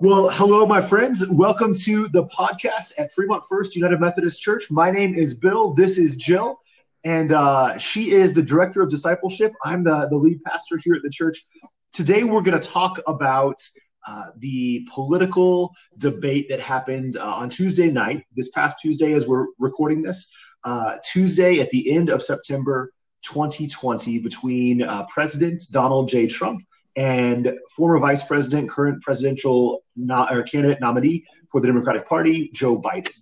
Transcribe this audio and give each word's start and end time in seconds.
Well, 0.00 0.30
hello, 0.30 0.64
my 0.64 0.80
friends. 0.80 1.28
Welcome 1.28 1.74
to 1.74 2.06
the 2.06 2.24
podcast 2.26 2.92
at 3.00 3.10
Fremont 3.10 3.42
First 3.48 3.74
United 3.74 3.98
Methodist 3.98 4.40
Church. 4.40 4.70
My 4.70 4.92
name 4.92 5.12
is 5.12 5.34
Bill. 5.34 5.74
This 5.74 5.98
is 5.98 6.14
Jill, 6.14 6.60
and 7.02 7.32
uh, 7.32 7.76
she 7.78 8.12
is 8.12 8.32
the 8.32 8.40
director 8.40 8.80
of 8.80 8.90
discipleship. 8.90 9.50
I'm 9.64 9.82
the, 9.82 10.06
the 10.08 10.16
lead 10.16 10.40
pastor 10.44 10.76
here 10.76 10.94
at 10.94 11.02
the 11.02 11.10
church. 11.10 11.44
Today, 11.92 12.22
we're 12.22 12.42
going 12.42 12.60
to 12.60 12.64
talk 12.64 13.00
about 13.08 13.60
uh, 14.06 14.26
the 14.36 14.86
political 14.88 15.74
debate 15.96 16.46
that 16.48 16.60
happened 16.60 17.16
uh, 17.16 17.34
on 17.34 17.50
Tuesday 17.50 17.90
night, 17.90 18.24
this 18.36 18.50
past 18.50 18.76
Tuesday, 18.80 19.14
as 19.14 19.26
we're 19.26 19.46
recording 19.58 20.00
this, 20.00 20.32
uh, 20.62 20.98
Tuesday 21.02 21.58
at 21.58 21.70
the 21.70 21.90
end 21.90 22.08
of 22.08 22.22
September 22.22 22.92
2020, 23.22 24.20
between 24.20 24.80
uh, 24.80 25.04
President 25.12 25.60
Donald 25.72 26.08
J. 26.08 26.28
Trump 26.28 26.62
and 26.98 27.56
former 27.70 27.96
vice 28.00 28.24
president, 28.24 28.68
current 28.68 29.00
presidential 29.02 29.84
no, 29.94 30.26
or 30.30 30.42
candidate 30.42 30.80
nominee 30.80 31.24
for 31.48 31.60
the 31.60 31.68
Democratic 31.68 32.04
Party, 32.04 32.50
Jill 32.52 32.82
Biden. 32.82 33.16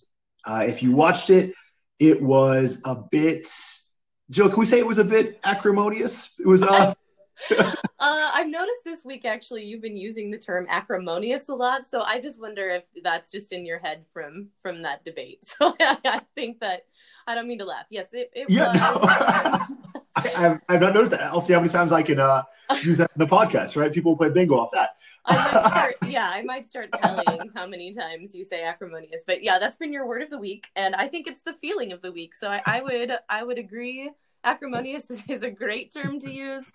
Uh, 0.46 0.64
if 0.66 0.82
you 0.82 0.92
watched 0.92 1.28
it, 1.28 1.52
it 1.98 2.20
was 2.20 2.80
a 2.86 2.94
bit. 2.94 3.46
Joe, 4.30 4.48
can 4.48 4.58
we 4.58 4.64
say 4.64 4.78
it 4.78 4.86
was 4.86 4.98
a 4.98 5.04
bit 5.04 5.38
acrimonious? 5.44 6.40
It 6.40 6.46
was. 6.46 6.62
Uh, 6.62 6.94
uh, 7.58 7.74
I've 8.00 8.48
noticed 8.48 8.82
this 8.82 9.04
week 9.04 9.26
actually 9.26 9.62
you've 9.62 9.82
been 9.82 9.96
using 9.96 10.30
the 10.30 10.38
term 10.38 10.66
acrimonious 10.70 11.50
a 11.50 11.54
lot, 11.54 11.86
so 11.86 12.00
I 12.00 12.18
just 12.18 12.40
wonder 12.40 12.70
if 12.70 12.84
that's 13.02 13.30
just 13.30 13.52
in 13.52 13.66
your 13.66 13.78
head 13.78 14.06
from 14.14 14.48
from 14.62 14.82
that 14.82 15.04
debate. 15.04 15.45
So 15.58 15.74
I 15.78 16.22
think 16.34 16.60
that 16.60 16.86
I 17.26 17.34
don't 17.34 17.46
mean 17.46 17.58
to 17.58 17.66
laugh. 17.66 17.84
Yes, 17.90 18.08
it, 18.14 18.30
it 18.32 18.48
yeah, 18.48 18.72
was. 18.95 19.68
No. 19.68 19.76
I, 20.16 20.28
have 20.28 20.60
I've 20.68 20.80
not 20.80 20.94
noticed 20.94 21.10
that. 21.10 21.22
I'll 21.22 21.40
see 21.40 21.52
how 21.52 21.60
many 21.60 21.68
times 21.68 21.92
I 21.92 22.02
can 22.02 22.18
uh, 22.18 22.42
use 22.82 22.96
that 22.96 23.10
in 23.14 23.18
the 23.18 23.26
podcast. 23.26 23.80
Right? 23.80 23.92
People 23.92 24.16
play 24.16 24.30
bingo 24.30 24.58
off 24.58 24.70
that. 24.72 24.96
I 25.26 25.48
start, 25.48 25.96
yeah, 26.06 26.30
I 26.32 26.42
might 26.42 26.66
start 26.66 26.90
telling 26.92 27.50
how 27.54 27.66
many 27.66 27.92
times 27.92 28.34
you 28.34 28.44
say 28.44 28.62
acrimonious, 28.62 29.24
but 29.26 29.42
yeah, 29.42 29.58
that's 29.58 29.76
been 29.76 29.92
your 29.92 30.06
word 30.06 30.22
of 30.22 30.30
the 30.30 30.38
week, 30.38 30.68
and 30.74 30.95
I 30.95 31.08
think 31.08 31.26
it's 31.26 31.42
the 31.42 31.52
feeling 31.52 31.92
of 31.92 32.00
the 32.00 32.12
week. 32.12 32.34
So 32.34 32.48
I, 32.48 32.62
I 32.64 32.82
would 32.82 33.12
I 33.28 33.42
would 33.42 33.58
agree. 33.58 34.10
Acrimonious 34.45 35.10
is, 35.10 35.23
is, 35.28 35.42
a 35.42 35.50
great 35.50 35.92
term 35.92 36.20
to 36.20 36.30
use 36.30 36.73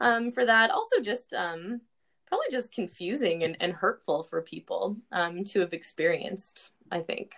um, 0.00 0.32
for 0.32 0.44
that. 0.44 0.70
Also, 0.70 1.00
just 1.00 1.32
um, 1.32 1.80
probably 2.26 2.46
just 2.50 2.74
confusing 2.74 3.44
and, 3.44 3.56
and 3.60 3.72
hurtful 3.72 4.22
for 4.22 4.42
people 4.42 4.96
um, 5.12 5.44
to 5.44 5.60
have 5.60 5.72
experienced. 5.72 6.72
I 6.90 7.00
think. 7.00 7.32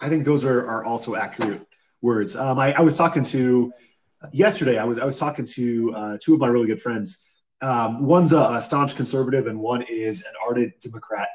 I 0.00 0.08
think 0.08 0.24
those 0.24 0.44
are, 0.44 0.66
are 0.68 0.84
also 0.84 1.14
accurate 1.14 1.64
words. 2.02 2.36
Um, 2.36 2.58
I, 2.58 2.72
I 2.72 2.80
was 2.80 2.98
talking 2.98 3.22
to 3.24 3.72
yesterday 4.32 4.78
I 4.78 4.84
was 4.84 4.98
I 4.98 5.04
was 5.04 5.18
talking 5.18 5.44
to 5.44 5.94
uh, 5.94 6.18
two 6.20 6.34
of 6.34 6.40
my 6.40 6.48
really 6.48 6.66
good 6.66 6.80
friends. 6.80 7.24
Um, 7.60 8.04
one's 8.04 8.32
a, 8.32 8.40
a, 8.40 8.60
staunch 8.60 8.96
conservative 8.96 9.46
and 9.46 9.58
one 9.58 9.82
is 9.82 10.22
an 10.22 10.32
ardent 10.44 10.80
Democrat. 10.80 11.28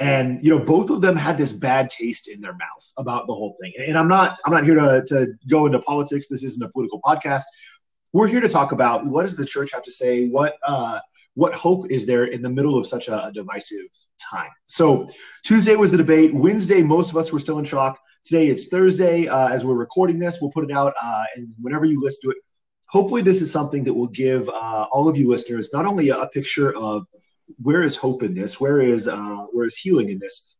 And 0.00 0.44
you 0.44 0.56
know, 0.56 0.64
both 0.64 0.90
of 0.90 1.00
them 1.00 1.16
had 1.16 1.36
this 1.36 1.52
bad 1.52 1.90
taste 1.90 2.28
in 2.28 2.40
their 2.40 2.52
mouth 2.52 2.92
about 2.98 3.26
the 3.26 3.34
whole 3.34 3.56
thing. 3.60 3.72
And 3.86 3.98
I'm 3.98 4.08
not 4.08 4.38
I'm 4.44 4.52
not 4.52 4.64
here 4.64 4.76
to, 4.76 5.04
to 5.08 5.34
go 5.48 5.66
into 5.66 5.80
politics. 5.80 6.28
This 6.28 6.42
isn't 6.42 6.64
a 6.64 6.70
political 6.70 7.00
podcast. 7.04 7.42
We're 8.12 8.28
here 8.28 8.40
to 8.40 8.48
talk 8.48 8.72
about 8.72 9.06
what 9.06 9.24
does 9.24 9.36
the 9.36 9.46
church 9.46 9.72
have 9.72 9.82
to 9.82 9.90
say? 9.90 10.28
What 10.28 10.54
uh, 10.64 11.00
what 11.34 11.54
hope 11.54 11.90
is 11.90 12.06
there 12.06 12.26
in 12.26 12.42
the 12.42 12.50
middle 12.50 12.78
of 12.78 12.86
such 12.86 13.08
a, 13.08 13.26
a 13.26 13.32
divisive 13.32 13.86
time? 14.18 14.50
So 14.66 15.08
Tuesday 15.44 15.76
was 15.76 15.90
the 15.90 15.96
debate. 15.96 16.34
Wednesday, 16.34 16.82
most 16.82 17.10
of 17.10 17.16
us 17.16 17.32
were 17.32 17.38
still 17.38 17.58
in 17.58 17.64
shock. 17.64 17.98
Today 18.24 18.46
it's 18.46 18.68
Thursday. 18.68 19.26
Uh, 19.26 19.48
as 19.48 19.64
we're 19.64 19.74
recording 19.74 20.20
this, 20.20 20.40
we'll 20.40 20.52
put 20.52 20.62
it 20.64 20.70
out, 20.70 20.94
uh, 21.02 21.24
and 21.34 21.48
whenever 21.60 21.84
you 21.84 22.00
listen 22.00 22.30
to 22.30 22.36
it, 22.36 22.42
hopefully 22.88 23.20
this 23.20 23.42
is 23.42 23.50
something 23.50 23.82
that 23.82 23.92
will 23.92 24.06
give 24.06 24.48
uh, 24.48 24.86
all 24.92 25.08
of 25.08 25.16
you 25.16 25.28
listeners 25.28 25.70
not 25.72 25.86
only 25.86 26.10
a, 26.10 26.16
a, 26.16 26.28
picture 26.28 26.76
of 26.76 27.04
where 27.60 27.82
is 27.82 27.96
hope 27.96 28.22
in 28.22 28.32
this, 28.32 28.60
where 28.60 28.80
is 28.80 29.08
uh, 29.08 29.46
where 29.50 29.66
is 29.66 29.76
healing 29.76 30.08
in 30.08 30.20
this, 30.20 30.56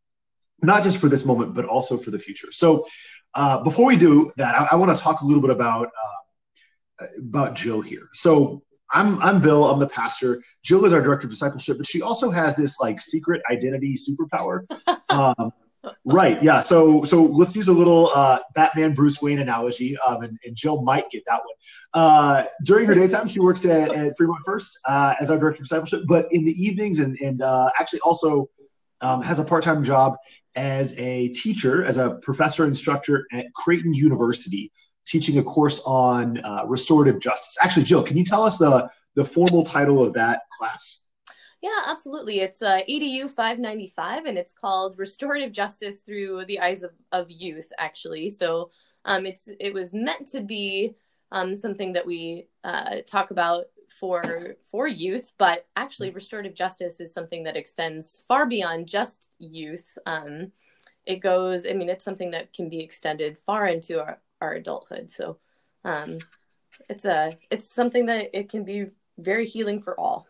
not 0.61 0.83
just 0.83 0.97
for 0.97 1.07
this 1.07 1.25
moment, 1.25 1.53
but 1.53 1.63
also 1.63 1.97
for 1.97 2.11
the 2.11 2.19
future. 2.19 2.51
So 2.51 2.85
uh, 3.33 3.63
before 3.63 3.85
we 3.85 3.95
do 3.95 4.29
that, 4.35 4.59
I, 4.59 4.67
I 4.71 4.75
want 4.75 4.93
to 4.95 5.01
talk 5.01 5.21
a 5.21 5.25
little 5.25 5.41
bit 5.41 5.51
about 5.51 5.87
uh, 6.99 7.05
about 7.17 7.55
Jill 7.55 7.79
here. 7.79 8.09
So 8.11 8.61
I'm 8.91 9.21
I'm 9.21 9.39
Bill. 9.39 9.69
I'm 9.69 9.79
the 9.79 9.87
pastor. 9.87 10.43
Jill 10.63 10.83
is 10.83 10.91
our 10.91 11.01
director 11.01 11.27
of 11.27 11.31
discipleship, 11.31 11.77
but 11.77 11.87
she 11.87 12.01
also 12.01 12.29
has 12.29 12.57
this 12.57 12.81
like 12.81 12.99
secret 12.99 13.41
identity 13.49 13.95
superpower. 13.95 14.65
Um, 15.09 15.51
right. 16.05 16.41
Yeah. 16.41 16.59
So 16.59 17.03
so 17.03 17.23
let's 17.23 17.55
use 17.55 17.67
a 17.67 17.73
little 17.73 18.09
uh, 18.13 18.39
Batman 18.55 18.93
Bruce 18.93 19.21
Wayne 19.21 19.39
analogy, 19.39 19.97
um, 20.05 20.23
and, 20.23 20.37
and, 20.45 20.55
Jill 20.55 20.81
might 20.81 21.09
get 21.09 21.23
that 21.27 21.39
one. 21.39 21.55
Uh, 21.93 22.45
during 22.63 22.85
her 22.87 22.93
daytime, 22.93 23.27
she 23.27 23.39
works 23.39 23.65
at, 23.65 23.91
at 23.91 24.15
Fremont 24.17 24.41
First 24.45 24.79
uh, 24.87 25.15
as 25.19 25.29
our 25.29 25.37
director 25.37 25.61
of 25.61 25.67
discipleship, 25.67 26.03
but 26.07 26.27
in 26.31 26.45
the 26.45 26.51
evenings 26.51 26.99
and 26.99 27.17
and 27.19 27.41
uh, 27.41 27.69
actually 27.79 27.99
also 28.01 28.49
um, 29.01 29.21
has 29.21 29.39
a 29.39 29.43
part 29.43 29.63
time 29.63 29.83
job 29.83 30.15
as 30.55 30.97
a 30.99 31.29
teacher, 31.29 31.83
as 31.83 31.97
a 31.97 32.19
professor 32.21 32.65
instructor 32.65 33.25
at 33.31 33.45
Creighton 33.55 33.93
University, 33.93 34.71
teaching 35.05 35.39
a 35.39 35.43
course 35.43 35.81
on 35.85 36.39
uh, 36.45 36.63
restorative 36.67 37.19
justice. 37.19 37.57
Actually, 37.61 37.83
Jill, 37.83 38.03
can 38.03 38.17
you 38.17 38.23
tell 38.23 38.43
us 38.43 38.57
the 38.57 38.89
the 39.15 39.25
formal 39.25 39.63
title 39.63 40.03
of 40.03 40.13
that 40.13 40.41
class? 40.57 41.02
Yeah, 41.63 41.83
absolutely. 41.87 42.41
It's 42.41 42.61
uh, 42.61 42.81
EDU 42.89 43.29
595, 43.29 44.25
and 44.25 44.37
it's 44.37 44.51
called 44.53 44.99
Restorative 44.99 45.53
Justice 45.53 46.01
Through 46.01 46.43
the 46.43 46.59
Eyes 46.59 46.83
of, 46.83 46.91
of 47.13 47.31
Youth, 47.31 47.71
actually. 47.79 48.29
So 48.31 48.69
um, 49.05 49.25
it's 49.25 49.49
it 49.61 49.73
was 49.73 49.93
meant 49.93 50.27
to 50.27 50.41
be 50.41 50.95
um, 51.31 51.55
something 51.55 51.93
that 51.93 52.05
we 52.05 52.47
uh, 52.65 52.97
talk 53.07 53.31
about 53.31 53.67
for 53.87 54.57
for 54.69 54.89
youth, 54.89 55.31
but 55.37 55.65
actually, 55.77 56.09
restorative 56.09 56.53
justice 56.53 56.99
is 56.99 57.13
something 57.13 57.43
that 57.43 57.55
extends 57.55 58.25
far 58.27 58.45
beyond 58.45 58.87
just 58.87 59.31
youth. 59.39 59.97
Um, 60.05 60.51
it 61.05 61.21
goes, 61.21 61.65
I 61.65 61.71
mean, 61.71 61.87
it's 61.87 62.03
something 62.03 62.31
that 62.31 62.51
can 62.51 62.67
be 62.67 62.81
extended 62.81 63.37
far 63.45 63.67
into 63.67 64.01
our, 64.01 64.19
our 64.41 64.55
adulthood. 64.55 65.11
So 65.11 65.37
um, 65.85 66.19
it's 66.89 67.05
a 67.05 67.37
it's 67.49 67.69
something 67.73 68.07
that 68.07 68.37
it 68.37 68.49
can 68.49 68.65
be 68.65 68.87
very 69.17 69.45
healing 69.45 69.79
for 69.81 69.97
all. 69.97 70.27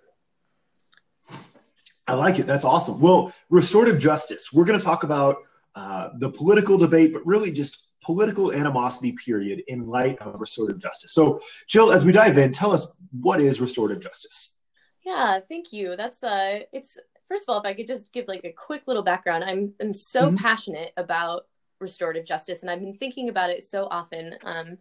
I 2.13 2.15
like 2.15 2.37
it. 2.37 2.45
That's 2.45 2.63
awesome. 2.63 2.99
Well, 2.99 3.33
restorative 3.49 3.99
justice. 3.99 4.53
We're 4.53 4.65
going 4.65 4.77
to 4.77 4.85
talk 4.85 5.03
about 5.03 5.37
uh, 5.73 6.09
the 6.19 6.29
political 6.29 6.77
debate, 6.77 7.11
but 7.11 7.25
really 7.25 7.51
just 7.51 7.99
political 8.01 8.53
animosity 8.53 9.13
period 9.13 9.63
in 9.67 9.87
light 9.87 10.19
of 10.19 10.39
restorative 10.39 10.79
justice. 10.79 11.11
So, 11.11 11.41
Jill, 11.67 11.91
as 11.91 12.05
we 12.05 12.11
dive 12.11 12.37
in, 12.37 12.51
tell 12.51 12.71
us 12.71 13.01
what 13.19 13.41
is 13.41 13.59
restorative 13.59 14.03
justice. 14.03 14.59
Yeah, 15.03 15.39
thank 15.39 15.73
you. 15.73 15.95
That's 15.95 16.23
uh, 16.23 16.59
it's 16.71 16.99
first 17.27 17.43
of 17.43 17.53
all, 17.53 17.59
if 17.59 17.65
I 17.65 17.73
could 17.73 17.87
just 17.87 18.13
give 18.13 18.27
like 18.27 18.43
a 18.43 18.51
quick 18.51 18.83
little 18.85 19.03
background, 19.03 19.43
I'm 19.43 19.73
I'm 19.81 19.93
so 19.93 20.27
mm-hmm. 20.27 20.35
passionate 20.35 20.93
about 20.95 21.47
restorative 21.79 22.25
justice, 22.25 22.61
and 22.61 22.69
I've 22.69 22.79
been 22.79 22.93
thinking 22.93 23.29
about 23.29 23.49
it 23.49 23.63
so 23.63 23.87
often. 23.89 24.35
Um, 24.43 24.77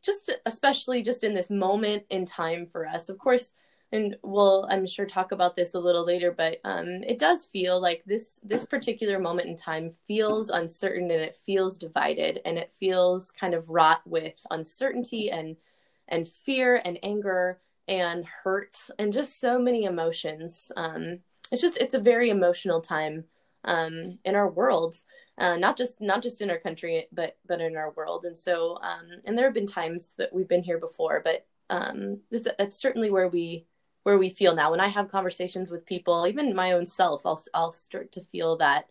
just 0.00 0.30
especially 0.46 1.02
just 1.02 1.24
in 1.24 1.34
this 1.34 1.50
moment 1.50 2.04
in 2.08 2.24
time 2.24 2.66
for 2.66 2.86
us. 2.86 3.08
Of 3.08 3.18
course 3.18 3.52
and 3.92 4.16
we'll 4.22 4.66
i'm 4.70 4.86
sure 4.86 5.06
talk 5.06 5.32
about 5.32 5.56
this 5.56 5.74
a 5.74 5.80
little 5.80 6.04
later 6.04 6.30
but 6.30 6.60
um, 6.64 6.86
it 7.06 7.18
does 7.18 7.46
feel 7.46 7.80
like 7.80 8.02
this 8.04 8.40
this 8.44 8.64
particular 8.64 9.18
moment 9.18 9.48
in 9.48 9.56
time 9.56 9.90
feels 10.06 10.50
uncertain 10.50 11.10
and 11.10 11.22
it 11.22 11.34
feels 11.34 11.78
divided 11.78 12.40
and 12.44 12.58
it 12.58 12.70
feels 12.78 13.30
kind 13.30 13.54
of 13.54 13.68
wrought 13.70 14.00
with 14.06 14.44
uncertainty 14.50 15.30
and 15.30 15.56
and 16.08 16.26
fear 16.26 16.80
and 16.84 16.98
anger 17.02 17.60
and 17.86 18.24
hurt 18.24 18.78
and 18.98 19.12
just 19.12 19.40
so 19.40 19.58
many 19.58 19.84
emotions. 19.84 20.70
Um, 20.76 21.20
it's 21.50 21.62
just 21.62 21.78
it's 21.78 21.94
a 21.94 22.00
very 22.00 22.30
emotional 22.30 22.80
time 22.80 23.24
um, 23.64 24.18
in 24.24 24.34
our 24.34 24.48
world 24.50 24.96
uh, 25.38 25.56
not 25.56 25.76
just 25.76 26.00
not 26.00 26.22
just 26.22 26.40
in 26.40 26.50
our 26.50 26.58
country 26.58 27.06
but 27.12 27.36
but 27.46 27.60
in 27.60 27.76
our 27.76 27.92
world. 27.92 28.24
And 28.24 28.36
so 28.36 28.78
um, 28.82 29.06
and 29.24 29.36
there 29.36 29.46
have 29.46 29.54
been 29.54 29.66
times 29.66 30.12
that 30.18 30.32
we've 30.32 30.48
been 30.48 30.62
here 30.62 30.78
before 30.78 31.22
but 31.24 31.46
um, 31.70 32.20
this, 32.30 32.46
that's 32.58 32.80
certainly 32.80 33.10
where 33.10 33.28
we 33.28 33.66
where 34.08 34.16
we 34.16 34.30
feel 34.30 34.54
now. 34.54 34.70
When 34.70 34.80
i 34.80 34.88
have 34.88 35.10
conversations 35.10 35.70
with 35.70 35.84
people 35.84 36.26
even 36.26 36.54
my 36.54 36.72
own 36.72 36.86
self 36.86 37.26
i'll 37.26 37.42
i'll 37.52 37.72
start 37.72 38.12
to 38.12 38.22
feel 38.22 38.56
that 38.56 38.86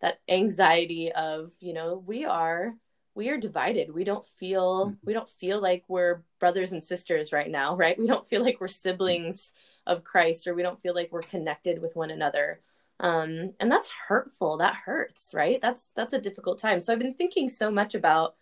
that 0.00 0.20
anxiety 0.28 1.10
of 1.10 1.50
you 1.58 1.72
know 1.72 2.00
we 2.06 2.24
are 2.24 2.74
we 3.16 3.28
are 3.30 3.36
divided. 3.36 3.92
We 3.92 4.04
don't 4.04 4.24
feel 4.38 4.86
mm-hmm. 4.86 4.94
we 5.04 5.12
don't 5.12 5.28
feel 5.28 5.60
like 5.60 5.82
we're 5.88 6.22
brothers 6.38 6.70
and 6.70 6.84
sisters 6.84 7.32
right 7.32 7.50
now 7.50 7.74
right? 7.76 7.98
We 7.98 8.06
don't 8.06 8.28
feel 8.28 8.44
like 8.44 8.60
we're 8.60 8.68
siblings 8.68 9.52
of 9.88 10.04
christ 10.04 10.46
or 10.46 10.54
we 10.54 10.62
don't 10.62 10.80
feel 10.80 10.94
like 10.94 11.10
we're 11.10 11.22
connected 11.22 11.82
with 11.82 11.96
one 11.96 12.12
another. 12.12 12.60
Um, 13.00 13.54
and 13.58 13.72
that's 13.72 13.90
hurtful. 14.06 14.58
That 14.58 14.76
hurts 14.86 15.32
right? 15.34 15.60
That's 15.60 15.90
that's 15.96 16.12
a 16.12 16.20
difficult 16.20 16.60
time. 16.60 16.78
So 16.78 16.92
i've 16.92 17.00
been 17.00 17.14
thinking 17.14 17.48
so 17.48 17.72
much 17.72 17.96
about 17.96 18.36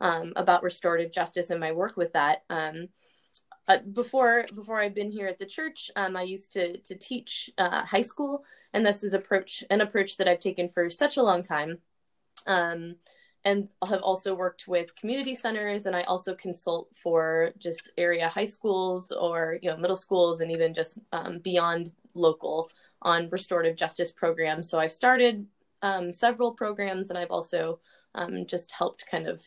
um, 0.00 0.34
about 0.36 0.62
restorative 0.62 1.10
justice 1.10 1.50
and 1.50 1.58
my 1.58 1.72
work 1.72 1.96
with 1.96 2.12
that. 2.12 2.44
Um, 2.48 2.90
uh, 3.66 3.78
before 3.78 4.46
before 4.54 4.80
I've 4.80 4.94
been 4.94 5.10
here 5.10 5.26
at 5.26 5.38
the 5.38 5.46
church, 5.46 5.90
um, 5.96 6.16
I 6.16 6.22
used 6.22 6.52
to 6.52 6.78
to 6.78 6.94
teach 6.94 7.50
uh, 7.58 7.84
high 7.84 8.02
school, 8.02 8.44
and 8.72 8.84
this 8.84 9.02
is 9.02 9.14
approach 9.14 9.64
an 9.70 9.80
approach 9.80 10.16
that 10.18 10.28
I've 10.28 10.40
taken 10.40 10.68
for 10.68 10.90
such 10.90 11.16
a 11.16 11.22
long 11.22 11.42
time. 11.42 11.78
Um, 12.46 12.96
and 13.46 13.68
have 13.86 14.00
also 14.00 14.34
worked 14.34 14.66
with 14.66 14.96
community 14.96 15.34
centers, 15.34 15.84
and 15.86 15.94
I 15.94 16.02
also 16.02 16.34
consult 16.34 16.88
for 16.94 17.52
just 17.58 17.90
area 17.98 18.28
high 18.28 18.46
schools 18.46 19.12
or 19.12 19.58
you 19.62 19.70
know 19.70 19.76
middle 19.76 19.96
schools, 19.96 20.40
and 20.40 20.50
even 20.50 20.74
just 20.74 20.98
um, 21.12 21.38
beyond 21.38 21.92
local 22.14 22.70
on 23.02 23.28
restorative 23.30 23.76
justice 23.76 24.12
programs. 24.12 24.68
So 24.70 24.78
I've 24.78 24.92
started 24.92 25.46
um, 25.82 26.12
several 26.12 26.52
programs, 26.52 27.10
and 27.10 27.18
I've 27.18 27.30
also 27.30 27.80
um, 28.14 28.46
just 28.46 28.72
helped 28.72 29.06
kind 29.10 29.26
of 29.26 29.42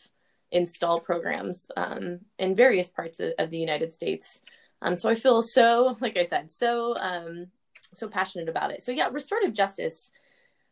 install 0.50 1.00
programs 1.00 1.70
um, 1.76 2.20
in 2.38 2.54
various 2.54 2.88
parts 2.88 3.20
of, 3.20 3.32
of 3.38 3.50
the 3.50 3.58
United 3.58 3.92
States. 3.92 4.42
Um, 4.80 4.96
so 4.96 5.08
I 5.08 5.14
feel 5.14 5.42
so, 5.42 5.96
like 6.00 6.16
I 6.16 6.24
said, 6.24 6.50
so 6.50 6.96
um, 6.96 7.48
so 7.94 8.08
passionate 8.08 8.48
about 8.48 8.70
it. 8.70 8.82
So 8.82 8.92
yeah, 8.92 9.08
restorative 9.10 9.54
justice. 9.54 10.12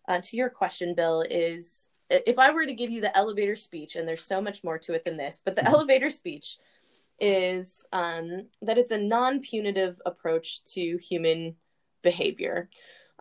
Uh, 0.09 0.21
to 0.23 0.37
your 0.37 0.49
question, 0.49 0.95
Bill, 0.95 1.25
is 1.29 1.89
if 2.09 2.39
I 2.39 2.53
were 2.53 2.65
to 2.65 2.75
give 2.75 2.91
you 2.91 3.01
the 3.01 3.17
elevator 3.17 3.57
speech, 3.57 3.97
and 3.97 4.09
there's 4.09 4.25
so 4.25 4.41
much 4.41 4.63
more 4.63 4.79
to 4.79 4.95
it 4.95 5.05
than 5.05 5.17
this, 5.17 5.43
but 5.45 5.57
the 5.57 5.63
mm-hmm. 5.63 5.75
elevator 5.75 6.11
speech 6.11 6.59
is 7.19 7.85
um, 7.93 8.47
that 8.63 8.79
it's 8.79 8.93
a 8.93 8.99
non-punitive 8.99 10.01
approach 10.07 10.63
to 10.75 10.99
human 10.99 11.57
behavior. 12.03 12.69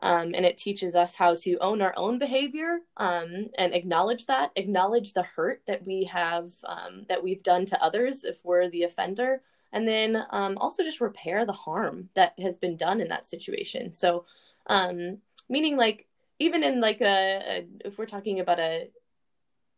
Um, 0.05 0.35
and 0.35 0.45
it 0.45 0.55
teaches 0.55 0.93
us 0.93 1.15
how 1.15 1.33
to 1.37 1.57
own 1.61 1.81
our 1.81 1.93
own 1.97 2.19
behavior 2.19 2.77
um, 2.97 3.47
and 3.57 3.73
acknowledge 3.73 4.27
that, 4.27 4.51
acknowledge 4.55 5.13
the 5.13 5.23
hurt 5.23 5.63
that 5.65 5.83
we 5.83 6.03
have, 6.03 6.51
um, 6.63 7.07
that 7.09 7.23
we've 7.23 7.41
done 7.41 7.65
to 7.65 7.83
others 7.83 8.23
if 8.23 8.37
we're 8.45 8.69
the 8.69 8.83
offender, 8.83 9.41
and 9.73 9.87
then 9.87 10.23
um, 10.29 10.59
also 10.59 10.83
just 10.83 11.01
repair 11.01 11.43
the 11.43 11.53
harm 11.53 12.07
that 12.13 12.37
has 12.37 12.55
been 12.55 12.77
done 12.77 13.01
in 13.01 13.07
that 13.07 13.25
situation. 13.25 13.91
So, 13.93 14.25
um, 14.67 15.17
meaning 15.49 15.75
like 15.75 16.07
even 16.37 16.63
in 16.63 16.79
like 16.81 17.01
a, 17.01 17.41
a 17.47 17.67
if 17.83 17.97
we're 17.97 18.05
talking 18.05 18.39
about 18.39 18.59
a, 18.59 18.91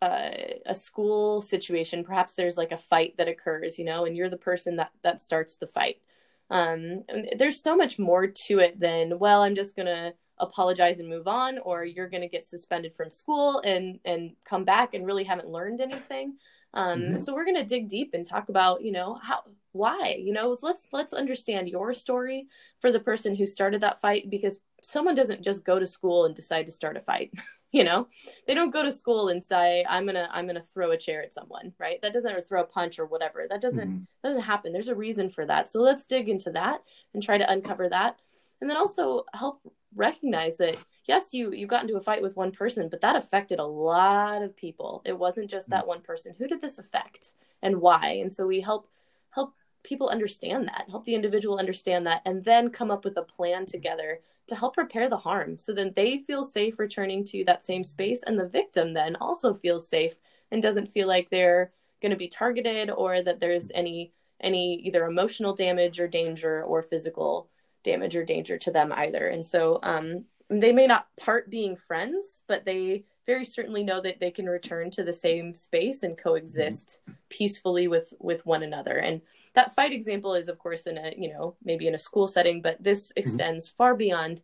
a 0.01 0.61
a 0.65 0.75
school 0.75 1.41
situation, 1.41 2.03
perhaps 2.03 2.33
there's 2.33 2.57
like 2.57 2.73
a 2.73 2.77
fight 2.77 3.15
that 3.15 3.29
occurs, 3.29 3.79
you 3.79 3.85
know, 3.85 4.03
and 4.03 4.17
you're 4.17 4.29
the 4.29 4.35
person 4.35 4.75
that 4.75 4.91
that 5.03 5.21
starts 5.21 5.55
the 5.55 5.67
fight 5.67 6.01
um, 6.49 7.03
there's 7.37 7.61
so 7.61 7.75
much 7.75 7.99
more 7.99 8.27
to 8.27 8.59
it 8.59 8.79
than 8.79 9.19
well 9.19 9.41
i'm 9.41 9.55
just 9.55 9.75
gonna 9.75 10.13
apologize 10.39 10.99
and 10.99 11.09
move 11.09 11.27
on 11.27 11.57
or 11.59 11.83
you're 11.83 12.09
gonna 12.09 12.27
get 12.27 12.45
suspended 12.45 12.93
from 12.93 13.09
school 13.09 13.59
and 13.65 13.99
and 14.05 14.31
come 14.45 14.63
back 14.63 14.93
and 14.93 15.05
really 15.05 15.23
haven't 15.23 15.49
learned 15.49 15.81
anything 15.81 16.35
um, 16.73 16.99
mm-hmm. 16.99 17.17
so 17.17 17.33
we're 17.33 17.45
gonna 17.45 17.65
dig 17.65 17.87
deep 17.87 18.11
and 18.13 18.25
talk 18.25 18.49
about 18.49 18.83
you 18.83 18.91
know 18.91 19.19
how 19.21 19.39
why 19.71 20.17
you 20.19 20.33
know 20.33 20.55
let's 20.61 20.87
let's 20.91 21.13
understand 21.13 21.69
your 21.69 21.93
story 21.93 22.47
for 22.79 22.91
the 22.91 22.99
person 22.99 23.35
who 23.35 23.45
started 23.45 23.81
that 23.81 24.01
fight 24.01 24.29
because 24.29 24.59
someone 24.83 25.15
doesn't 25.15 25.43
just 25.43 25.65
go 25.65 25.79
to 25.79 25.87
school 25.87 26.25
and 26.25 26.35
decide 26.35 26.65
to 26.65 26.71
start 26.71 26.97
a 26.97 27.01
fight 27.01 27.31
you 27.71 27.83
know? 27.83 28.07
They 28.47 28.53
don't 28.53 28.73
go 28.73 28.83
to 28.83 28.91
school 28.91 29.29
and 29.29 29.43
say 29.43 29.85
i'm 29.89 30.05
gonna 30.05 30.29
i'm 30.31 30.47
gonna 30.47 30.61
throw 30.61 30.91
a 30.91 30.97
chair 30.97 31.21
at 31.21 31.33
someone 31.33 31.73
right? 31.79 32.01
That 32.01 32.13
doesn't 32.13 32.33
or 32.33 32.41
throw 32.41 32.61
a 32.61 32.65
punch 32.65 32.99
or 32.99 33.05
whatever. 33.05 33.45
That 33.49 33.61
doesn't 33.61 33.89
mm-hmm. 33.89 34.03
doesn't 34.27 34.41
happen. 34.41 34.73
There's 34.73 34.87
a 34.87 34.95
reason 34.95 35.29
for 35.29 35.45
that. 35.45 35.69
So 35.69 35.81
let's 35.81 36.05
dig 36.05 36.29
into 36.29 36.51
that 36.51 36.81
and 37.13 37.21
try 37.21 37.37
to 37.37 37.51
uncover 37.51 37.89
that. 37.89 38.17
And 38.61 38.69
then 38.69 38.77
also 38.77 39.25
help 39.33 39.61
recognize 39.95 40.57
that 40.57 40.75
yes 41.05 41.33
you 41.33 41.53
you 41.53 41.65
got 41.65 41.81
into 41.83 41.95
a 41.95 42.01
fight 42.01 42.21
with 42.21 42.35
one 42.35 42.51
person 42.51 42.89
but 42.89 43.01
that 43.01 43.15
affected 43.15 43.59
a 43.59 43.65
lot 43.65 44.41
of 44.41 44.55
people. 44.55 45.01
It 45.05 45.17
wasn't 45.17 45.49
just 45.49 45.69
that 45.69 45.81
mm-hmm. 45.81 45.89
one 45.89 46.01
person. 46.01 46.35
Who 46.37 46.47
did 46.47 46.61
this 46.61 46.79
affect 46.79 47.33
and 47.61 47.77
why? 47.77 48.19
And 48.21 48.31
so 48.31 48.47
we 48.47 48.61
help 48.61 48.87
help 49.31 49.53
people 49.83 50.09
understand 50.09 50.67
that 50.67 50.85
help 50.89 51.05
the 51.05 51.15
individual 51.15 51.59
understand 51.59 52.07
that 52.07 52.21
and 52.25 52.43
then 52.43 52.69
come 52.69 52.91
up 52.91 53.05
with 53.05 53.17
a 53.17 53.23
plan 53.23 53.65
together 53.65 54.19
to 54.47 54.55
help 54.55 54.77
repair 54.77 55.09
the 55.09 55.17
harm 55.17 55.57
so 55.57 55.73
then 55.73 55.91
they 55.95 56.19
feel 56.19 56.43
safe 56.43 56.79
returning 56.79 57.25
to 57.25 57.43
that 57.45 57.63
same 57.63 57.83
space 57.83 58.23
and 58.23 58.39
the 58.39 58.47
victim 58.47 58.93
then 58.93 59.15
also 59.17 59.53
feels 59.53 59.87
safe 59.87 60.15
and 60.51 60.61
doesn't 60.61 60.87
feel 60.87 61.07
like 61.07 61.29
they're 61.29 61.71
going 62.01 62.11
to 62.11 62.17
be 62.17 62.27
targeted 62.27 62.89
or 62.89 63.21
that 63.21 63.39
there's 63.39 63.71
any 63.73 64.11
any 64.39 64.75
either 64.75 65.05
emotional 65.05 65.55
damage 65.55 65.99
or 65.99 66.07
danger 66.07 66.63
or 66.63 66.83
physical 66.83 67.49
damage 67.83 68.15
or 68.15 68.23
danger 68.23 68.57
to 68.57 68.71
them 68.71 68.93
either. 68.93 69.27
And 69.27 69.43
so 69.43 69.79
um, 69.81 70.25
they 70.49 70.71
may 70.71 70.85
not 70.85 71.07
part 71.19 71.49
being 71.49 71.75
friends 71.75 72.43
but 72.47 72.65
they 72.65 73.05
very 73.27 73.45
certainly 73.45 73.83
know 73.83 74.01
that 74.01 74.19
they 74.19 74.31
can 74.31 74.47
return 74.47 74.89
to 74.89 75.03
the 75.03 75.13
same 75.13 75.53
space 75.53 76.01
and 76.01 76.17
coexist 76.17 77.01
peacefully 77.29 77.87
with 77.87 78.13
with 78.19 78.45
one 78.45 78.63
another. 78.63 78.97
And 78.97 79.21
that 79.53 79.75
fight 79.75 79.91
example 79.91 80.33
is 80.33 80.47
of 80.47 80.57
course 80.57 80.87
in 80.87 80.97
a 80.97 81.13
you 81.15 81.31
know 81.31 81.55
maybe 81.63 81.87
in 81.87 81.93
a 81.93 81.99
school 81.99 82.27
setting 82.27 82.61
but 82.61 82.81
this 82.81 83.09
mm-hmm. 83.09 83.19
extends 83.19 83.67
mm-hmm. 83.67 83.77
far 83.77 83.95
beyond 83.95 84.41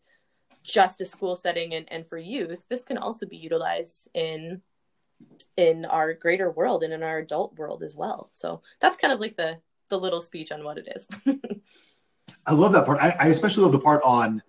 just 0.64 1.02
a 1.02 1.06
school 1.06 1.36
setting. 1.36 1.74
And, 1.74 1.92
and 1.92 2.06
for 2.06 2.18
youth 2.18 2.66
this 2.70 2.84
can 2.84 2.98
also 2.98 3.26
be 3.26 3.38
utilized 3.38 4.10
in 4.14 4.62
in 5.56 5.86
our 5.86 6.14
greater 6.14 6.52
world 6.52 6.84
and 6.84 6.94
in 6.94 7.02
our 7.02 7.20
adult 7.20 7.58
world 7.58 7.82
as 7.82 7.96
well. 7.96 8.30
So 8.34 8.62
that's 8.82 8.98
kind 8.98 9.14
of 9.14 9.20
like 9.22 9.38
the 9.38 9.60
the 9.90 10.00
little 10.00 10.22
speech 10.22 10.52
on 10.52 10.64
what 10.64 10.78
it 10.78 10.90
is. 10.94 11.08
I 12.46 12.54
love 12.54 12.74
that 12.74 12.86
part. 12.86 13.00
I, 13.00 13.16
I, 13.20 13.28
especially 13.28 13.64
love 13.64 13.74
the 13.74 13.80
part 13.80 14.02
on 14.04 14.42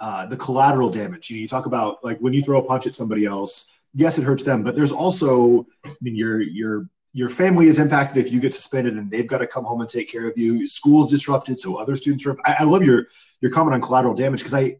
uh, 0.00 0.26
the 0.26 0.36
collateral 0.36 0.90
damage. 0.90 1.28
You 1.28 1.36
know 1.36 1.40
you 1.42 1.48
talk 1.48 1.66
about 1.66 2.02
like 2.02 2.18
when 2.20 2.32
you 2.32 2.42
throw 2.42 2.58
a 2.58 2.62
punch 2.62 2.86
at 2.86 2.94
somebody 2.94 3.26
else 3.26 3.81
yes 3.94 4.18
it 4.18 4.24
hurts 4.24 4.44
them 4.44 4.62
but 4.62 4.74
there's 4.74 4.92
also 4.92 5.66
i 5.84 5.94
mean 6.00 6.14
you're 6.14 6.40
you're 6.40 6.86
your 7.14 7.28
family 7.28 7.66
is 7.66 7.78
impacted 7.78 8.16
if 8.16 8.32
you 8.32 8.40
get 8.40 8.54
suspended 8.54 8.96
and 8.96 9.10
they've 9.10 9.26
got 9.26 9.38
to 9.38 9.46
come 9.46 9.64
home 9.64 9.80
and 9.80 9.90
take 9.90 10.10
care 10.10 10.26
of 10.26 10.36
you. 10.38 10.66
School's 10.66 11.10
disrupted, 11.10 11.58
so 11.58 11.76
other 11.76 11.94
students 11.94 12.26
are. 12.26 12.36
I, 12.46 12.56
I 12.60 12.62
love 12.64 12.82
your 12.82 13.06
your 13.40 13.50
comment 13.50 13.74
on 13.74 13.82
collateral 13.82 14.14
damage 14.14 14.40
because 14.40 14.54
I 14.54 14.76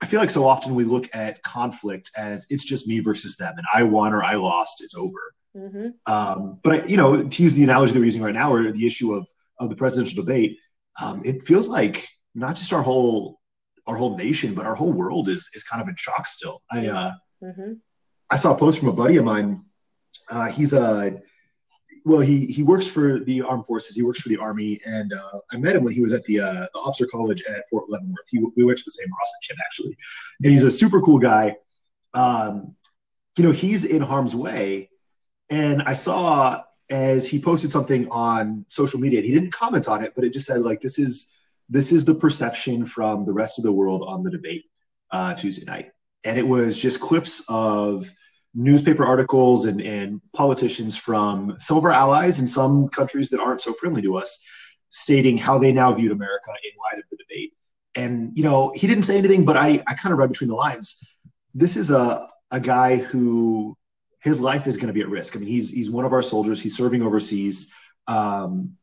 I 0.00 0.06
feel 0.06 0.18
like 0.18 0.30
so 0.30 0.44
often 0.44 0.74
we 0.74 0.84
look 0.84 1.08
at 1.14 1.42
conflict 1.42 2.10
as 2.16 2.46
it's 2.50 2.64
just 2.64 2.88
me 2.88 2.98
versus 2.98 3.36
them, 3.36 3.54
and 3.56 3.66
I 3.72 3.84
won 3.84 4.12
or 4.12 4.24
I 4.24 4.34
lost, 4.34 4.82
it's 4.82 4.96
over. 4.96 5.34
Mm-hmm. 5.56 5.88
Um, 6.12 6.58
but 6.64 6.90
you 6.90 6.96
know, 6.96 7.22
to 7.22 7.42
use 7.42 7.54
the 7.54 7.62
analogy 7.62 7.92
that 7.92 8.00
we're 8.00 8.06
using 8.06 8.22
right 8.22 8.34
now, 8.34 8.52
or 8.52 8.72
the 8.72 8.86
issue 8.86 9.14
of 9.14 9.28
of 9.60 9.70
the 9.70 9.76
presidential 9.76 10.24
debate, 10.24 10.58
um, 11.00 11.22
it 11.24 11.44
feels 11.44 11.68
like 11.68 12.08
not 12.34 12.56
just 12.56 12.72
our 12.72 12.82
whole 12.82 13.38
our 13.86 13.94
whole 13.94 14.16
nation, 14.16 14.54
but 14.54 14.66
our 14.66 14.74
whole 14.74 14.92
world 14.92 15.28
is 15.28 15.48
is 15.54 15.62
kind 15.62 15.80
of 15.80 15.88
in 15.88 15.94
shock 15.96 16.26
still. 16.26 16.60
I 16.72 16.86
uh, 16.88 17.12
mm-hmm. 17.42 17.74
I 18.32 18.36
saw 18.36 18.54
a 18.54 18.58
post 18.58 18.80
from 18.80 18.88
a 18.88 18.92
buddy 18.94 19.18
of 19.18 19.26
mine. 19.26 19.62
Uh, 20.30 20.48
he's 20.48 20.72
a 20.72 21.20
well, 22.06 22.20
he 22.20 22.46
he 22.46 22.62
works 22.62 22.88
for 22.88 23.20
the 23.20 23.42
armed 23.42 23.66
forces. 23.66 23.94
He 23.94 24.02
works 24.02 24.22
for 24.22 24.30
the 24.30 24.38
army, 24.38 24.80
and 24.86 25.12
uh, 25.12 25.38
I 25.52 25.58
met 25.58 25.76
him 25.76 25.84
when 25.84 25.92
he 25.92 26.00
was 26.00 26.14
at 26.14 26.24
the, 26.24 26.40
uh, 26.40 26.66
the 26.72 26.80
officer 26.80 27.06
college 27.06 27.42
at 27.42 27.68
Fort 27.68 27.90
Leavenworth. 27.90 28.26
He, 28.30 28.38
we 28.56 28.64
went 28.64 28.78
to 28.78 28.84
the 28.84 28.90
same 28.90 29.08
CrossFit 29.08 29.48
gym 29.48 29.56
actually, 29.64 29.96
and 30.42 30.50
he's 30.50 30.64
a 30.64 30.70
super 30.70 31.02
cool 31.02 31.18
guy. 31.18 31.56
Um, 32.14 32.74
you 33.36 33.44
know, 33.44 33.52
he's 33.52 33.84
in 33.84 34.00
harm's 34.00 34.34
way, 34.34 34.88
and 35.50 35.82
I 35.82 35.92
saw 35.92 36.62
as 36.88 37.28
he 37.28 37.38
posted 37.38 37.70
something 37.70 38.08
on 38.10 38.64
social 38.68 38.98
media. 38.98 39.18
And 39.18 39.28
he 39.28 39.34
didn't 39.34 39.52
comment 39.52 39.88
on 39.88 40.02
it, 40.02 40.14
but 40.16 40.24
it 40.24 40.32
just 40.32 40.46
said 40.46 40.62
like, 40.62 40.80
"This 40.80 40.98
is 40.98 41.32
this 41.68 41.92
is 41.92 42.06
the 42.06 42.14
perception 42.14 42.86
from 42.86 43.26
the 43.26 43.32
rest 43.32 43.58
of 43.58 43.64
the 43.64 43.72
world 43.72 44.02
on 44.06 44.22
the 44.22 44.30
debate 44.30 44.64
uh, 45.10 45.34
Tuesday 45.34 45.66
night," 45.66 45.90
and 46.24 46.38
it 46.38 46.48
was 46.48 46.78
just 46.78 46.98
clips 46.98 47.44
of 47.50 48.10
newspaper 48.54 49.04
articles 49.04 49.66
and, 49.66 49.80
and 49.80 50.20
politicians 50.32 50.96
from 50.96 51.56
some 51.58 51.76
of 51.76 51.84
our 51.84 51.90
allies 51.90 52.38
and 52.38 52.48
some 52.48 52.88
countries 52.88 53.28
that 53.30 53.40
aren't 53.40 53.60
so 53.60 53.72
friendly 53.72 54.02
to 54.02 54.16
us 54.16 54.38
stating 54.90 55.38
how 55.38 55.58
they 55.58 55.72
now 55.72 55.92
viewed 55.92 56.12
America 56.12 56.50
in 56.50 56.70
light 56.84 57.02
of 57.02 57.08
the 57.10 57.16
debate. 57.16 57.54
And, 57.94 58.36
you 58.36 58.42
know, 58.42 58.72
he 58.74 58.86
didn't 58.86 59.04
say 59.04 59.16
anything, 59.16 59.44
but 59.44 59.56
I, 59.56 59.82
I 59.86 59.94
kind 59.94 60.12
of 60.12 60.18
read 60.18 60.28
between 60.28 60.48
the 60.48 60.54
lines. 60.54 61.02
This 61.54 61.76
is 61.76 61.90
a, 61.90 62.28
a 62.50 62.60
guy 62.60 62.96
who 62.96 63.76
his 64.20 64.40
life 64.40 64.66
is 64.66 64.76
going 64.76 64.88
to 64.88 64.92
be 64.92 65.00
at 65.00 65.08
risk. 65.08 65.34
I 65.34 65.38
mean, 65.40 65.48
he's, 65.48 65.70
he's 65.70 65.90
one 65.90 66.04
of 66.04 66.12
our 66.12 66.22
soldiers. 66.22 66.62
He's 66.62 66.76
serving 66.76 67.02
overseas. 67.02 67.74
Um, 68.06 68.76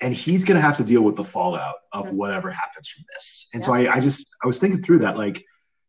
and 0.00 0.14
he's 0.14 0.44
going 0.44 0.56
to 0.56 0.62
have 0.62 0.76
to 0.78 0.84
deal 0.84 1.02
with 1.02 1.16
the 1.16 1.24
fallout 1.24 1.74
of 1.92 2.12
whatever 2.12 2.50
happens 2.50 2.88
from 2.88 3.04
this. 3.12 3.48
And 3.52 3.62
yeah. 3.62 3.66
so 3.66 3.74
I, 3.74 3.96
I 3.96 4.00
just, 4.00 4.34
I 4.42 4.46
was 4.46 4.58
thinking 4.58 4.82
through 4.82 5.00
that, 5.00 5.16
like, 5.16 5.44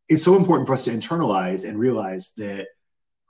it's 0.10 0.24
so 0.24 0.36
important 0.36 0.68
for 0.68 0.74
us 0.74 0.86
to 0.86 0.92
internalize 0.92 1.68
and 1.68 1.78
realize 1.78 2.34
that 2.38 2.68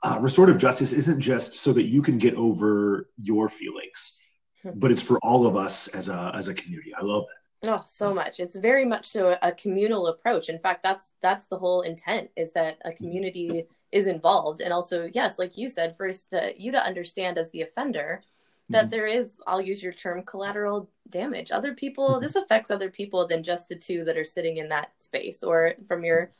uh, 0.02 0.18
restorative 0.20 0.58
justice 0.58 0.92
isn't 0.92 1.20
just 1.20 1.54
so 1.54 1.72
that 1.74 1.82
you 1.82 2.00
can 2.00 2.16
get 2.16 2.34
over 2.34 3.10
your 3.20 3.48
feelings, 3.48 4.18
hmm. 4.62 4.70
but 4.74 4.90
it's 4.90 5.02
for 5.02 5.18
all 5.18 5.46
of 5.46 5.56
us 5.56 5.88
as 5.88 6.08
a 6.08 6.32
as 6.34 6.48
a 6.48 6.54
community. 6.54 6.94
I 6.94 7.04
love 7.04 7.24
that. 7.28 7.70
Oh, 7.70 7.82
so 7.86 8.14
much. 8.14 8.40
It's 8.40 8.56
very 8.56 8.86
much 8.86 9.06
so 9.06 9.36
a, 9.42 9.52
communal 9.52 10.06
approach. 10.06 10.48
In 10.48 10.58
fact, 10.58 10.82
that's 10.82 11.16
that's 11.20 11.46
the 11.48 11.58
whole 11.58 11.82
intent 11.82 12.30
is 12.34 12.54
that 12.54 12.78
a 12.86 12.92
community 12.92 13.66
is 13.92 14.06
involved, 14.06 14.62
and 14.62 14.72
also 14.72 15.10
yes, 15.12 15.38
like 15.38 15.58
you 15.58 15.68
said, 15.68 15.96
first 15.96 16.32
uh, 16.32 16.48
you 16.56 16.72
to 16.72 16.82
understand 16.82 17.36
as 17.36 17.50
the 17.50 17.60
offender 17.60 18.22
that 18.70 18.84
mm-hmm. 18.84 18.90
there 18.90 19.06
is 19.06 19.40
i'll 19.46 19.60
use 19.60 19.82
your 19.82 19.92
term 19.92 20.22
collateral 20.22 20.88
damage 21.10 21.50
other 21.50 21.74
people 21.74 22.10
mm-hmm. 22.10 22.22
this 22.22 22.36
affects 22.36 22.70
other 22.70 22.88
people 22.88 23.26
than 23.26 23.42
just 23.42 23.68
the 23.68 23.74
two 23.74 24.04
that 24.04 24.16
are 24.16 24.24
sitting 24.24 24.58
in 24.58 24.68
that 24.68 24.90
space 24.98 25.42
or 25.42 25.74
from 25.88 26.04
your 26.04 26.30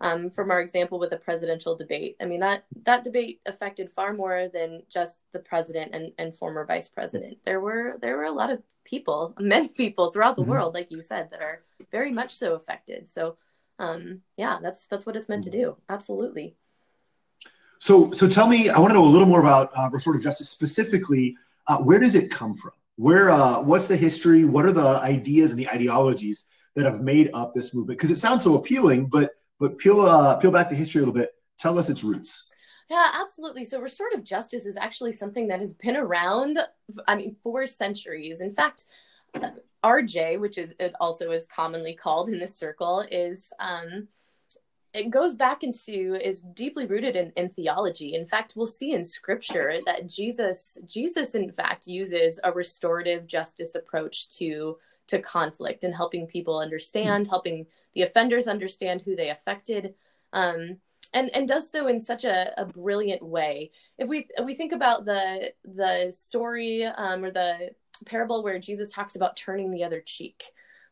um, 0.00 0.30
from 0.30 0.50
our 0.50 0.60
example 0.60 0.98
with 0.98 1.10
the 1.10 1.16
presidential 1.16 1.76
debate. 1.76 2.16
I 2.20 2.24
mean 2.24 2.40
that 2.40 2.64
that 2.84 3.04
debate 3.04 3.40
affected 3.46 3.90
far 3.90 4.12
more 4.12 4.48
than 4.52 4.82
just 4.88 5.20
the 5.32 5.38
president 5.38 5.94
and, 5.94 6.12
and 6.18 6.34
former 6.34 6.64
vice 6.64 6.88
president. 6.88 7.38
There 7.44 7.60
were 7.60 7.98
there 8.00 8.16
were 8.16 8.24
a 8.24 8.32
lot 8.32 8.50
of 8.50 8.62
people, 8.84 9.34
many 9.40 9.68
people 9.68 10.10
throughout 10.10 10.36
the 10.36 10.42
mm-hmm. 10.42 10.52
world, 10.52 10.74
like 10.74 10.90
you 10.90 11.02
said, 11.02 11.30
that 11.30 11.42
are 11.42 11.62
very 11.90 12.10
much 12.10 12.34
so 12.34 12.54
affected. 12.54 13.08
So 13.08 13.36
um, 13.78 14.20
yeah, 14.36 14.58
that's 14.62 14.86
that's 14.86 15.06
what 15.06 15.16
it's 15.16 15.28
meant 15.28 15.44
to 15.44 15.50
do. 15.50 15.76
Absolutely. 15.88 16.56
So 17.78 18.12
so 18.12 18.28
tell 18.28 18.46
me, 18.46 18.68
I 18.70 18.78
want 18.78 18.90
to 18.90 18.94
know 18.94 19.04
a 19.04 19.06
little 19.06 19.28
more 19.28 19.40
about 19.40 19.70
uh, 19.76 19.88
restorative 19.90 20.24
justice 20.24 20.48
specifically. 20.48 21.36
Uh, 21.66 21.78
where 21.78 21.98
does 21.98 22.14
it 22.14 22.30
come 22.30 22.56
from? 22.56 22.72
Where 22.96 23.30
uh, 23.30 23.60
what's 23.60 23.88
the 23.88 23.96
history? 23.96 24.44
What 24.44 24.64
are 24.64 24.72
the 24.72 25.00
ideas 25.00 25.50
and 25.50 25.58
the 25.58 25.68
ideologies 25.68 26.46
that 26.74 26.84
have 26.84 27.00
made 27.00 27.30
up 27.34 27.52
this 27.54 27.74
movement? 27.74 27.98
Because 27.98 28.10
it 28.10 28.16
sounds 28.16 28.44
so 28.44 28.56
appealing, 28.56 29.06
but 29.06 29.32
but 29.60 29.78
peel 29.78 30.00
uh, 30.00 30.36
peel 30.36 30.50
back 30.50 30.68
the 30.68 30.74
history 30.74 31.02
a 31.02 31.04
little 31.04 31.14
bit. 31.14 31.34
Tell 31.58 31.78
us 31.78 31.88
its 31.88 32.02
roots. 32.02 32.52
Yeah, 32.88 33.12
absolutely. 33.14 33.64
So 33.64 33.80
restorative 33.80 34.24
justice 34.24 34.66
is 34.66 34.76
actually 34.76 35.12
something 35.12 35.46
that 35.46 35.60
has 35.60 35.74
been 35.74 35.96
around, 35.96 36.58
I 37.06 37.14
mean, 37.14 37.36
for 37.40 37.64
centuries. 37.68 38.40
In 38.40 38.52
fact, 38.52 38.86
RJ, 39.84 40.40
which 40.40 40.58
is 40.58 40.74
also 41.00 41.30
is 41.30 41.46
commonly 41.46 41.94
called 41.94 42.30
in 42.30 42.40
this 42.40 42.56
circle, 42.56 43.04
is 43.08 43.52
um, 43.60 44.08
it 44.92 45.10
goes 45.10 45.36
back 45.36 45.62
into 45.62 46.18
is 46.20 46.40
deeply 46.40 46.86
rooted 46.86 47.14
in, 47.14 47.30
in 47.36 47.48
theology. 47.48 48.14
In 48.14 48.26
fact, 48.26 48.54
we'll 48.56 48.66
see 48.66 48.92
in 48.92 49.04
scripture 49.04 49.78
that 49.86 50.08
Jesus 50.08 50.78
Jesus 50.86 51.36
in 51.36 51.52
fact 51.52 51.86
uses 51.86 52.40
a 52.42 52.50
restorative 52.50 53.26
justice 53.26 53.76
approach 53.76 54.28
to 54.38 54.78
to 55.10 55.20
conflict 55.20 55.84
and 55.84 55.94
helping 55.94 56.26
people 56.26 56.58
understand, 56.58 57.24
mm-hmm. 57.24 57.30
helping 57.30 57.66
the 57.94 58.02
offenders 58.02 58.48
understand 58.48 59.02
who 59.02 59.16
they 59.16 59.30
affected. 59.30 59.94
Um, 60.32 60.78
and 61.12 61.34
and 61.34 61.48
does 61.48 61.70
so 61.70 61.88
in 61.88 62.00
such 62.00 62.24
a, 62.24 62.52
a 62.60 62.64
brilliant 62.64 63.22
way. 63.22 63.72
If 63.98 64.08
we 64.08 64.28
if 64.36 64.46
we 64.46 64.54
think 64.54 64.72
about 64.72 65.04
the 65.04 65.52
the 65.64 66.12
story 66.12 66.84
um, 66.84 67.24
or 67.24 67.30
the 67.30 67.70
parable 68.06 68.42
where 68.42 68.58
Jesus 68.58 68.90
talks 68.90 69.16
about 69.16 69.36
turning 69.36 69.70
the 69.70 69.84
other 69.84 70.00
cheek, 70.00 70.44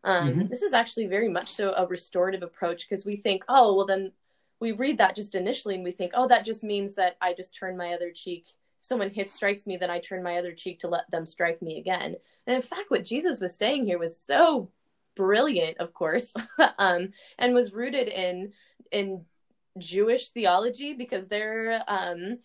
um, 0.04 0.28
mm-hmm. 0.28 0.46
this 0.48 0.62
is 0.62 0.74
actually 0.74 1.06
very 1.06 1.28
much 1.28 1.50
so 1.50 1.72
a 1.72 1.86
restorative 1.86 2.42
approach 2.42 2.88
because 2.88 3.06
we 3.06 3.16
think, 3.16 3.44
oh 3.48 3.74
well, 3.74 3.86
then 3.86 4.12
we 4.60 4.72
read 4.72 4.98
that 4.98 5.14
just 5.14 5.34
initially 5.34 5.76
and 5.76 5.84
we 5.84 5.92
think, 5.92 6.12
oh, 6.14 6.28
that 6.28 6.44
just 6.44 6.64
means 6.64 6.94
that 6.94 7.16
I 7.20 7.32
just 7.32 7.54
turn 7.54 7.76
my 7.76 7.92
other 7.92 8.10
cheek. 8.12 8.48
Someone 8.88 9.10
hits 9.10 9.34
strikes 9.34 9.66
me, 9.66 9.76
then 9.76 9.90
I 9.90 9.98
turn 9.98 10.22
my 10.22 10.38
other 10.38 10.52
cheek 10.52 10.80
to 10.80 10.88
let 10.88 11.10
them 11.10 11.26
strike 11.26 11.60
me 11.60 11.78
again. 11.78 12.16
And 12.46 12.56
in 12.56 12.62
fact, 12.62 12.90
what 12.90 13.04
Jesus 13.04 13.40
was 13.40 13.56
saying 13.56 13.84
here 13.84 13.98
was 13.98 14.18
so 14.18 14.70
brilliant, 15.14 15.78
of 15.78 15.92
course, 15.92 16.34
um, 16.78 17.10
and 17.38 17.54
was 17.54 17.72
rooted 17.72 18.08
in 18.08 18.52
in 18.90 19.24
Jewish 19.76 20.30
theology 20.30 20.94
because 20.94 21.28
they're 21.28 21.82
um, 21.86 22.38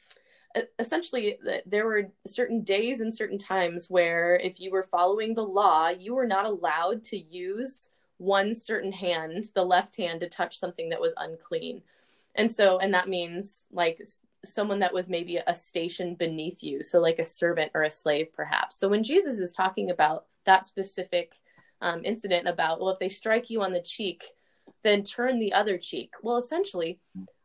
essentially 0.77 1.38
there 1.65 1.85
were 1.85 2.12
certain 2.27 2.62
days 2.63 3.01
and 3.01 3.15
certain 3.15 3.39
times 3.39 3.89
where 3.89 4.35
if 4.35 4.59
you 4.59 4.71
were 4.71 4.83
following 4.83 5.33
the 5.33 5.43
law, 5.43 5.89
you 5.89 6.13
were 6.13 6.27
not 6.27 6.45
allowed 6.45 7.03
to 7.05 7.17
use 7.17 7.89
one 8.17 8.53
certain 8.53 8.91
hand, 8.91 9.45
the 9.55 9.63
left 9.63 9.97
hand, 9.97 10.21
to 10.21 10.29
touch 10.29 10.57
something 10.57 10.89
that 10.89 11.01
was 11.01 11.13
unclean. 11.17 11.81
And 12.35 12.51
so, 12.51 12.79
and 12.79 12.93
that 12.93 13.09
means 13.09 13.65
like 13.71 14.01
someone 14.45 14.79
that 14.79 14.93
was 14.93 15.09
maybe 15.09 15.38
a 15.38 15.55
station 15.55 16.15
beneath 16.15 16.63
you, 16.63 16.83
so 16.83 17.00
like 17.00 17.19
a 17.19 17.25
servant 17.25 17.71
or 17.73 17.83
a 17.83 17.91
slave, 17.91 18.33
perhaps. 18.33 18.77
So 18.77 18.89
when 18.89 19.03
Jesus 19.03 19.39
is 19.39 19.51
talking 19.51 19.89
about 19.89 20.25
that 20.45 20.65
specific 20.65 21.35
um, 21.81 22.01
incident 22.03 22.47
about, 22.47 22.79
well, 22.79 22.89
if 22.89 23.00
they 23.00 23.09
strike 23.09 23.50
you 23.50 23.62
on 23.62 23.73
the 23.73 23.81
cheek, 23.81 24.23
then 24.83 25.03
turn 25.03 25.39
the 25.39 25.53
other 25.53 25.77
cheek. 25.77 26.13
Well, 26.21 26.38
essentially, 26.38 27.00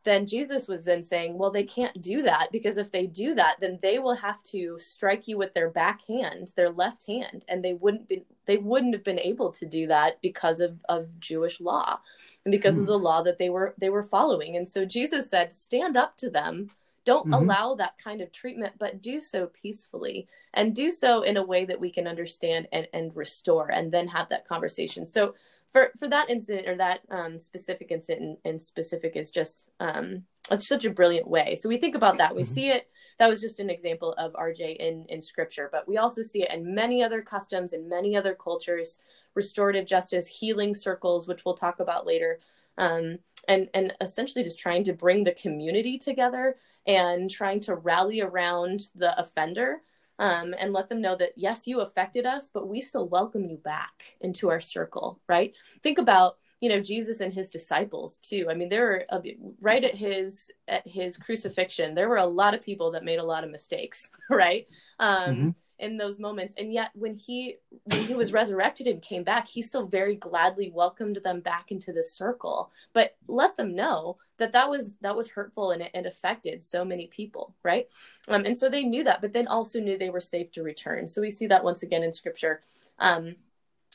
then 0.05 0.27
Jesus 0.27 0.69
was 0.69 0.85
then 0.85 1.03
saying, 1.03 1.37
well, 1.37 1.51
they 1.51 1.65
can't 1.65 2.01
do 2.01 2.23
that 2.23 2.49
because 2.51 2.79
if 2.79 2.91
they 2.91 3.07
do 3.07 3.35
that, 3.35 3.57
then 3.61 3.79
they 3.83 3.99
will 3.99 4.15
have 4.15 4.43
to 4.45 4.79
strike 4.79 5.29
you 5.29 5.37
with 5.37 5.53
their 5.55 5.71
back 5.71 6.01
hand, 6.07 6.53
their 6.57 6.71
left 6.71 7.07
hand, 7.07 7.45
and 7.49 7.63
they 7.63 7.75
wouldn't 7.75 8.09
be 8.09 8.25
they 8.47 8.57
wouldn't 8.57 8.95
have 8.95 9.05
been 9.05 9.19
able 9.19 9.53
to 9.53 9.67
do 9.67 9.87
that 9.89 10.19
because 10.23 10.61
of, 10.61 10.79
of 10.89 11.21
Jewish 11.21 11.61
law 11.61 11.99
and 12.47 12.53
because 12.53 12.77
mm. 12.77 12.79
of 12.79 12.85
hmm. 12.85 12.93
the 12.93 12.99
law 12.99 13.23
that 13.23 13.39
they 13.39 13.51
were 13.51 13.75
they 13.77 13.91
were 13.91 14.03
following. 14.03 14.57
And 14.57 14.67
so 14.67 14.87
Jesus 14.87 15.29
said, 15.29 15.53
stand 15.53 15.97
up 15.97 16.17
to 16.19 16.31
them. 16.31 16.71
Don't 17.09 17.25
mm-hmm. 17.25 17.43
allow 17.49 17.75
that 17.77 17.97
kind 17.97 18.21
of 18.21 18.31
treatment, 18.33 18.75
but 18.79 19.01
do 19.01 19.23
so 19.23 19.47
peacefully 19.47 20.29
and 20.53 20.75
do 20.75 20.91
so 20.91 21.23
in 21.23 21.39
a 21.39 21.43
way 21.43 21.65
that 21.65 21.81
we 21.81 21.91
can 21.91 22.07
understand 22.07 22.69
and, 22.71 22.87
and 22.93 23.17
restore 23.17 23.71
and 23.71 23.91
then 23.91 24.09
have 24.09 24.29
that 24.29 24.47
conversation. 24.47 25.07
So 25.07 25.35
for 25.73 25.91
for 25.99 26.07
that 26.09 26.29
incident 26.29 26.69
or 26.69 26.77
that 26.77 27.01
um, 27.11 27.39
specific 27.39 27.91
incident 27.91 28.41
and 28.45 28.61
specific 28.61 29.17
is 29.17 29.31
just 29.31 29.71
um, 29.81 30.25
it's 30.51 30.69
such 30.69 30.85
a 30.85 30.91
brilliant 30.91 31.27
way. 31.27 31.57
So 31.57 31.71
we 31.71 31.79
think 31.79 31.95
about 31.95 32.19
that. 32.19 32.37
We 32.37 32.43
mm-hmm. 32.43 32.53
see 32.53 32.69
it. 32.69 32.91
That 33.19 33.31
was 33.31 33.41
just 33.41 33.59
an 33.59 33.71
example 33.71 34.13
of 34.19 34.35
RJ 34.35 34.77
in 34.77 35.07
in 35.09 35.23
scripture, 35.23 35.71
but 35.73 35.89
we 35.89 35.97
also 35.97 36.21
see 36.21 36.43
it 36.43 36.53
in 36.53 36.75
many 36.75 37.03
other 37.03 37.23
customs 37.23 37.73
in 37.73 37.89
many 37.89 38.17
other 38.17 38.35
cultures. 38.35 39.01
Restorative 39.35 39.87
justice, 39.87 40.27
healing 40.27 40.75
circles, 40.75 41.27
which 41.27 41.47
we'll 41.47 41.55
talk 41.55 41.81
about 41.81 42.07
later, 42.07 42.39
um, 42.77 43.19
and 43.49 43.71
and 43.73 43.95
essentially 44.03 44.45
just 44.45 44.59
trying 44.59 44.85
to 44.85 44.93
bring 44.93 45.25
the 45.25 45.33
community 45.33 45.97
together 45.97 46.57
and 46.89 47.31
trying 47.31 47.61
to 47.61 47.77
rally 47.77 48.21
around 48.21 48.81
the 48.97 49.17
offender 49.21 49.83
um, 50.19 50.55
and 50.59 50.73
let 50.73 50.89
them 50.89 51.01
know 51.01 51.15
that 51.15 51.35
yes, 51.37 51.69
you 51.69 51.81
affected 51.81 52.27
us, 52.27 52.51
but 52.53 52.67
we 52.67 52.81
still 52.81 53.09
welcome 53.09 53.45
you 53.45 53.59
back 53.59 54.17
into 54.21 54.51
our 54.51 54.59
circle, 54.59 55.21
right? 55.29 55.55
Think 55.83 55.99
about 55.99 56.39
you 56.61 56.69
know 56.69 56.81
Jesus 56.81 57.21
and 57.21 57.33
his 57.33 57.51
disciples 57.51 58.19
too. 58.19 58.49
I 58.51 58.55
mean, 58.55 58.69
there 58.69 58.83
were 58.83 59.05
a, 59.11 59.23
right 59.61 59.85
at 59.85 59.95
his 59.95 60.51
at 60.67 60.89
his 60.89 61.17
crucifixion, 61.17 61.95
there 61.95 62.09
were 62.09 62.17
a 62.17 62.27
lot 62.27 62.55
of 62.55 62.65
people 62.65 62.91
that 62.93 63.05
made 63.05 63.21
a 63.21 63.25
lot 63.25 63.45
of 63.45 63.51
mistakes, 63.51 64.11
right? 64.31 64.67
Um, 64.99 65.35
mm-hmm 65.35 65.49
in 65.79 65.97
those 65.97 66.19
moments. 66.19 66.55
And 66.59 66.73
yet 66.73 66.91
when 66.95 67.15
he 67.15 67.57
when 67.85 68.05
he 68.05 68.15
was 68.15 68.33
resurrected 68.33 68.87
and 68.87 69.01
came 69.01 69.23
back 69.23 69.47
he 69.47 69.63
still 69.63 69.87
very 69.87 70.17
gladly 70.17 70.71
welcomed 70.75 71.21
them 71.23 71.41
back 71.41 71.71
into 71.71 71.93
the 71.93 72.05
circle. 72.05 72.71
But 72.93 73.17
let 73.29 73.57
them 73.57 73.75
know 73.75 74.17
that 74.39 74.53
that 74.53 74.69
was 74.69 74.97
that 75.01 75.17
was 75.17 75.29
hurtful 75.29 75.71
and 75.71 75.83
it, 75.83 76.07
affected 76.07 76.63
so 76.63 76.85
many 76.85 77.07
people 77.09 77.55
right? 77.63 77.87
Um, 78.29 78.45
and 78.45 78.57
so 78.57 78.69
they 78.69 78.83
knew 78.83 79.05
that 79.05 79.21
but 79.21 79.33
then 79.33 79.47
also 79.47 79.81
knew 79.81 79.97
they 79.97 80.11
were 80.11 80.21
safe 80.21 80.51
to 80.53 80.63
return. 80.63 81.07
So 81.09 81.21
we 81.21 81.31
see 81.31 81.47
that 81.47 81.65
once 81.65 81.83
again 81.83 82.03
in 82.03 82.13
scripture. 82.13 82.63
Um, 82.99 83.37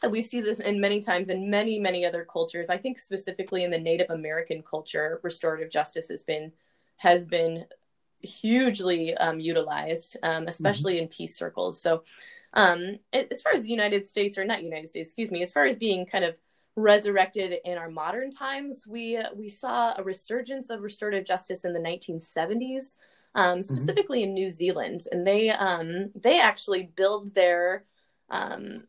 we 0.09 0.21
see 0.21 0.41
this 0.41 0.59
in 0.59 0.81
many 0.81 1.01
times 1.01 1.29
in 1.29 1.49
many 1.49 1.79
many 1.79 2.05
other 2.05 2.25
cultures. 2.25 2.69
I 2.69 2.77
think 2.77 2.99
specifically 2.99 3.63
in 3.63 3.71
the 3.71 3.79
native 3.79 4.09
american 4.09 4.63
culture 4.63 5.19
restorative 5.23 5.69
justice 5.69 6.09
has 6.09 6.23
been 6.23 6.51
has 6.97 7.25
been 7.25 7.65
hugely 8.23 9.15
um, 9.15 9.39
utilized, 9.39 10.17
um, 10.23 10.47
especially 10.47 10.95
mm-hmm. 10.95 11.03
in 11.03 11.09
peace 11.09 11.37
circles. 11.37 11.81
So, 11.81 12.03
um, 12.53 12.99
as 13.11 13.41
far 13.41 13.53
as 13.53 13.63
the 13.63 13.69
United 13.69 14.07
States, 14.07 14.37
or 14.37 14.45
not 14.45 14.63
United 14.63 14.89
States, 14.89 15.09
excuse 15.09 15.31
me, 15.31 15.41
as 15.43 15.51
far 15.51 15.65
as 15.65 15.75
being 15.75 16.05
kind 16.05 16.23
of 16.23 16.35
resurrected 16.75 17.57
in 17.65 17.77
our 17.77 17.89
modern 17.89 18.31
times, 18.31 18.85
we 18.87 19.19
we 19.35 19.49
saw 19.49 19.93
a 19.97 20.03
resurgence 20.03 20.69
of 20.69 20.81
restorative 20.81 21.25
justice 21.25 21.65
in 21.65 21.73
the 21.73 21.79
1970s, 21.79 22.95
um, 23.35 23.45
mm-hmm. 23.45 23.61
specifically 23.61 24.19
mm-hmm. 24.19 24.29
in 24.29 24.33
New 24.33 24.49
Zealand, 24.49 25.01
and 25.11 25.25
they 25.25 25.49
um, 25.49 26.11
they 26.15 26.39
actually 26.39 26.83
build 26.95 27.33
their 27.33 27.85
um, 28.29 28.83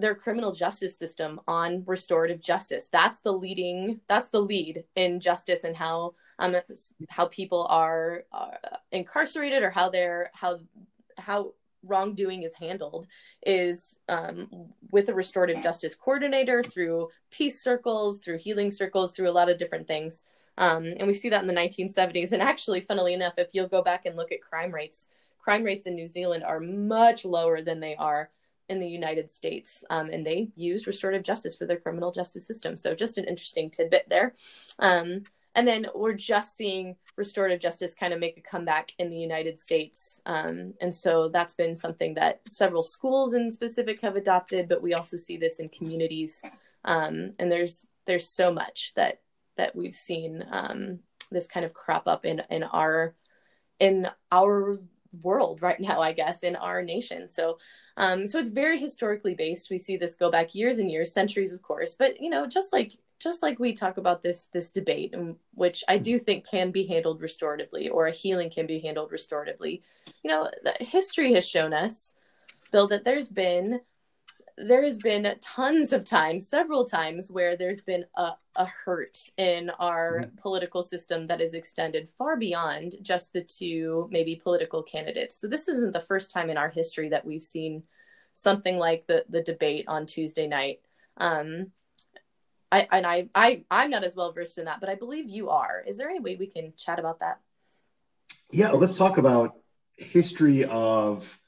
their 0.00 0.14
criminal 0.14 0.52
justice 0.52 0.98
system 0.98 1.40
on 1.46 1.84
restorative 1.86 2.40
justice. 2.40 2.88
That's 2.90 3.20
the 3.20 3.32
leading. 3.32 4.00
That's 4.08 4.30
the 4.30 4.40
lead 4.40 4.84
in 4.96 5.20
justice 5.20 5.64
and 5.64 5.76
how 5.76 6.14
um, 6.40 6.56
how 7.08 7.26
people 7.26 7.66
are, 7.70 8.24
are 8.32 8.58
incarcerated 8.90 9.62
or 9.62 9.70
how 9.70 9.88
they're 9.90 10.30
how 10.34 10.60
how 11.16 11.52
wrongdoing 11.82 12.42
is 12.42 12.54
handled 12.54 13.06
is 13.46 13.98
um, 14.08 14.48
with 14.90 15.08
a 15.08 15.14
restorative 15.14 15.62
justice 15.62 15.94
coordinator 15.94 16.62
through 16.62 17.08
peace 17.30 17.62
circles, 17.62 18.18
through 18.18 18.38
healing 18.38 18.70
circles, 18.70 19.12
through 19.12 19.30
a 19.30 19.32
lot 19.32 19.50
of 19.50 19.58
different 19.58 19.86
things. 19.86 20.24
Um, 20.58 20.84
and 20.98 21.06
we 21.06 21.14
see 21.14 21.30
that 21.30 21.42
in 21.42 21.48
the 21.48 21.54
1970s. 21.54 22.32
And 22.32 22.42
actually, 22.42 22.80
funnily 22.80 23.14
enough, 23.14 23.34
if 23.38 23.48
you'll 23.52 23.68
go 23.68 23.82
back 23.82 24.04
and 24.04 24.16
look 24.16 24.32
at 24.32 24.42
crime 24.42 24.72
rates, 24.72 25.08
crime 25.38 25.64
rates 25.64 25.86
in 25.86 25.94
New 25.94 26.08
Zealand 26.08 26.44
are 26.44 26.60
much 26.60 27.24
lower 27.24 27.62
than 27.62 27.80
they 27.80 27.96
are 27.96 28.30
in 28.68 28.78
the 28.78 28.88
United 28.88 29.30
States. 29.30 29.84
Um, 29.88 30.10
and 30.10 30.26
they 30.26 30.48
use 30.56 30.86
restorative 30.86 31.22
justice 31.22 31.56
for 31.56 31.64
their 31.64 31.78
criminal 31.78 32.12
justice 32.12 32.46
system. 32.46 32.76
So, 32.76 32.94
just 32.94 33.16
an 33.16 33.24
interesting 33.24 33.70
tidbit 33.70 34.08
there. 34.08 34.34
And 35.54 35.66
then 35.66 35.86
we're 35.94 36.14
just 36.14 36.56
seeing 36.56 36.96
restorative 37.16 37.60
justice 37.60 37.94
kind 37.94 38.12
of 38.12 38.20
make 38.20 38.38
a 38.38 38.40
comeback 38.40 38.92
in 38.98 39.10
the 39.10 39.16
United 39.16 39.58
States. 39.58 40.20
Um, 40.26 40.74
and 40.80 40.94
so 40.94 41.28
that's 41.28 41.54
been 41.54 41.74
something 41.74 42.14
that 42.14 42.40
several 42.46 42.82
schools 42.82 43.34
in 43.34 43.50
specific 43.50 44.00
have 44.02 44.16
adopted, 44.16 44.68
but 44.68 44.82
we 44.82 44.94
also 44.94 45.16
see 45.16 45.36
this 45.36 45.58
in 45.58 45.68
communities. 45.68 46.42
Um, 46.84 47.32
and 47.38 47.50
there's 47.50 47.86
there's 48.06 48.28
so 48.28 48.52
much 48.52 48.92
that 48.96 49.20
that 49.56 49.74
we've 49.76 49.94
seen 49.94 50.44
um, 50.50 51.00
this 51.30 51.48
kind 51.48 51.66
of 51.66 51.74
crop 51.74 52.06
up 52.06 52.24
in 52.24 52.42
in 52.50 52.62
our 52.62 53.14
in 53.78 54.08
our 54.30 54.78
world 55.22 55.62
right 55.62 55.80
now, 55.80 56.00
I 56.00 56.12
guess, 56.12 56.42
in 56.42 56.56
our 56.56 56.82
nation. 56.82 57.28
So 57.28 57.58
um, 57.96 58.26
so 58.26 58.38
it's 58.38 58.50
very 58.50 58.78
historically 58.78 59.34
based. 59.34 59.70
We 59.70 59.78
see 59.78 59.96
this 59.96 60.14
go 60.14 60.30
back 60.30 60.54
years 60.54 60.78
and 60.78 60.90
years, 60.90 61.12
centuries, 61.12 61.52
of 61.52 61.60
course. 61.60 61.96
But 61.96 62.20
you 62.20 62.30
know, 62.30 62.46
just 62.46 62.72
like 62.72 62.92
just 63.20 63.42
like 63.42 63.58
we 63.58 63.72
talk 63.72 63.98
about 63.98 64.22
this 64.22 64.48
this 64.52 64.72
debate 64.72 65.14
which 65.54 65.84
i 65.88 65.96
do 65.96 66.18
think 66.18 66.46
can 66.46 66.70
be 66.70 66.86
handled 66.86 67.20
restoratively 67.20 67.90
or 67.90 68.06
a 68.06 68.12
healing 68.12 68.50
can 68.50 68.66
be 68.66 68.80
handled 68.80 69.12
restoratively 69.12 69.82
you 70.24 70.30
know 70.30 70.50
history 70.80 71.32
has 71.34 71.48
shown 71.48 71.72
us 71.72 72.14
bill 72.72 72.88
that 72.88 73.04
there's 73.04 73.28
been 73.28 73.80
there 74.56 74.84
has 74.84 74.98
been 74.98 75.36
tons 75.40 75.92
of 75.92 76.04
times 76.04 76.46
several 76.46 76.84
times 76.84 77.30
where 77.30 77.56
there's 77.56 77.80
been 77.80 78.04
a, 78.16 78.32
a 78.56 78.66
hurt 78.66 79.18
in 79.38 79.70
our 79.78 80.20
mm-hmm. 80.20 80.36
political 80.36 80.82
system 80.82 81.26
that 81.26 81.40
is 81.40 81.54
extended 81.54 82.08
far 82.18 82.36
beyond 82.36 82.96
just 83.02 83.32
the 83.32 83.40
two 83.40 84.08
maybe 84.10 84.36
political 84.36 84.82
candidates 84.82 85.36
so 85.36 85.46
this 85.46 85.68
isn't 85.68 85.92
the 85.92 86.00
first 86.00 86.32
time 86.32 86.50
in 86.50 86.56
our 86.56 86.68
history 86.68 87.08
that 87.08 87.24
we've 87.24 87.42
seen 87.42 87.82
something 88.32 88.76
like 88.76 89.06
the 89.06 89.24
the 89.28 89.42
debate 89.42 89.84
on 89.88 90.06
tuesday 90.06 90.46
night 90.46 90.80
um, 91.16 91.70
I 92.72 92.88
and 92.92 93.06
I, 93.06 93.28
I 93.34 93.64
I'm 93.70 93.90
not 93.90 94.04
as 94.04 94.14
well 94.14 94.32
versed 94.32 94.58
in 94.58 94.66
that, 94.66 94.80
but 94.80 94.88
I 94.88 94.94
believe 94.94 95.28
you 95.28 95.50
are. 95.50 95.82
Is 95.86 95.98
there 95.98 96.08
any 96.08 96.20
way 96.20 96.36
we 96.36 96.46
can 96.46 96.72
chat 96.76 96.98
about 96.98 97.20
that? 97.20 97.40
Yeah, 98.52 98.70
let's 98.70 98.96
talk 98.96 99.18
about 99.18 99.56
history 99.96 100.64
of 100.64 101.38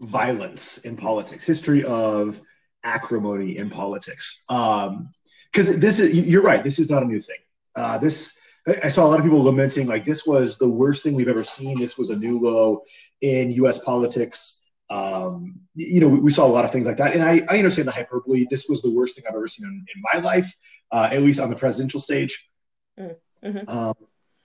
violence 0.00 0.78
in 0.78 0.96
politics, 0.96 1.44
history 1.44 1.84
of 1.84 2.40
acrimony 2.84 3.56
in 3.56 3.70
politics. 3.70 4.44
Because 4.48 5.68
um, 5.68 5.80
this 5.80 6.00
is, 6.00 6.14
you're 6.14 6.42
right, 6.42 6.62
this 6.62 6.78
is 6.78 6.90
not 6.90 7.02
a 7.02 7.06
new 7.06 7.20
thing. 7.20 7.38
Uh, 7.74 7.98
this, 7.98 8.40
I 8.82 8.88
saw 8.88 9.06
a 9.06 9.08
lot 9.08 9.18
of 9.18 9.24
people 9.24 9.42
lamenting 9.42 9.86
like 9.86 10.04
this 10.04 10.26
was 10.26 10.58
the 10.58 10.68
worst 10.68 11.02
thing 11.02 11.14
we've 11.14 11.28
ever 11.28 11.44
seen. 11.44 11.78
This 11.78 11.98
was 11.98 12.10
a 12.10 12.16
new 12.16 12.38
low 12.38 12.82
in 13.20 13.50
U.S. 13.52 13.82
politics. 13.84 14.63
Um, 14.90 15.60
you 15.74 16.00
know, 16.00 16.08
we, 16.08 16.18
we, 16.20 16.30
saw 16.30 16.44
a 16.44 16.48
lot 16.48 16.64
of 16.64 16.70
things 16.70 16.86
like 16.86 16.98
that, 16.98 17.14
and 17.14 17.22
I, 17.22 17.42
I, 17.48 17.56
understand 17.56 17.88
the 17.88 17.92
hyperbole. 17.92 18.46
This 18.50 18.68
was 18.68 18.82
the 18.82 18.90
worst 18.90 19.16
thing 19.16 19.24
I've 19.26 19.34
ever 19.34 19.48
seen 19.48 19.66
in, 19.66 19.86
in 19.94 20.02
my 20.12 20.20
life, 20.20 20.54
uh, 20.92 21.08
at 21.10 21.22
least 21.22 21.40
on 21.40 21.48
the 21.48 21.56
presidential 21.56 21.98
stage. 21.98 22.50
Mm-hmm. 22.98 23.68
Um, 23.68 23.94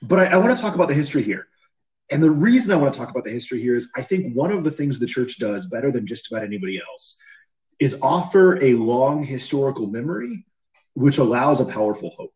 but 0.01 0.19
I, 0.19 0.25
I 0.27 0.37
want 0.37 0.55
to 0.55 0.61
talk 0.61 0.75
about 0.75 0.87
the 0.87 0.93
history 0.93 1.23
here. 1.23 1.47
And 2.11 2.23
the 2.23 2.31
reason 2.31 2.73
I 2.73 2.77
want 2.77 2.93
to 2.93 2.99
talk 2.99 3.09
about 3.09 3.23
the 3.23 3.31
history 3.31 3.61
here 3.61 3.75
is 3.75 3.91
I 3.95 4.01
think 4.01 4.35
one 4.35 4.51
of 4.51 4.63
the 4.63 4.71
things 4.71 4.97
the 4.97 5.05
church 5.05 5.37
does 5.37 5.67
better 5.67 5.91
than 5.91 6.07
just 6.07 6.31
about 6.31 6.43
anybody 6.43 6.79
else 6.79 7.21
is 7.79 8.01
offer 8.01 8.61
a 8.63 8.73
long 8.73 9.23
historical 9.23 9.87
memory, 9.87 10.45
which 10.93 11.17
allows 11.17 11.61
a 11.61 11.65
powerful 11.65 12.11
hope. 12.17 12.33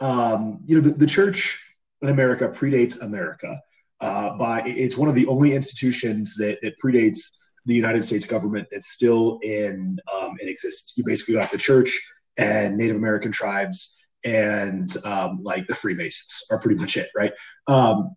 Um, 0.00 0.60
you 0.66 0.76
know, 0.76 0.88
the, 0.88 0.94
the, 0.96 1.06
church 1.06 1.62
in 2.02 2.08
America 2.08 2.48
predates 2.48 3.00
America. 3.00 3.60
Uh, 4.00 4.36
by 4.36 4.62
it's 4.66 4.96
one 4.96 5.08
of 5.08 5.14
the 5.14 5.26
only 5.26 5.54
institutions 5.54 6.34
that, 6.36 6.58
that 6.62 6.74
predates 6.78 7.30
the 7.66 7.74
United 7.74 8.04
States 8.04 8.26
government 8.26 8.66
that's 8.70 8.90
still 8.90 9.38
in 9.42 9.98
um, 10.14 10.36
in 10.40 10.48
existence. 10.48 10.94
You 10.96 11.04
basically 11.06 11.34
got 11.34 11.50
the 11.50 11.58
church 11.58 11.98
and 12.36 12.76
Native 12.76 12.96
American 12.96 13.32
tribes 13.32 13.98
and 14.24 14.94
um, 15.04 15.40
like 15.42 15.66
the 15.66 15.74
Freemasons 15.74 16.46
are 16.50 16.58
pretty 16.58 16.78
much 16.78 16.96
it, 16.96 17.10
right? 17.14 17.32
Um, 17.66 18.16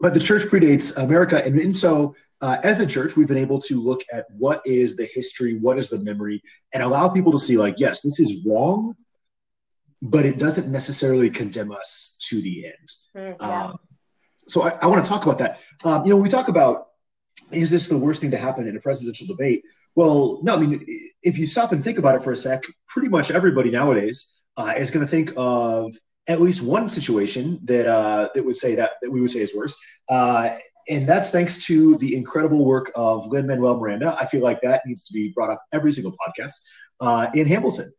but 0.00 0.14
the 0.14 0.20
church 0.20 0.42
predates 0.44 0.96
America, 0.96 1.44
and, 1.44 1.58
and 1.58 1.76
so 1.76 2.14
uh, 2.40 2.58
as 2.62 2.80
a 2.80 2.86
church, 2.86 3.16
we've 3.16 3.26
been 3.26 3.36
able 3.36 3.60
to 3.62 3.80
look 3.80 4.02
at 4.12 4.26
what 4.30 4.62
is 4.64 4.96
the 4.96 5.08
history, 5.12 5.58
what 5.58 5.78
is 5.78 5.90
the 5.90 5.98
memory, 5.98 6.40
and 6.72 6.82
allow 6.82 7.08
people 7.08 7.32
to 7.32 7.38
see, 7.38 7.56
like, 7.56 7.74
yes, 7.78 8.00
this 8.00 8.20
is 8.20 8.46
wrong, 8.46 8.94
but 10.00 10.24
it 10.24 10.38
doesn't 10.38 10.70
necessarily 10.70 11.28
condemn 11.30 11.72
us 11.72 12.16
to 12.28 12.40
the 12.40 12.66
end. 12.66 12.88
Mm, 13.16 13.36
yeah. 13.40 13.64
um, 13.64 13.78
so 14.48 14.62
I, 14.62 14.70
I 14.82 14.86
want 14.86 15.04
to 15.04 15.08
talk 15.08 15.24
about 15.24 15.38
that. 15.38 15.60
Um, 15.84 16.04
you 16.04 16.10
know, 16.10 16.16
when 16.16 16.24
we 16.24 16.28
talk 16.28 16.48
about 16.48 16.88
is 17.52 17.70
this 17.70 17.88
the 17.88 17.98
worst 17.98 18.20
thing 18.20 18.30
to 18.32 18.38
happen 18.38 18.66
in 18.66 18.76
a 18.76 18.80
presidential 18.80 19.26
debate? 19.26 19.62
Well, 19.94 20.40
no. 20.42 20.54
I 20.54 20.56
mean, 20.58 20.84
if 21.22 21.38
you 21.38 21.46
stop 21.46 21.72
and 21.72 21.82
think 21.82 21.98
about 21.98 22.16
it 22.16 22.22
for 22.22 22.32
a 22.32 22.36
sec, 22.36 22.62
pretty 22.86 23.08
much 23.08 23.30
everybody 23.30 23.70
nowadays 23.70 24.42
uh, 24.56 24.74
is 24.76 24.90
going 24.90 25.04
to 25.04 25.10
think 25.10 25.32
of 25.36 25.96
at 26.26 26.40
least 26.40 26.62
one 26.62 26.88
situation 26.88 27.58
that 27.64 27.86
uh, 27.86 28.28
that 28.34 28.44
would 28.44 28.56
say 28.56 28.74
that 28.74 28.92
that 29.02 29.10
we 29.10 29.20
would 29.20 29.30
say 29.30 29.40
is 29.40 29.56
worse. 29.56 29.78
Uh, 30.08 30.56
and 30.88 31.06
that's 31.06 31.30
thanks 31.30 31.64
to 31.66 31.96
the 31.98 32.16
incredible 32.16 32.64
work 32.64 32.90
of 32.94 33.26
Lin 33.26 33.46
Manuel 33.46 33.76
Miranda. 33.76 34.16
I 34.18 34.26
feel 34.26 34.42
like 34.42 34.60
that 34.62 34.82
needs 34.86 35.04
to 35.04 35.12
be 35.12 35.32
brought 35.34 35.50
up 35.50 35.62
every 35.72 35.92
single 35.92 36.14
podcast 36.26 36.52
uh, 37.00 37.28
in 37.34 37.46
Hamilton. 37.46 37.92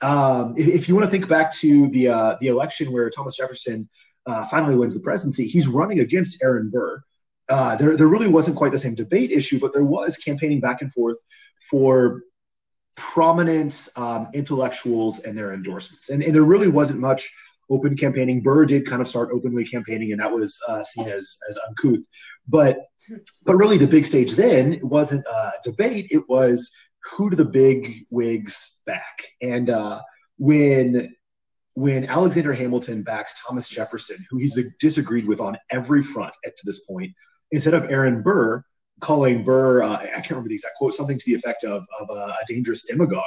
Um, 0.00 0.54
if, 0.56 0.68
if, 0.68 0.88
you 0.88 0.94
want 0.94 1.06
to 1.06 1.10
think 1.10 1.26
back 1.26 1.52
to 1.54 1.88
the 1.88 2.08
uh, 2.08 2.36
the 2.40 2.48
election 2.48 2.92
where 2.92 3.08
Thomas 3.08 3.36
Jefferson 3.36 3.88
uh, 4.26 4.44
finally 4.46 4.76
wins 4.76 4.94
the 4.94 5.00
presidency, 5.00 5.46
he's 5.46 5.68
running 5.68 6.00
against 6.00 6.42
Aaron 6.42 6.70
Burr. 6.70 7.02
Uh, 7.48 7.76
there, 7.76 7.96
there 7.96 8.08
really 8.08 8.28
wasn't 8.28 8.56
quite 8.56 8.72
the 8.72 8.78
same 8.78 8.94
debate 8.94 9.30
issue, 9.30 9.58
but 9.60 9.72
there 9.72 9.84
was 9.84 10.16
campaigning 10.16 10.60
back 10.60 10.82
and 10.82 10.92
forth 10.92 11.16
for 11.70 12.22
prominent 12.96 13.88
um, 13.96 14.28
intellectuals 14.34 15.20
and 15.20 15.36
their 15.36 15.52
endorsements, 15.52 16.10
and, 16.10 16.22
and 16.22 16.34
there 16.34 16.42
really 16.42 16.68
wasn't 16.68 16.98
much 16.98 17.30
open 17.70 17.96
campaigning. 17.96 18.42
Burr 18.42 18.64
did 18.64 18.86
kind 18.86 19.02
of 19.02 19.08
start 19.08 19.30
openly 19.32 19.64
campaigning, 19.64 20.12
and 20.12 20.20
that 20.20 20.30
was 20.30 20.60
uh, 20.68 20.82
seen 20.82 21.08
as 21.08 21.38
as 21.48 21.58
uncouth. 21.68 22.04
But 22.48 22.78
but 23.44 23.56
really, 23.56 23.78
the 23.78 23.86
big 23.86 24.06
stage 24.06 24.32
then 24.32 24.80
wasn't 24.82 25.24
a 25.26 25.52
debate; 25.62 26.08
it 26.10 26.28
was 26.28 26.70
who 27.12 27.30
do 27.30 27.36
the 27.36 27.44
big 27.44 28.06
wigs 28.10 28.82
back? 28.86 29.24
And 29.42 29.70
uh, 29.70 30.00
when 30.38 31.14
when 31.76 32.06
Alexander 32.06 32.54
Hamilton 32.54 33.02
backs 33.02 33.38
Thomas 33.46 33.68
Jefferson, 33.68 34.16
who 34.30 34.38
he's 34.38 34.58
disagreed 34.80 35.26
with 35.26 35.42
on 35.42 35.58
every 35.70 36.02
front 36.02 36.34
at 36.46 36.56
to 36.56 36.62
this 36.64 36.86
point, 36.86 37.12
instead 37.50 37.74
of 37.74 37.84
Aaron 37.90 38.22
Burr 38.22 38.64
calling 39.00 39.44
Burr, 39.44 39.82
uh, 39.82 39.98
I 39.98 40.06
can't 40.06 40.30
remember 40.30 40.48
the 40.48 40.54
exact 40.54 40.76
quote, 40.76 40.94
something 40.94 41.18
to 41.18 41.24
the 41.26 41.34
effect 41.34 41.64
of, 41.64 41.84
of 42.00 42.08
a, 42.08 42.12
a 42.12 42.38
dangerous 42.48 42.84
demagogue. 42.84 43.20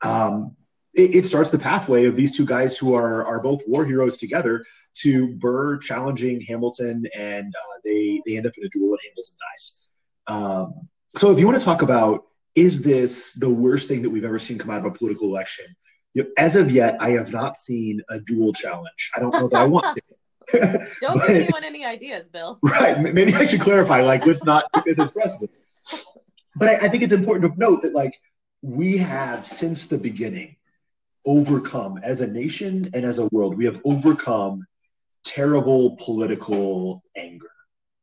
Um, 0.00 0.56
it, 0.94 1.16
it, 1.16 1.26
starts 1.26 1.50
the 1.50 1.58
pathway 1.58 2.06
of 2.06 2.16
these 2.16 2.34
two 2.34 2.46
guys 2.46 2.78
who 2.78 2.94
are 2.94 3.26
are 3.26 3.38
both 3.38 3.60
war 3.66 3.84
heroes 3.84 4.16
together 4.16 4.64
to 5.00 5.36
Burr 5.36 5.76
challenging 5.76 6.40
Hamilton, 6.40 7.06
and 7.14 7.54
uh, 7.54 7.80
they 7.84 8.22
they 8.24 8.38
end 8.38 8.46
up 8.46 8.56
in 8.56 8.64
a 8.64 8.68
duel, 8.70 8.92
and 8.92 9.00
Hamilton 9.04 9.34
dies. 9.50 9.90
Um, 10.26 10.88
so, 11.16 11.30
if 11.30 11.38
you 11.38 11.46
want 11.46 11.58
to 11.58 11.64
talk 11.64 11.82
about 11.82 12.24
is 12.54 12.82
this 12.82 13.34
the 13.34 13.50
worst 13.50 13.88
thing 13.88 14.00
that 14.02 14.10
we've 14.10 14.24
ever 14.24 14.38
seen 14.38 14.56
come 14.56 14.70
out 14.70 14.78
of 14.78 14.86
a 14.86 14.90
political 14.90 15.28
election? 15.28 15.66
As 16.36 16.56
of 16.56 16.70
yet, 16.70 16.96
I 17.00 17.10
have 17.10 17.32
not 17.32 17.54
seen 17.54 18.02
a 18.08 18.20
duel 18.20 18.52
challenge. 18.52 19.10
I 19.16 19.20
don't 19.20 19.32
know 19.32 19.48
that 19.48 19.60
I 19.60 19.66
want 19.66 19.96
to. 19.96 20.02
don't 20.52 20.90
but, 21.18 21.26
give 21.26 21.36
anyone 21.36 21.64
any 21.64 21.84
ideas, 21.84 22.28
Bill. 22.28 22.58
Right. 22.62 23.00
Maybe 23.00 23.34
I 23.34 23.44
should 23.44 23.60
clarify. 23.60 24.00
Like, 24.02 24.26
let's 24.26 24.44
not 24.44 24.64
put 24.72 24.84
this 24.84 24.98
as 24.98 25.10
precedent. 25.10 25.52
But 26.56 26.68
I, 26.68 26.86
I 26.86 26.88
think 26.88 27.02
it's 27.02 27.12
important 27.12 27.52
to 27.52 27.58
note 27.58 27.82
that, 27.82 27.94
like, 27.94 28.14
we 28.62 28.96
have 28.96 29.46
since 29.46 29.86
the 29.86 29.98
beginning 29.98 30.56
overcome 31.26 31.98
as 32.02 32.20
a 32.20 32.26
nation 32.26 32.84
and 32.94 33.04
as 33.04 33.18
a 33.18 33.28
world, 33.30 33.56
we 33.56 33.66
have 33.66 33.80
overcome 33.84 34.66
terrible 35.24 35.96
political 35.96 37.02
anger. 37.16 37.50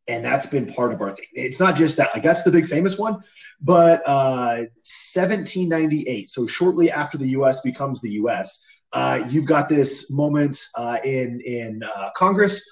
And 0.08 0.24
that's 0.24 0.46
been 0.46 0.72
part 0.72 0.94
of 0.94 1.02
our 1.02 1.12
thing. 1.12 1.26
It's 1.34 1.60
not 1.60 1.76
just 1.76 1.98
that, 1.98 2.10
like 2.13 2.24
that's 2.24 2.44
the 2.44 2.52
big 2.52 2.68
famous 2.68 2.98
one, 2.98 3.24
but 3.62 4.02
uh, 4.06 4.65
1798, 4.84 6.30
so 6.30 6.46
shortly 6.46 6.91
after 6.91 7.18
the 7.18 7.30
U.S. 7.30 7.62
becomes 7.62 8.02
the 8.02 8.12
U.S., 8.12 8.63
uh, 8.94 9.26
you've 9.30 9.46
got 9.46 9.68
this 9.68 10.12
moment 10.12 10.58
uh, 10.78 10.98
in 11.04 11.41
in 11.41 11.82
uh, 11.84 12.12
Congress 12.15 12.63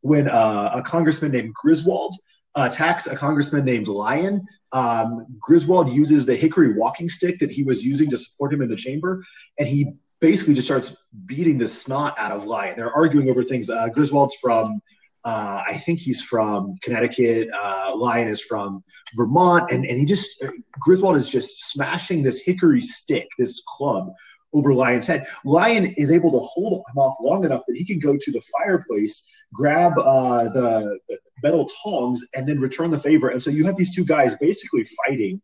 when 0.00 0.28
uh, 0.28 0.70
a 0.74 0.82
congressman 0.82 1.30
named 1.30 1.52
Griswold 1.54 2.14
attacks 2.54 3.06
a 3.06 3.14
congressman 3.14 3.64
named 3.64 3.86
Lyon 3.86 4.44
um, 4.72 5.26
Griswold 5.38 5.88
uses 5.90 6.26
the 6.26 6.34
hickory 6.34 6.74
walking 6.74 7.08
stick 7.08 7.38
that 7.38 7.50
he 7.50 7.62
was 7.62 7.84
using 7.84 8.10
to 8.10 8.16
support 8.16 8.52
him 8.52 8.62
in 8.62 8.68
the 8.68 8.76
chamber, 8.76 9.24
and 9.58 9.68
he 9.68 9.92
basically 10.20 10.54
just 10.54 10.66
starts 10.66 11.06
beating 11.24 11.56
the 11.58 11.68
snot 11.68 12.18
out 12.18 12.32
of 12.32 12.44
Lyon. 12.44 12.74
They're 12.76 12.92
arguing 12.92 13.30
over 13.30 13.42
things. 13.42 13.70
Uh, 13.70 13.88
Griswold's 13.88 14.34
from, 14.34 14.80
uh, 15.26 15.64
I 15.66 15.76
think 15.76 15.98
he's 15.98 16.22
from 16.22 16.76
Connecticut. 16.82 17.48
Uh, 17.52 17.96
Lyon 17.96 18.28
is 18.28 18.40
from 18.40 18.84
Vermont, 19.16 19.72
and 19.72 19.84
and 19.84 19.98
he 19.98 20.04
just 20.04 20.44
Griswold 20.78 21.16
is 21.16 21.28
just 21.28 21.68
smashing 21.68 22.22
this 22.22 22.40
hickory 22.40 22.80
stick, 22.80 23.26
this 23.36 23.60
club, 23.66 24.12
over 24.52 24.72
Lyon's 24.72 25.08
head. 25.08 25.26
Lyon 25.44 25.86
is 25.96 26.12
able 26.12 26.30
to 26.30 26.38
hold 26.38 26.74
him 26.74 26.96
off 26.96 27.16
long 27.20 27.44
enough 27.44 27.62
that 27.66 27.76
he 27.76 27.84
can 27.84 27.98
go 27.98 28.16
to 28.16 28.30
the 28.30 28.40
fireplace, 28.56 29.28
grab 29.52 29.98
uh, 29.98 30.44
the, 30.44 30.96
the, 31.08 31.18
metal 31.42 31.68
tongs, 31.82 32.24
and 32.36 32.46
then 32.46 32.60
return 32.60 32.92
the 32.92 32.98
favor. 32.98 33.30
And 33.30 33.42
so 33.42 33.50
you 33.50 33.66
have 33.66 33.76
these 33.76 33.94
two 33.94 34.04
guys 34.04 34.36
basically 34.36 34.86
fighting 35.04 35.42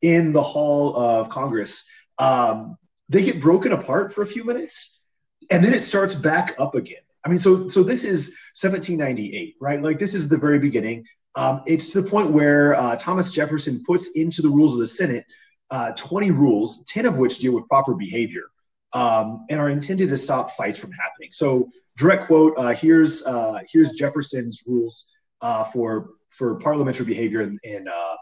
in 0.00 0.32
the 0.32 0.42
hall 0.42 0.96
of 0.96 1.28
Congress. 1.28 1.90
Um, 2.18 2.78
they 3.08 3.24
get 3.24 3.40
broken 3.40 3.72
apart 3.72 4.14
for 4.14 4.22
a 4.22 4.26
few 4.26 4.44
minutes, 4.44 5.08
and 5.50 5.64
then 5.64 5.74
it 5.74 5.82
starts 5.82 6.14
back 6.14 6.54
up 6.56 6.76
again. 6.76 7.02
I 7.24 7.28
mean, 7.28 7.38
so 7.38 7.68
so 7.68 7.82
this 7.82 8.04
is 8.04 8.36
1798, 8.60 9.56
right? 9.60 9.82
Like 9.82 9.98
this 9.98 10.14
is 10.14 10.28
the 10.28 10.38
very 10.38 10.58
beginning. 10.58 11.04
Um, 11.34 11.62
it's 11.66 11.92
to 11.92 12.02
the 12.02 12.08
point 12.08 12.30
where 12.30 12.74
uh, 12.74 12.96
Thomas 12.96 13.30
Jefferson 13.30 13.82
puts 13.84 14.12
into 14.16 14.42
the 14.42 14.48
rules 14.48 14.74
of 14.74 14.80
the 14.80 14.86
Senate 14.86 15.24
uh, 15.70 15.92
20 15.92 16.30
rules, 16.30 16.84
10 16.86 17.06
of 17.06 17.18
which 17.18 17.38
deal 17.38 17.52
with 17.54 17.68
proper 17.68 17.94
behavior 17.94 18.44
um, 18.92 19.46
and 19.50 19.60
are 19.60 19.70
intended 19.70 20.08
to 20.08 20.16
stop 20.16 20.52
fights 20.52 20.78
from 20.78 20.90
happening. 20.92 21.30
So, 21.30 21.68
direct 21.96 22.26
quote: 22.26 22.54
uh, 22.56 22.74
"Here's 22.74 23.24
uh, 23.26 23.60
here's 23.70 23.92
Jefferson's 23.92 24.62
rules 24.66 25.12
uh, 25.40 25.64
for 25.64 26.10
for 26.30 26.56
parliamentary 26.56 27.06
behavior 27.06 27.42
in, 27.42 27.58
in 27.64 27.86
uh, 27.88 28.14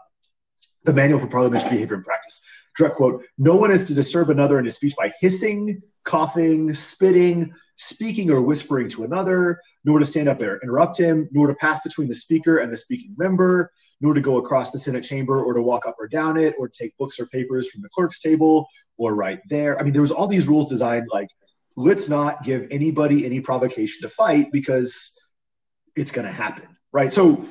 the 0.83 0.93
Manual 0.93 1.19
for 1.19 1.27
Parliamentary 1.27 1.69
Behavior 1.71 1.95
and 1.95 2.05
Practice." 2.05 2.41
Direct 2.77 2.95
quote: 2.95 3.23
"No 3.37 3.55
one 3.55 3.71
is 3.71 3.85
to 3.85 3.93
disturb 3.93 4.29
another 4.29 4.59
in 4.59 4.65
his 4.65 4.75
speech 4.75 4.95
by 4.97 5.13
hissing, 5.21 5.81
coughing, 6.03 6.73
spitting, 6.73 7.53
speaking 7.77 8.29
or 8.31 8.41
whispering 8.41 8.89
to 8.89 9.03
another, 9.03 9.59
nor 9.85 9.99
to 9.99 10.05
stand 10.05 10.27
up 10.27 10.39
there 10.39 10.59
interrupt 10.61 10.99
him, 10.99 11.29
nor 11.31 11.47
to 11.47 11.55
pass 11.55 11.79
between 11.81 12.07
the 12.07 12.13
speaker 12.13 12.57
and 12.57 12.73
the 12.73 12.77
speaking 12.77 13.15
member, 13.17 13.71
nor 14.01 14.13
to 14.13 14.21
go 14.21 14.37
across 14.37 14.71
the 14.71 14.79
Senate 14.79 15.03
chamber 15.03 15.43
or 15.43 15.53
to 15.53 15.61
walk 15.61 15.87
up 15.87 15.95
or 15.99 16.07
down 16.07 16.37
it, 16.37 16.55
or 16.59 16.67
take 16.67 16.95
books 16.97 17.19
or 17.19 17.27
papers 17.27 17.69
from 17.69 17.81
the 17.81 17.89
clerk's 17.89 18.19
table 18.19 18.67
or 18.97 19.15
right 19.15 19.39
there. 19.49 19.79
I 19.79 19.83
mean, 19.83 19.93
there 19.93 20.01
was 20.01 20.11
all 20.11 20.27
these 20.27 20.47
rules 20.47 20.69
designed 20.69 21.07
like, 21.11 21.29
let's 21.75 22.09
not 22.09 22.43
give 22.43 22.67
anybody 22.71 23.25
any 23.25 23.39
provocation 23.39 24.01
to 24.01 24.09
fight 24.09 24.51
because 24.51 25.15
it's 25.95 26.11
going 26.11 26.25
to 26.25 26.33
happen, 26.33 26.67
right? 26.91 27.13
So, 27.13 27.45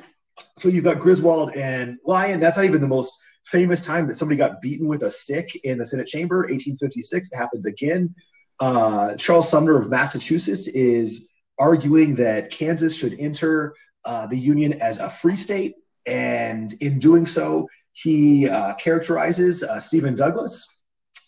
so 0.57 0.67
you've 0.67 0.83
got 0.83 0.99
Griswold 0.99 1.55
and 1.55 1.97
Lyon. 2.05 2.39
That's 2.39 2.57
not 2.57 2.65
even 2.65 2.81
the 2.81 2.87
most 2.87 3.13
famous 3.45 3.81
time 3.81 4.07
that 4.07 4.17
somebody 4.17 4.37
got 4.37 4.61
beaten 4.61 4.87
with 4.87 5.03
a 5.03 5.09
stick 5.09 5.55
in 5.63 5.77
the 5.77 5.85
Senate 5.85 6.07
chamber, 6.07 6.39
1856. 6.39 7.31
It 7.31 7.37
happens 7.37 7.65
again 7.65 8.13
uh, 8.59 9.15
Charles 9.15 9.49
Sumner 9.49 9.77
of 9.77 9.89
Massachusetts 9.89 10.67
is 10.67 11.29
arguing 11.59 12.15
that 12.15 12.51
Kansas 12.51 12.95
should 12.95 13.19
enter 13.19 13.73
uh, 14.05 14.27
the 14.27 14.37
Union 14.37 14.73
as 14.73 14.99
a 14.99 15.09
free 15.09 15.35
state. 15.35 15.75
And 16.05 16.73
in 16.81 16.99
doing 16.99 17.25
so, 17.25 17.67
he 17.91 18.47
uh, 18.47 18.75
characterizes 18.75 19.63
uh, 19.63 19.79
Stephen 19.79 20.15
Douglas, 20.15 20.83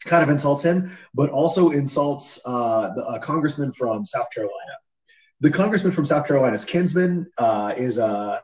kind 0.06 0.24
of 0.24 0.30
insults 0.30 0.63
him, 0.63 0.96
but 1.13 1.30
also 1.30 1.72
insults 1.72 2.39
uh, 2.46 2.94
the, 2.96 3.06
a 3.06 3.20
congressman 3.20 3.74
from 3.74 4.06
South 4.06 4.28
Carolina. 4.34 4.74
The 5.42 5.52
congressman 5.52 5.92
from 5.92 6.06
South 6.06 6.28
Carolina's 6.28 6.65
kinsman 6.65 7.30
uh, 7.38 7.74
is 7.78 7.98
a 7.98 8.42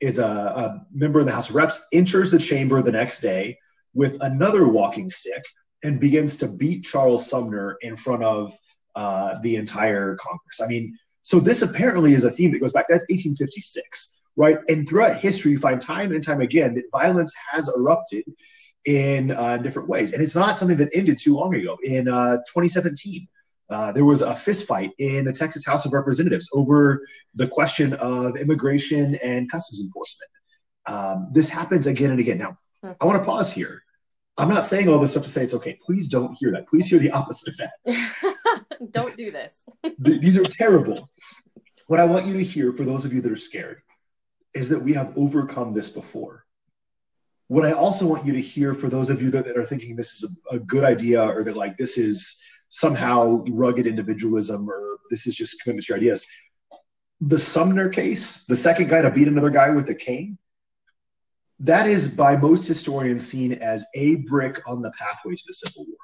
is 0.00 0.18
a, 0.18 0.26
a 0.26 0.86
member 0.92 1.20
in 1.20 1.26
the 1.26 1.32
House 1.32 1.48
of 1.48 1.56
Reps. 1.56 1.86
Enters 1.92 2.30
the 2.30 2.38
chamber 2.38 2.80
the 2.82 2.92
next 2.92 3.20
day 3.20 3.58
with 3.94 4.16
another 4.20 4.68
walking 4.68 5.10
stick 5.10 5.42
and 5.82 6.00
begins 6.00 6.36
to 6.38 6.48
beat 6.48 6.84
Charles 6.84 7.28
Sumner 7.28 7.76
in 7.82 7.96
front 7.96 8.24
of 8.24 8.52
uh, 8.96 9.38
the 9.42 9.56
entire 9.56 10.16
Congress. 10.16 10.60
I 10.62 10.66
mean, 10.66 10.98
so 11.22 11.38
this 11.38 11.62
apparently 11.62 12.14
is 12.14 12.24
a 12.24 12.30
theme 12.30 12.52
that 12.52 12.58
goes 12.58 12.72
back. 12.72 12.86
That's 12.88 13.04
1856, 13.10 14.20
right? 14.36 14.58
And 14.68 14.88
throughout 14.88 15.18
history, 15.18 15.52
you 15.52 15.58
find 15.58 15.80
time 15.80 16.12
and 16.12 16.24
time 16.24 16.40
again 16.40 16.74
that 16.74 16.84
violence 16.90 17.32
has 17.50 17.68
erupted 17.76 18.24
in 18.86 19.32
uh, 19.32 19.58
different 19.58 19.88
ways, 19.88 20.12
and 20.12 20.22
it's 20.22 20.34
not 20.34 20.58
something 20.58 20.78
that 20.78 20.88
ended 20.94 21.18
too 21.18 21.34
long 21.34 21.54
ago. 21.54 21.76
In 21.84 22.08
uh, 22.08 22.38
2017, 22.48 23.28
uh, 23.70 23.92
there 23.92 24.04
was 24.04 24.22
a 24.22 24.30
fistfight 24.32 24.90
in 24.98 25.26
the 25.26 25.32
Texas 25.32 25.66
House 25.66 25.84
of 25.84 25.92
Representatives 25.92 26.48
over 26.52 27.06
the 27.34 27.46
question 27.46 27.92
of 27.94 28.36
immigration 28.36 29.16
and 29.16 29.50
customs 29.50 29.82
enforcement. 29.82 30.30
Um, 30.86 31.28
this 31.32 31.50
happens 31.50 31.86
again 31.86 32.10
and 32.10 32.20
again. 32.20 32.38
Now, 32.38 32.54
I 33.00 33.04
want 33.04 33.22
to 33.22 33.24
pause 33.24 33.52
here. 33.52 33.82
I'm 34.38 34.48
not 34.48 34.64
saying 34.64 34.88
all 34.88 35.00
this 35.00 35.10
stuff 35.10 35.24
to 35.24 35.28
say 35.28 35.42
it's 35.42 35.54
okay. 35.54 35.76
Please 35.84 36.06
don't 36.06 36.32
hear 36.34 36.52
that. 36.52 36.68
Please 36.68 36.86
hear 36.86 37.00
the 37.00 37.10
opposite 37.10 37.48
of 37.48 37.56
that. 37.56 38.64
don't 38.92 39.16
do 39.16 39.32
this. 39.32 39.64
These 39.98 40.38
are 40.38 40.44
terrible. 40.44 41.10
What 41.88 41.98
I 41.98 42.04
want 42.04 42.26
you 42.26 42.34
to 42.34 42.44
hear, 42.44 42.72
for 42.72 42.84
those 42.84 43.04
of 43.04 43.12
you 43.12 43.20
that 43.20 43.32
are 43.32 43.36
scared, 43.36 43.82
is 44.54 44.68
that 44.68 44.80
we 44.80 44.92
have 44.92 45.16
overcome 45.18 45.72
this 45.72 45.90
before. 45.90 46.44
What 47.48 47.66
I 47.66 47.72
also 47.72 48.06
want 48.06 48.26
you 48.26 48.32
to 48.32 48.40
hear, 48.40 48.74
for 48.74 48.88
those 48.88 49.10
of 49.10 49.20
you 49.20 49.30
that, 49.32 49.44
that 49.46 49.56
are 49.56 49.64
thinking 49.64 49.96
this 49.96 50.22
is 50.22 50.40
a, 50.52 50.56
a 50.56 50.58
good 50.60 50.84
idea 50.84 51.20
or 51.20 51.42
that 51.42 51.56
like 51.56 51.76
this 51.76 51.98
is 51.98 52.40
somehow 52.68 53.42
rugged 53.50 53.86
individualism 53.86 54.70
or 54.70 54.98
this 55.10 55.26
is 55.26 55.34
just 55.34 55.60
commitment 55.62 55.86
to 55.86 55.92
your 55.94 55.98
ideas. 55.98 56.26
The 57.22 57.38
Sumner 57.38 57.88
case, 57.88 58.44
the 58.44 58.54
second 58.54 58.88
guy 58.88 59.02
to 59.02 59.10
beat 59.10 59.26
another 59.26 59.50
guy 59.50 59.70
with 59.70 59.88
a 59.88 59.94
cane, 59.94 60.38
that 61.60 61.88
is 61.88 62.14
by 62.14 62.36
most 62.36 62.66
historians 62.66 63.26
seen 63.26 63.54
as 63.54 63.84
a 63.94 64.16
brick 64.16 64.60
on 64.66 64.80
the 64.80 64.92
pathway 64.92 65.34
to 65.34 65.42
the 65.46 65.52
Civil 65.52 65.84
War. 65.88 65.96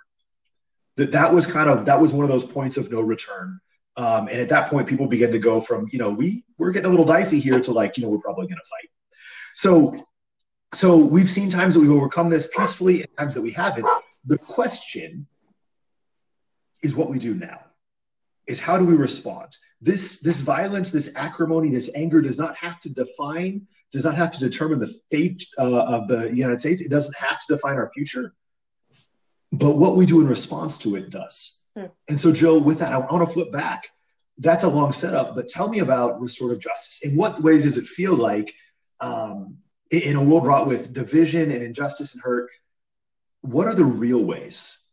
That 0.97 1.12
that 1.12 1.33
was 1.33 1.47
kind 1.47 1.71
of 1.71 1.85
that 1.87 2.01
was 2.01 2.12
one 2.12 2.25
of 2.25 2.31
those 2.31 2.45
points 2.45 2.77
of 2.77 2.90
no 2.90 3.01
return. 3.01 3.61
Um, 3.97 4.27
and 4.27 4.40
at 4.40 4.49
that 4.49 4.69
point, 4.69 4.88
people 4.88 5.07
began 5.07 5.31
to 5.31 5.38
go 5.38 5.61
from 5.61 5.88
you 5.93 5.99
know 5.99 6.11
we 6.11 6.45
we're 6.59 6.73
getting 6.73 6.87
a 6.87 6.90
little 6.90 7.05
dicey 7.05 7.40
here 7.40 7.61
to 7.61 7.73
like 7.73 7.97
you 7.97 8.03
know 8.03 8.11
we're 8.11 8.19
probably 8.19 8.47
going 8.47 8.59
to 8.59 8.69
fight. 8.69 8.90
So 9.55 9.97
so 10.73 10.97
we've 10.97 11.31
seen 11.31 11.51
times 11.51 11.75
that 11.75 11.81
we've 11.81 11.90
overcome 11.90 12.29
this 12.29 12.49
peacefully 12.57 13.03
and 13.03 13.17
times 13.17 13.35
that 13.35 13.43
we 13.43 13.53
haven't. 13.53 13.87
The 14.27 14.38
question 14.38 15.27
is 16.83 16.97
what 16.97 17.11
we 17.11 17.19
do 17.19 17.35
now 17.35 17.61
is 18.47 18.61
how 18.61 18.77
do 18.77 18.85
we 18.85 18.95
respond 18.95 19.57
this 19.81 20.21
this 20.21 20.40
violence 20.40 20.90
this 20.90 21.14
acrimony 21.17 21.71
this 21.71 21.90
anger 21.95 22.21
does 22.21 22.38
not 22.38 22.57
have 22.57 22.81
to 22.81 22.93
define 22.93 23.67
does 23.94 24.04
not 24.04 24.14
have 24.14 24.33
to 24.33 24.40
determine 24.40 24.78
the 24.78 24.94
fate 25.11 25.46
uh, 25.59 25.85
of 25.85 26.09
the 26.09 26.28
united 26.35 26.61
states 26.61 26.80
it 26.80 26.90
doesn't 26.90 27.16
have 27.16 27.40
to 27.40 27.54
define 27.54 27.76
our 27.76 27.90
future 27.94 28.35
but 29.52 29.76
what 29.76 29.96
we 29.96 30.04
do 30.04 30.20
in 30.20 30.26
response 30.26 30.76
to 30.78 30.96
it 30.96 31.11
does 31.11 31.64
hmm. 31.76 31.87
and 32.09 32.20
so 32.20 32.33
jill 32.33 32.61
with 32.61 32.78
that 32.78 32.92
i 32.92 32.98
want 32.98 33.26
to 33.26 33.33
flip 33.33 33.50
back 33.50 33.88
that's 34.38 34.64
a 34.64 34.68
long 34.68 34.92
setup 34.92 35.35
but 35.35 35.48
tell 35.48 35.68
me 35.68 35.78
about 35.78 36.20
restorative 36.20 36.61
justice 36.61 37.00
in 37.02 37.16
what 37.16 37.42
ways 37.42 37.62
does 37.62 37.78
it 37.78 37.87
feel 37.87 38.14
like 38.14 38.52
um, 39.00 39.57
in 39.90 40.16
a 40.16 40.22
world 40.22 40.46
wrought 40.46 40.66
with 40.66 40.92
division 40.92 41.50
and 41.50 41.62
injustice 41.62 42.14
and 42.14 42.22
hurt 42.22 42.50
what 43.42 43.66
are 43.66 43.74
the 43.74 43.85
real 43.85 44.24
ways 44.24 44.85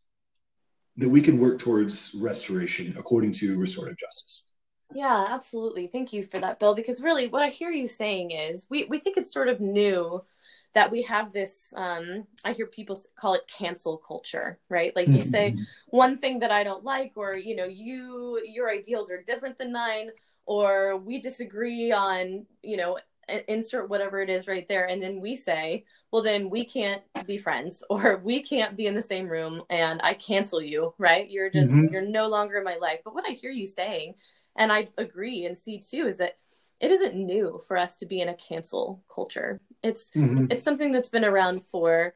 that 0.96 1.08
we 1.08 1.20
can 1.20 1.38
work 1.38 1.58
towards 1.58 2.14
restoration 2.20 2.94
according 2.98 3.32
to 3.32 3.58
restorative 3.58 3.98
justice. 3.98 4.51
Yeah, 4.94 5.26
absolutely. 5.28 5.86
Thank 5.86 6.12
you 6.12 6.24
for 6.24 6.38
that, 6.40 6.58
Bill. 6.60 6.74
Because 6.74 7.02
really, 7.02 7.28
what 7.28 7.42
I 7.42 7.48
hear 7.48 7.70
you 7.70 7.88
saying 7.88 8.30
is 8.30 8.66
we, 8.70 8.84
we 8.84 8.98
think 8.98 9.16
it's 9.16 9.32
sort 9.32 9.48
of 9.48 9.60
new 9.60 10.22
that 10.74 10.90
we 10.90 11.02
have 11.02 11.32
this 11.32 11.72
um, 11.76 12.26
i 12.44 12.52
hear 12.52 12.66
people 12.66 12.98
call 13.16 13.34
it 13.34 13.42
cancel 13.46 13.96
culture 13.98 14.58
right 14.68 14.94
like 14.96 15.08
you 15.08 15.22
say 15.22 15.50
mm-hmm. 15.50 15.62
one 15.88 16.16
thing 16.16 16.38
that 16.38 16.50
i 16.50 16.64
don't 16.64 16.84
like 16.84 17.12
or 17.16 17.34
you 17.36 17.54
know 17.54 17.66
you 17.66 18.40
your 18.44 18.70
ideals 18.70 19.10
are 19.10 19.22
different 19.22 19.58
than 19.58 19.72
mine 19.72 20.10
or 20.46 20.96
we 20.96 21.20
disagree 21.20 21.92
on 21.92 22.46
you 22.62 22.76
know 22.76 22.98
insert 23.48 23.88
whatever 23.88 24.20
it 24.20 24.28
is 24.28 24.48
right 24.48 24.66
there 24.68 24.86
and 24.86 25.00
then 25.00 25.20
we 25.20 25.36
say 25.36 25.84
well 26.10 26.22
then 26.22 26.50
we 26.50 26.64
can't 26.64 27.02
be 27.26 27.38
friends 27.38 27.82
or 27.90 28.20
we 28.24 28.42
can't 28.42 28.76
be 28.76 28.86
in 28.86 28.94
the 28.94 29.02
same 29.02 29.28
room 29.28 29.62
and 29.70 30.00
i 30.02 30.12
cancel 30.14 30.60
you 30.60 30.92
right 30.98 31.30
you're 31.30 31.50
just 31.50 31.72
mm-hmm. 31.72 31.92
you're 31.92 32.02
no 32.02 32.28
longer 32.28 32.56
in 32.56 32.64
my 32.64 32.76
life 32.76 32.98
but 33.04 33.14
what 33.14 33.28
i 33.28 33.32
hear 33.32 33.50
you 33.50 33.66
saying 33.66 34.14
and 34.56 34.72
i 34.72 34.86
agree 34.98 35.44
and 35.44 35.56
see 35.56 35.78
too 35.78 36.06
is 36.06 36.18
that 36.18 36.36
it 36.80 36.90
isn't 36.90 37.14
new 37.14 37.60
for 37.66 37.76
us 37.76 37.96
to 37.96 38.06
be 38.06 38.20
in 38.20 38.28
a 38.28 38.34
cancel 38.34 39.02
culture 39.12 39.60
it's 39.82 40.10
mm-hmm. 40.10 40.46
it's 40.50 40.64
something 40.64 40.92
that's 40.92 41.08
been 41.08 41.24
around 41.24 41.62
for 41.64 42.14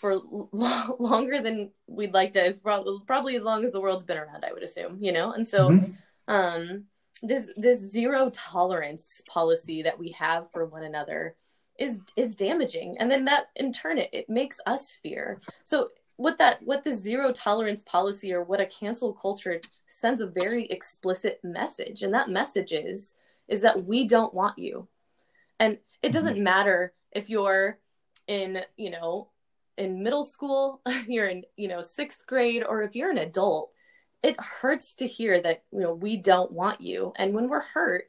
for 0.00 0.14
lo- 0.52 0.96
longer 0.98 1.40
than 1.40 1.70
we'd 1.86 2.14
like 2.14 2.32
to 2.32 2.56
probably, 2.62 2.98
probably 3.06 3.36
as 3.36 3.44
long 3.44 3.64
as 3.64 3.72
the 3.72 3.80
world's 3.80 4.04
been 4.04 4.18
around 4.18 4.44
i 4.44 4.52
would 4.52 4.62
assume 4.62 4.98
you 5.00 5.12
know 5.12 5.32
and 5.32 5.46
so 5.46 5.70
mm-hmm. 5.70 5.92
um 6.28 6.84
this 7.22 7.50
this 7.56 7.78
zero 7.78 8.30
tolerance 8.30 9.22
policy 9.28 9.82
that 9.82 9.98
we 9.98 10.10
have 10.10 10.50
for 10.50 10.66
one 10.66 10.82
another 10.82 11.34
is 11.78 12.00
is 12.16 12.34
damaging 12.34 12.96
and 12.98 13.10
then 13.10 13.24
that 13.24 13.46
in 13.56 13.72
turn 13.72 13.98
it, 13.98 14.10
it 14.12 14.28
makes 14.28 14.60
us 14.66 14.92
fear 15.02 15.40
so 15.64 15.88
what 16.16 16.38
that 16.38 16.62
what 16.62 16.82
the 16.84 16.92
zero 16.92 17.32
tolerance 17.32 17.82
policy 17.82 18.32
or 18.32 18.42
what 18.42 18.60
a 18.60 18.66
cancel 18.66 19.12
culture 19.12 19.60
sends 19.86 20.20
a 20.20 20.26
very 20.26 20.66
explicit 20.66 21.38
message 21.42 22.02
and 22.02 22.14
that 22.14 22.30
message 22.30 22.72
is 22.72 23.16
is 23.48 23.60
that 23.60 23.84
we 23.84 24.06
don't 24.06 24.34
want 24.34 24.58
you 24.58 24.88
and 25.60 25.78
it 26.02 26.12
doesn't 26.12 26.34
mm-hmm. 26.34 26.44
matter 26.44 26.92
if 27.12 27.28
you're 27.28 27.78
in 28.26 28.62
you 28.76 28.90
know 28.90 29.28
in 29.76 30.02
middle 30.02 30.24
school 30.24 30.80
you're 31.06 31.28
in 31.28 31.42
you 31.56 31.68
know 31.68 31.82
sixth 31.82 32.26
grade 32.26 32.64
or 32.66 32.82
if 32.82 32.96
you're 32.96 33.10
an 33.10 33.18
adult 33.18 33.70
it 34.22 34.40
hurts 34.40 34.94
to 34.94 35.06
hear 35.06 35.40
that 35.40 35.62
you 35.70 35.80
know 35.80 35.94
we 35.94 36.16
don't 36.16 36.50
want 36.50 36.80
you 36.80 37.12
and 37.16 37.34
when 37.34 37.48
we're 37.48 37.62
hurt 37.62 38.04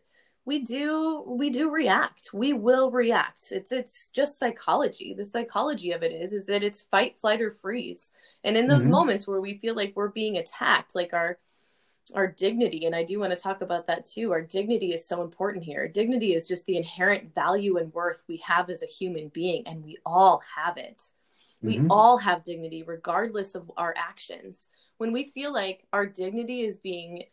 we 0.48 0.60
do 0.60 1.26
we 1.28 1.50
do 1.50 1.70
react. 1.70 2.34
We 2.34 2.54
will 2.54 2.90
react. 2.90 3.52
It's 3.52 3.74
it's 3.74 4.10
just 4.10 4.40
psychology. 4.40 5.14
The 5.14 5.26
psychology 5.26 5.92
of 5.92 6.04
it 6.04 6.14
is 6.14 6.32
is 6.32 6.46
that 6.46 6.64
it's 6.64 6.84
fight 6.84 7.18
flight 7.18 7.42
or 7.42 7.52
freeze. 7.52 8.14
And 8.46 8.56
in 8.56 8.66
those 8.66 8.84
mm-hmm. 8.84 8.92
moments 8.92 9.28
where 9.28 9.42
we 9.42 9.58
feel 9.58 9.76
like 9.76 9.92
we're 9.94 10.08
being 10.08 10.38
attacked 10.38 10.96
like 10.96 11.14
our 11.14 11.38
our 12.16 12.28
dignity 12.28 12.86
and 12.86 12.96
i 12.96 13.04
do 13.04 13.20
want 13.20 13.36
to 13.36 13.44
talk 13.44 13.60
about 13.60 13.88
that 13.88 14.06
too 14.06 14.32
our 14.32 14.42
dignity 14.42 14.94
is 14.94 15.06
so 15.06 15.22
important 15.22 15.66
here. 15.66 15.90
Dignity 15.90 16.34
is 16.34 16.48
just 16.48 16.66
the 16.66 16.78
inherent 16.78 17.36
value 17.36 17.76
and 17.76 17.94
worth 17.94 18.24
we 18.30 18.38
have 18.38 18.70
as 18.70 18.82
a 18.82 18.86
human 18.86 19.28
being 19.28 19.68
and 19.68 19.84
we 19.84 19.98
all 20.06 20.42
have 20.56 20.78
it. 20.78 21.04
We 21.62 21.76
mm-hmm. 21.76 21.92
all 21.92 22.18
have 22.20 22.46
dignity 22.46 22.84
regardless 22.84 23.54
of 23.54 23.70
our 23.76 23.94
actions. 23.98 24.70
When 24.98 25.12
we 25.12 25.26
feel 25.26 25.52
like 25.52 25.86
our 25.92 26.06
dignity 26.06 26.62
is 26.62 26.80
being 26.80 27.24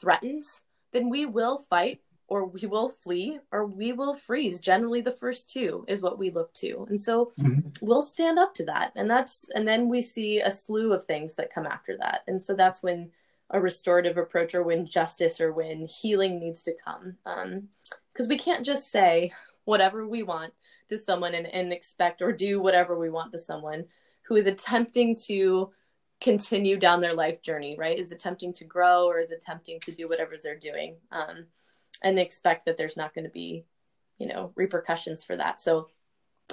threatened, 0.00 0.44
then 0.92 1.08
we 1.08 1.26
will 1.26 1.58
fight 1.68 2.00
or 2.32 2.46
we 2.46 2.64
will 2.64 2.88
flee 2.88 3.38
or 3.52 3.66
we 3.66 3.92
will 3.92 4.14
freeze. 4.14 4.58
Generally, 4.58 5.02
the 5.02 5.10
first 5.10 5.50
two 5.50 5.84
is 5.86 6.00
what 6.00 6.18
we 6.18 6.30
look 6.30 6.50
to. 6.54 6.86
And 6.88 6.98
so 6.98 7.34
mm-hmm. 7.38 7.68
we'll 7.82 8.02
stand 8.02 8.38
up 8.38 8.54
to 8.54 8.64
that. 8.64 8.92
And 8.96 9.10
that's, 9.10 9.50
and 9.54 9.68
then 9.68 9.86
we 9.86 10.00
see 10.00 10.40
a 10.40 10.50
slew 10.50 10.94
of 10.94 11.04
things 11.04 11.34
that 11.34 11.52
come 11.52 11.66
after 11.66 11.94
that. 11.98 12.22
And 12.26 12.40
so 12.40 12.54
that's 12.54 12.82
when 12.82 13.10
a 13.50 13.60
restorative 13.60 14.16
approach 14.16 14.54
or 14.54 14.62
when 14.62 14.86
justice 14.86 15.42
or 15.42 15.52
when 15.52 15.84
healing 15.84 16.40
needs 16.40 16.62
to 16.62 16.72
come. 16.82 17.18
Because 17.22 18.26
um, 18.26 18.28
we 18.30 18.38
can't 18.38 18.64
just 18.64 18.90
say 18.90 19.34
whatever 19.64 20.08
we 20.08 20.22
want 20.22 20.54
to 20.88 20.96
someone 20.96 21.34
and, 21.34 21.46
and 21.46 21.70
expect 21.70 22.22
or 22.22 22.32
do 22.32 22.62
whatever 22.62 22.98
we 22.98 23.10
want 23.10 23.32
to 23.32 23.38
someone 23.38 23.84
who 24.22 24.36
is 24.36 24.46
attempting 24.46 25.16
to 25.26 25.70
continue 26.22 26.78
down 26.78 27.02
their 27.02 27.12
life 27.12 27.42
journey, 27.42 27.76
right? 27.78 27.98
Is 27.98 28.10
attempting 28.10 28.54
to 28.54 28.64
grow 28.64 29.04
or 29.04 29.18
is 29.18 29.32
attempting 29.32 29.80
to 29.80 29.92
do 29.92 30.08
whatever 30.08 30.36
they're 30.42 30.56
doing, 30.58 30.96
um, 31.10 31.44
and 32.02 32.18
expect 32.18 32.66
that 32.66 32.76
there's 32.76 32.96
not 32.96 33.14
going 33.14 33.24
to 33.24 33.30
be, 33.30 33.64
you 34.18 34.26
know, 34.26 34.52
repercussions 34.54 35.24
for 35.24 35.36
that. 35.36 35.60
So, 35.60 35.88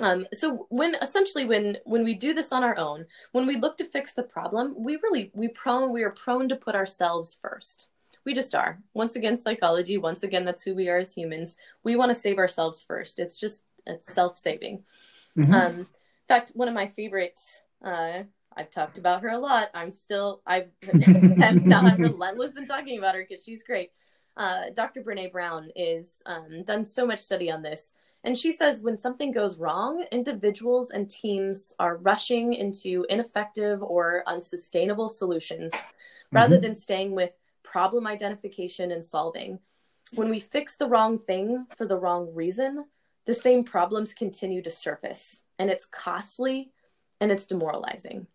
um, 0.02 0.28
so 0.34 0.68
when 0.70 0.96
essentially 1.02 1.46
when 1.46 1.78
when 1.84 2.04
we 2.04 2.14
do 2.14 2.34
this 2.34 2.52
on 2.52 2.64
our 2.64 2.78
own, 2.78 3.06
when 3.32 3.48
we 3.48 3.58
look 3.58 3.78
to 3.78 3.86
fix 3.86 4.14
the 4.14 4.24
problem, 4.24 4.76
we 4.78 4.98
really 4.98 5.32
we 5.34 5.48
prone 5.50 5.92
we 5.92 6.04
are 6.04 6.12
prone 6.12 6.50
to 6.50 6.56
put 6.56 6.76
ourselves 6.76 7.38
first. 7.42 7.90
We 8.26 8.34
just 8.34 8.54
are. 8.54 8.80
Once 8.94 9.16
again, 9.16 9.38
psychology. 9.38 9.98
Once 9.98 10.24
again, 10.24 10.46
that's 10.46 10.64
who 10.64 10.76
we 10.76 10.90
are 10.90 10.98
as 10.98 11.14
humans. 11.14 11.58
We 11.84 11.96
want 11.96 12.10
to 12.10 12.16
save 12.16 12.38
ourselves 12.38 12.82
first. 12.82 13.20
It's 13.20 13.40
just 13.40 13.64
it's 13.86 14.14
self 14.14 14.38
saving. 14.38 14.84
Mm-hmm. 15.38 15.54
Um, 15.54 15.80
in 15.80 15.88
fact, 16.28 16.52
one 16.54 16.68
of 16.68 16.74
my 16.74 16.88
favorite 16.88 17.40
uh, 17.84 18.24
I've 18.56 18.72
talked 18.72 18.98
about 18.98 19.22
her 19.22 19.30
a 19.30 19.38
lot. 19.38 19.70
I'm 19.74 19.92
still 19.92 20.42
I 20.46 20.68
am 21.42 21.68
not 21.68 21.98
relentless 21.98 22.58
in 22.58 22.66
talking 22.66 22.98
about 22.98 23.16
her 23.16 23.26
because 23.28 23.44
she's 23.44 23.64
great. 23.64 23.92
Uh, 24.38 24.70
Dr. 24.74 25.02
Brene 25.02 25.32
Brown 25.32 25.70
is 25.76 26.24
um, 26.26 26.64
done 26.64 26.86
so 26.86 27.06
much 27.06 27.20
study 27.20 27.52
on 27.52 27.62
this, 27.62 27.96
and 28.24 28.38
she 28.38 28.52
says 28.52 28.82
when 28.82 28.98
something 28.98 29.32
goes 29.32 29.58
wrong, 29.58 30.06
individuals 30.12 30.92
and 30.92 31.10
teams 31.10 31.74
are 31.80 31.98
rushing 31.98 32.54
into 32.54 33.06
ineffective 33.10 33.82
or 33.82 34.24
unsustainable 34.28 35.10
solutions 35.10 35.72
mm-hmm. 35.74 36.36
rather 36.36 36.58
than 36.58 36.76
staying 36.76 37.16
with 37.16 37.38
problem 37.64 38.08
identification 38.08 38.92
and 38.92 39.04
solving. 39.04 39.60
When 40.16 40.30
we 40.30 40.40
fix 40.40 40.76
the 40.76 40.88
wrong 40.88 41.20
thing 41.20 41.68
for 41.78 41.86
the 41.86 41.98
wrong 41.98 42.34
reason, 42.34 42.86
the 43.26 43.34
same 43.34 43.64
problems 43.64 44.14
continue 44.14 44.62
to 44.64 44.72
surface, 44.72 45.46
and 45.60 45.70
it's 45.70 45.86
costly 45.86 46.72
and 47.22 47.32
it's 47.32 47.46
demoralizing. 47.46 48.28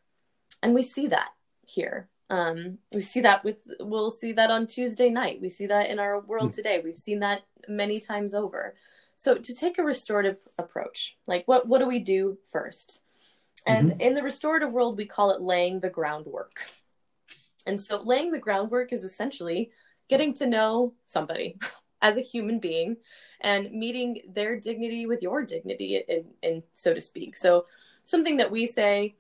And 0.62 0.72
we 0.72 0.83
see 0.83 1.09
that 1.09 1.30
here. 1.66 2.09
Um, 2.30 2.78
we 2.92 3.02
see 3.02 3.20
that 3.20 3.44
with, 3.44 3.58
we'll 3.80 4.10
see 4.10 4.32
that 4.32 4.50
on 4.50 4.66
Tuesday 4.66 5.10
night. 5.10 5.40
We 5.40 5.50
see 5.50 5.66
that 5.66 5.90
in 5.90 5.98
our 5.98 6.20
world 6.20 6.50
hmm. 6.50 6.56
today. 6.56 6.80
We've 6.82 6.96
seen 6.96 7.20
that 7.20 7.42
many 7.68 8.00
times 8.00 8.34
over. 8.34 8.74
So 9.16 9.37
to 9.37 9.54
take 9.54 9.78
a 9.78 9.84
restorative 9.84 10.38
approach, 10.58 11.16
like 11.26 11.46
what, 11.46 11.68
what 11.68 11.78
do 11.78 11.87
we 11.87 12.00
do 12.00 12.38
first? 12.50 13.02
And 13.66 13.92
mm-hmm. 13.92 14.00
in 14.00 14.14
the 14.14 14.22
restorative 14.22 14.72
world, 14.72 14.96
we 14.96 15.06
call 15.06 15.30
it 15.30 15.40
laying 15.40 15.80
the 15.80 15.90
groundwork. 15.90 16.60
And 17.66 17.80
so 17.80 18.02
laying 18.02 18.30
the 18.30 18.38
groundwork 18.38 18.92
is 18.92 19.04
essentially 19.04 19.70
getting 20.08 20.34
to 20.34 20.46
know 20.46 20.94
somebody 21.06 21.58
as 22.02 22.16
a 22.16 22.22
human 22.22 22.58
being 22.58 22.96
and 23.40 23.70
meeting 23.72 24.20
their 24.28 24.58
dignity 24.58 25.06
with 25.06 25.22
your 25.22 25.44
dignity, 25.44 26.02
in, 26.08 26.26
in 26.42 26.62
so 26.74 26.92
to 26.92 27.00
speak. 27.00 27.37
So 27.37 27.66
something 28.04 28.37
that 28.38 28.50
we 28.50 28.66
say 28.66 29.16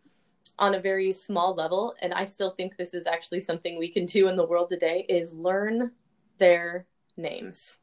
on 0.58 0.74
a 0.74 0.80
very 0.80 1.12
small 1.12 1.54
level, 1.54 1.94
and 2.00 2.14
I 2.14 2.24
still 2.24 2.50
think 2.50 2.76
this 2.76 2.94
is 2.94 3.06
actually 3.06 3.40
something 3.40 3.76
we 3.76 3.88
can 3.88 4.06
do 4.06 4.28
in 4.28 4.36
the 4.36 4.46
world 4.46 4.68
today, 4.70 5.04
is 5.08 5.34
learn 5.34 5.90
their 6.38 6.86
names. 7.16 7.78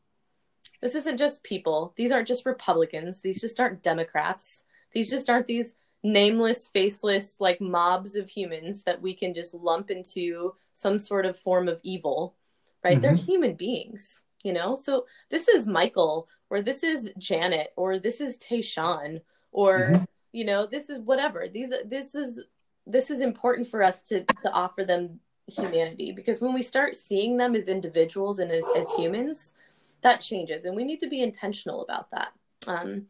This 0.82 0.96
isn't 0.96 1.18
just 1.18 1.44
people. 1.44 1.94
These 1.96 2.12
aren't 2.12 2.28
just 2.28 2.46
Republicans. 2.46 3.22
These 3.22 3.42
just 3.42 3.60
aren't 3.60 3.84
Democrats. 3.84 4.64
These 4.94 5.10
just 5.10 5.30
aren't 5.30 5.48
these 5.48 5.76
nameless, 6.04 6.70
faceless, 6.70 7.40
like 7.40 7.62
mobs 7.62 8.16
of 8.16 8.30
humans 8.30 8.84
that 8.84 9.02
we 9.02 9.14
can 9.14 9.34
just 9.34 9.54
lump 9.54 9.92
into 9.92 10.56
some 10.74 10.98
sort 10.98 11.26
of 11.26 11.38
form 11.38 11.68
of 11.68 11.80
evil, 11.84 12.36
right? 12.84 12.94
Mm-hmm. 12.94 13.02
They're 13.02 13.16
human 13.16 13.54
beings, 13.54 14.24
you 14.44 14.54
know? 14.54 14.76
So 14.76 15.06
this 15.30 15.48
is 15.48 15.68
Michael, 15.68 16.28
or 16.50 16.62
this 16.62 16.84
is 16.84 17.12
Janet, 17.18 17.74
or 17.76 18.00
this 18.00 18.20
is 18.20 18.40
Tayshawn, 18.40 19.22
or, 19.52 19.80
mm-hmm. 19.80 20.04
you 20.32 20.46
know, 20.46 20.66
this 20.66 20.90
is 20.90 21.00
whatever. 21.02 21.48
These, 21.48 21.74
this 21.86 22.16
is, 22.16 22.44
this 22.86 23.12
is 23.12 23.22
important 23.22 23.68
for 23.68 23.84
us 23.84 24.02
to, 24.04 24.24
to 24.24 24.52
offer 24.52 24.84
them 24.84 25.20
humanity 25.48 26.12
because 26.12 26.42
when 26.42 26.54
we 26.54 26.62
start 26.62 26.96
seeing 26.96 27.38
them 27.38 27.56
as 27.56 27.68
individuals 27.68 28.40
and 28.40 28.52
as, 28.52 28.66
as 28.76 28.90
humans, 28.96 29.54
that 30.02 30.20
changes. 30.22 30.66
And 30.66 30.76
we 30.76 30.84
need 30.84 31.00
to 31.02 31.10
be 31.10 31.22
intentional 31.22 31.84
about 31.84 32.10
that. 32.12 32.34
Um, 32.68 33.08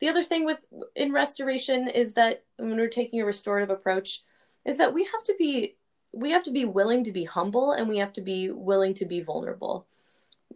the 0.00 0.08
other 0.08 0.22
thing 0.22 0.44
with 0.44 0.64
in 0.94 1.12
restoration 1.12 1.88
is 1.88 2.14
that 2.14 2.44
when 2.56 2.76
we're 2.76 2.88
taking 2.88 3.20
a 3.20 3.24
restorative 3.24 3.70
approach 3.70 4.22
is 4.64 4.76
that 4.76 4.92
we 4.92 5.04
have 5.04 5.24
to 5.24 5.34
be 5.38 5.76
we 6.12 6.30
have 6.30 6.42
to 6.44 6.52
be 6.52 6.64
willing 6.64 7.04
to 7.04 7.12
be 7.12 7.24
humble 7.24 7.72
and 7.72 7.88
we 7.88 7.98
have 7.98 8.12
to 8.12 8.20
be 8.20 8.50
willing 8.50 8.94
to 8.94 9.04
be 9.04 9.20
vulnerable 9.20 9.86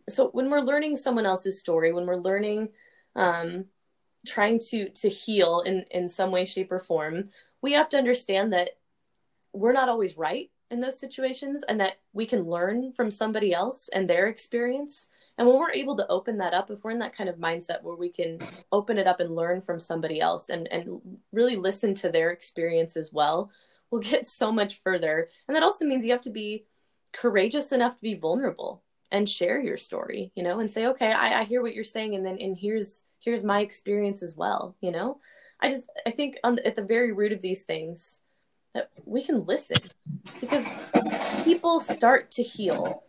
so 0.09 0.29
when 0.29 0.51
we're 0.51 0.61
learning 0.61 0.97
someone 0.97 1.27
else's 1.27 1.59
story 1.59 1.93
when 1.93 2.07
we're 2.07 2.17
learning 2.17 2.69
um, 3.17 3.65
trying 4.27 4.59
to 4.59 4.89
to 4.91 5.09
heal 5.09 5.61
in 5.61 5.85
in 5.91 6.09
some 6.09 6.31
way 6.31 6.45
shape 6.45 6.71
or 6.71 6.81
form 6.81 7.31
we 7.63 7.73
have 7.73 7.89
to 7.91 7.99
understand 7.99 8.53
that 8.53 8.71
we're 9.53 9.73
not 9.73 9.89
always 9.89 10.17
right 10.17 10.51
in 10.71 10.81
those 10.81 10.99
situations 10.99 11.65
and 11.69 11.81
that 11.81 11.99
we 12.13 12.27
can 12.27 12.43
learn 12.43 12.93
from 12.93 13.11
somebody 13.11 13.55
else 13.55 13.89
and 13.89 14.09
their 14.09 14.27
experience 14.27 15.09
and 15.39 15.47
when 15.47 15.57
we're 15.59 15.71
able 15.71 15.97
to 15.97 16.09
open 16.09 16.39
that 16.39 16.53
up, 16.53 16.69
if 16.71 16.83
we're 16.83 16.91
in 16.91 16.99
that 16.99 17.17
kind 17.17 17.31
of 17.31 17.37
mindset 17.37 17.83
where 17.83 17.95
we 17.95 18.09
can 18.09 18.41
open 18.73 18.99
it 18.99 19.07
up 19.07 19.21
and 19.21 19.35
learn 19.35 19.63
from 19.63 19.79
somebody 19.79 20.21
else 20.21 20.51
and, 20.51 20.67
and 20.73 21.01
really 21.33 21.55
listen 21.55 21.95
to 21.97 22.11
their 22.11 22.31
experience 22.31 22.97
as 22.97 23.13
well, 23.13 23.51
we'll 23.91 24.01
get 24.01 24.27
so 24.27 24.51
much 24.51 24.81
further. 24.83 25.29
And 25.47 25.57
that 25.57 25.63
also 25.63 25.85
means 25.85 26.05
you 26.05 26.11
have 26.11 26.23
to 26.23 26.31
be 26.31 26.67
courageous 27.13 27.71
enough 27.71 27.95
to 27.95 28.03
be 28.03 28.15
vulnerable 28.15 28.83
and 29.13 29.31
share 29.31 29.63
your 29.63 29.79
story, 29.79 30.33
you 30.35 30.43
know, 30.43 30.59
and 30.59 30.71
say, 30.71 30.89
okay, 30.89 31.13
I, 31.13 31.41
I 31.41 31.45
hear 31.45 31.63
what 31.63 31.75
you're 31.75 31.85
saying. 31.85 32.17
And 32.17 32.27
then, 32.27 32.39
and 32.39 32.57
here's, 32.59 33.05
here's 33.21 33.45
my 33.45 33.61
experience 33.61 34.25
as 34.25 34.37
well. 34.37 34.77
You 34.81 34.91
know, 34.91 35.21
I 35.61 35.71
just, 35.71 35.85
I 36.07 36.11
think 36.11 36.37
on 36.45 36.57
the, 36.57 36.67
at 36.67 36.77
the 36.77 36.83
very 36.83 37.13
root 37.13 37.33
of 37.33 37.41
these 37.41 37.65
things 37.65 38.23
that 38.75 38.91
we 39.05 39.23
can 39.23 39.45
listen 39.45 39.79
because 40.41 40.65
people 41.45 41.81
start 41.81 42.31
to 42.33 42.43
heal 42.43 43.03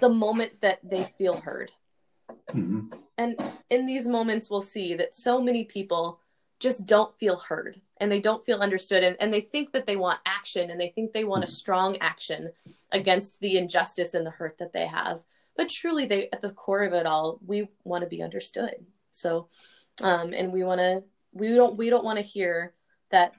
the 0.00 0.08
moment 0.08 0.60
that 0.62 0.78
they 0.82 1.04
feel 1.18 1.40
heard. 1.40 1.70
Mm-hmm. 2.50 2.94
And 3.18 3.42
in 3.68 3.86
these 3.86 4.06
moments, 4.06 4.50
we'll 4.50 4.62
see 4.62 4.94
that 4.94 5.14
so 5.14 5.40
many 5.42 5.64
people 5.64 6.20
just 6.60 6.86
don't 6.86 7.18
feel 7.18 7.36
heard 7.36 7.80
and 7.96 8.12
they 8.12 8.20
don't 8.20 8.44
feel 8.44 8.60
understood 8.60 9.02
and, 9.02 9.16
and 9.18 9.32
they 9.32 9.40
think 9.40 9.72
that 9.72 9.86
they 9.86 9.96
want 9.96 10.20
action 10.26 10.70
and 10.70 10.80
they 10.80 10.88
think 10.88 11.12
they 11.12 11.24
want 11.24 11.42
a 11.42 11.48
strong 11.48 11.96
action 12.00 12.52
against 12.92 13.40
the 13.40 13.56
injustice 13.56 14.14
and 14.14 14.26
the 14.26 14.30
hurt 14.30 14.58
that 14.58 14.72
they 14.72 14.86
have 14.86 15.22
but 15.56 15.70
truly 15.70 16.04
they 16.04 16.28
at 16.32 16.42
the 16.42 16.50
core 16.50 16.82
of 16.82 16.92
it 16.92 17.06
all 17.06 17.40
we 17.46 17.66
want 17.84 18.02
to 18.02 18.08
be 18.08 18.22
understood 18.22 18.74
so 19.10 19.48
um 20.02 20.34
and 20.34 20.52
we 20.52 20.62
want 20.62 20.78
to 20.78 21.02
we 21.32 21.54
don't 21.54 21.76
we 21.76 21.90
don't 21.90 22.04
want 22.04 22.18
to 22.18 22.24
hear 22.24 22.74
that 23.10 23.34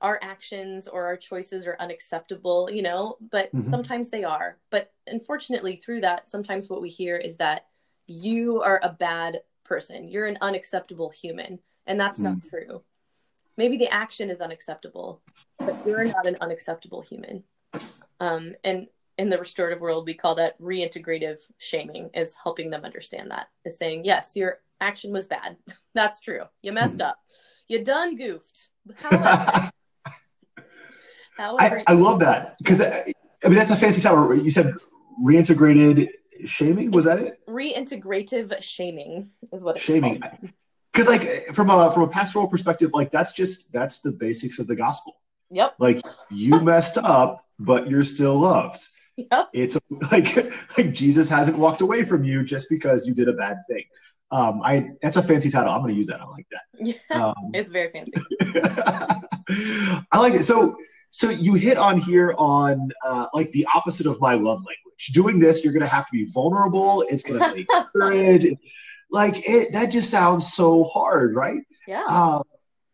our 0.00 0.18
actions 0.22 0.86
or 0.86 1.06
our 1.06 1.16
choices 1.16 1.66
are 1.66 1.76
unacceptable, 1.80 2.70
you 2.70 2.82
know, 2.82 3.16
but 3.30 3.52
mm-hmm. 3.54 3.68
sometimes 3.70 4.10
they 4.10 4.22
are. 4.24 4.58
But 4.70 4.92
unfortunately, 5.06 5.76
through 5.76 6.02
that, 6.02 6.26
sometimes 6.26 6.68
what 6.68 6.80
we 6.80 6.88
hear 6.88 7.16
is 7.16 7.36
that 7.38 7.66
you 8.06 8.62
are 8.62 8.80
a 8.82 8.92
bad 8.92 9.40
person, 9.64 10.08
you're 10.08 10.26
an 10.26 10.38
unacceptable 10.40 11.10
human. 11.10 11.58
And 11.86 11.98
that's 11.98 12.20
mm. 12.20 12.24
not 12.24 12.42
true. 12.48 12.82
Maybe 13.56 13.76
the 13.76 13.88
action 13.88 14.30
is 14.30 14.40
unacceptable, 14.40 15.20
but 15.58 15.76
you're 15.86 16.04
not 16.04 16.26
an 16.26 16.36
unacceptable 16.40 17.02
human. 17.02 17.42
Um, 18.20 18.54
and 18.62 18.86
in 19.16 19.30
the 19.30 19.38
restorative 19.38 19.80
world, 19.80 20.06
we 20.06 20.14
call 20.14 20.36
that 20.36 20.60
reintegrative 20.60 21.38
shaming, 21.58 22.10
is 22.14 22.36
helping 22.40 22.70
them 22.70 22.84
understand 22.84 23.32
that, 23.32 23.48
is 23.64 23.76
saying, 23.76 24.04
yes, 24.04 24.36
your 24.36 24.60
action 24.80 25.12
was 25.12 25.26
bad. 25.26 25.56
that's 25.94 26.20
true. 26.20 26.42
You 26.62 26.72
messed 26.72 26.98
mm. 26.98 27.06
up. 27.06 27.18
You 27.68 27.84
done 27.84 28.16
goofed. 28.16 28.68
However, 28.96 29.70
I, 31.38 31.84
I 31.86 31.92
love 31.92 32.20
that 32.20 32.56
because 32.58 32.80
I, 32.80 33.12
I, 33.44 33.48
mean 33.48 33.58
that's 33.58 33.70
a 33.70 33.76
fancy 33.76 34.00
title. 34.00 34.34
You 34.34 34.50
said 34.50 34.74
reintegrated 35.22 36.08
shaming. 36.44 36.90
Was 36.90 37.04
that 37.04 37.18
it? 37.18 37.40
Reintegrative 37.46 38.62
shaming 38.62 39.30
is 39.52 39.62
what 39.62 39.76
it's 39.76 39.84
shaming. 39.84 40.22
Because 40.92 41.08
like 41.08 41.54
from 41.54 41.70
a 41.70 41.92
from 41.92 42.02
a 42.02 42.08
pastoral 42.08 42.48
perspective, 42.48 42.90
like 42.94 43.10
that's 43.10 43.32
just 43.32 43.72
that's 43.72 44.00
the 44.00 44.12
basics 44.12 44.58
of 44.58 44.66
the 44.66 44.74
gospel. 44.74 45.20
Yep. 45.50 45.74
Like 45.78 46.00
you 46.30 46.60
messed 46.62 46.98
up, 46.98 47.44
but 47.58 47.88
you're 47.88 48.02
still 48.02 48.36
loved. 48.36 48.82
Yep. 49.16 49.48
It's 49.52 49.78
like 50.10 50.52
like 50.78 50.92
Jesus 50.92 51.28
hasn't 51.28 51.58
walked 51.58 51.80
away 51.80 52.04
from 52.04 52.24
you 52.24 52.42
just 52.42 52.68
because 52.70 53.06
you 53.06 53.14
did 53.14 53.28
a 53.28 53.32
bad 53.32 53.58
thing. 53.68 53.84
Um, 54.30 54.60
I 54.62 54.90
that's 55.00 55.16
a 55.16 55.22
fancy 55.22 55.50
title. 55.50 55.72
I'm 55.72 55.80
going 55.80 55.92
to 55.92 55.96
use 55.96 56.06
that. 56.08 56.20
I 56.20 56.26
like 56.26 56.46
that. 56.50 56.62
Yeah, 57.10 57.24
um, 57.26 57.34
it's 57.54 57.70
very 57.70 57.90
fancy. 57.90 58.12
I 60.12 60.18
like 60.18 60.34
it. 60.34 60.44
So 60.44 60.76
so 61.10 61.30
you 61.30 61.54
hit 61.54 61.78
on 61.78 61.98
here 61.98 62.34
on 62.38 62.90
uh, 63.04 63.26
like 63.32 63.50
the 63.52 63.66
opposite 63.74 64.06
of 64.06 64.20
my 64.20 64.34
love 64.34 64.58
language. 64.58 65.06
Doing 65.12 65.38
this, 65.38 65.64
you're 65.64 65.72
going 65.72 65.82
to 65.82 65.88
have 65.88 66.06
to 66.06 66.12
be 66.12 66.26
vulnerable. 66.26 67.04
It's 67.08 67.22
going 67.22 67.40
to 67.40 67.54
take 67.54 67.66
courage. 67.92 68.46
Like 69.10 69.48
it, 69.48 69.72
that 69.72 69.86
just 69.86 70.10
sounds 70.10 70.52
so 70.52 70.84
hard, 70.84 71.34
right? 71.34 71.62
Yeah. 71.86 72.04
Uh, 72.06 72.42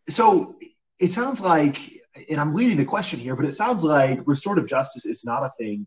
so 0.08 0.56
it 1.00 1.10
sounds 1.12 1.40
like, 1.40 1.78
and 2.30 2.40
I'm 2.40 2.54
leading 2.54 2.76
the 2.76 2.84
question 2.84 3.18
here, 3.18 3.34
but 3.34 3.46
it 3.46 3.52
sounds 3.52 3.82
like 3.82 4.20
restorative 4.26 4.68
justice 4.68 5.06
is 5.06 5.24
not 5.24 5.42
a 5.42 5.50
thing 5.58 5.86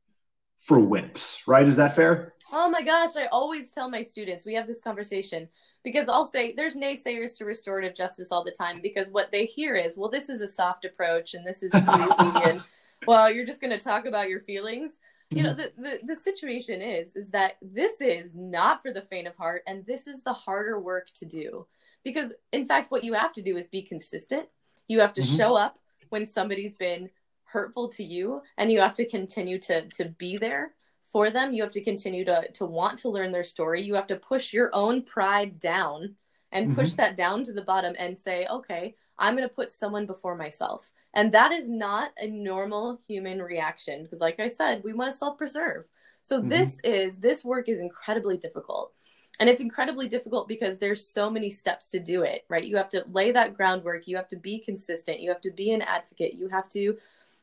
for 0.58 0.78
wimps, 0.78 1.48
right? 1.48 1.66
Is 1.66 1.78
that 1.78 1.96
fair? 1.96 2.34
Oh 2.52 2.70
my 2.70 2.82
gosh, 2.82 3.16
I 3.18 3.26
always 3.28 3.72
tell 3.72 3.90
my 3.90 4.02
students, 4.02 4.46
we 4.46 4.54
have 4.54 4.68
this 4.68 4.80
conversation 4.80 5.50
because 5.84 6.08
I'll 6.08 6.26
say 6.26 6.54
there's 6.56 6.78
naysayers 6.78 7.38
to 7.38 7.46
restorative 7.46 7.96
justice 7.96 8.32
all 8.32 8.44
the 8.44 8.52
time 8.52 8.80
because 8.82 9.10
what 9.10 9.32
they 9.32 9.46
hear 9.46 9.76
is, 9.76 9.98
well, 9.98 10.10
this 10.10 10.30
is 10.30 10.42
a 10.42 10.48
soft 10.48 10.86
approach 10.86 11.34
and 11.34 11.46
this 11.46 11.62
is 11.62 11.72
and 11.74 12.62
well, 13.06 13.30
you're 13.30 13.46
just 13.46 13.62
going 13.62 13.78
to 13.78 13.84
talk 13.84 14.06
about 14.06 14.30
your 14.30 14.40
feelings. 14.40 15.00
You 15.30 15.44
know, 15.44 15.54
the, 15.54 15.74
the, 15.78 16.00
the 16.04 16.16
situation 16.16 16.82
is, 16.82 17.18
is 17.18 17.32
that 17.32 17.58
this 17.62 18.00
is 18.00 18.34
not 18.34 18.82
for 18.82 18.94
the 18.94 19.02
faint 19.02 19.28
of 19.28 19.36
heart 19.36 19.62
and 19.68 19.86
this 19.86 20.08
is 20.08 20.24
the 20.24 20.32
harder 20.32 20.80
work 20.80 21.08
to 21.16 21.26
do 21.26 21.68
because 22.06 22.34
in 22.54 22.66
fact, 22.66 22.92
what 22.92 23.04
you 23.04 23.14
have 23.14 23.34
to 23.34 23.42
do 23.42 23.58
is 23.58 23.68
be 23.68 23.82
consistent. 23.82 24.48
You 24.88 25.02
have 25.02 25.12
to 25.14 25.22
mm-hmm. 25.22 25.36
show 25.36 25.56
up 25.56 25.80
when 26.10 26.26
somebody's 26.26 26.76
been 26.76 27.10
hurtful 27.44 27.90
to 27.90 28.06
you 28.06 28.42
and 28.58 28.72
you 28.72 28.80
have 28.80 28.94
to 28.96 29.06
continue 29.06 29.60
to, 29.60 29.88
to 29.90 30.06
be 30.06 30.38
there 30.38 30.72
for 31.12 31.30
them 31.30 31.54
you 31.54 31.64
have 31.64 31.72
to 31.72 31.84
continue 31.84 32.26
to 32.26 32.48
to 32.54 32.66
want 32.66 33.00
to 33.00 33.10
learn 33.10 33.32
their 33.32 33.44
story 33.44 33.82
you 33.82 33.96
have 33.96 34.08
to 34.08 34.16
push 34.16 34.54
your 34.54 34.70
own 34.74 35.02
pride 35.02 35.60
down 35.60 36.16
and 36.52 36.76
push 36.76 36.90
mm-hmm. 36.90 36.98
that 36.98 37.18
down 37.18 37.44
to 37.44 37.54
the 37.54 37.62
bottom 37.62 37.96
and 37.98 38.18
say, 38.18 38.48
okay, 38.50 38.96
I'm 39.20 39.36
going 39.36 39.48
to 39.48 39.54
put 39.54 39.72
someone 39.72 40.06
before 40.06 40.36
myself. 40.36 40.92
And 41.14 41.32
that 41.34 41.52
is 41.52 41.70
not 41.70 42.12
a 42.18 42.28
normal 42.28 43.00
human 43.08 43.42
reaction 43.42 44.04
because, 44.04 44.20
like 44.20 44.40
I 44.40 44.48
said, 44.48 44.84
we 44.84 44.94
want 44.94 45.12
to 45.12 45.18
self 45.18 45.38
preserve. 45.38 45.86
So, 46.22 46.40
mm-hmm. 46.40 46.50
this 46.50 46.80
is, 46.84 47.18
this 47.18 47.44
work 47.44 47.70
is 47.70 47.80
incredibly 47.80 48.38
difficult. 48.38 48.94
And 49.40 49.50
it's 49.50 49.62
incredibly 49.62 50.08
difficult 50.08 50.48
because 50.48 50.80
there's 50.80 51.06
so 51.06 51.30
many 51.30 51.52
steps 51.52 51.90
to 51.92 52.00
do 52.00 52.24
it, 52.24 52.44
right? 52.50 52.64
You 52.64 52.76
have 52.78 52.90
to 52.90 53.06
lay 53.12 53.32
that 53.32 53.56
groundwork. 53.56 54.08
You 54.08 54.16
have 54.16 54.30
to 54.30 54.36
be 54.36 54.58
consistent. 54.58 55.20
You 55.20 55.30
have 55.30 55.42
to 55.42 55.52
be 55.52 55.72
an 55.72 55.84
advocate. 55.84 56.34
You 56.34 56.48
have 56.48 56.70
to, 56.70 56.98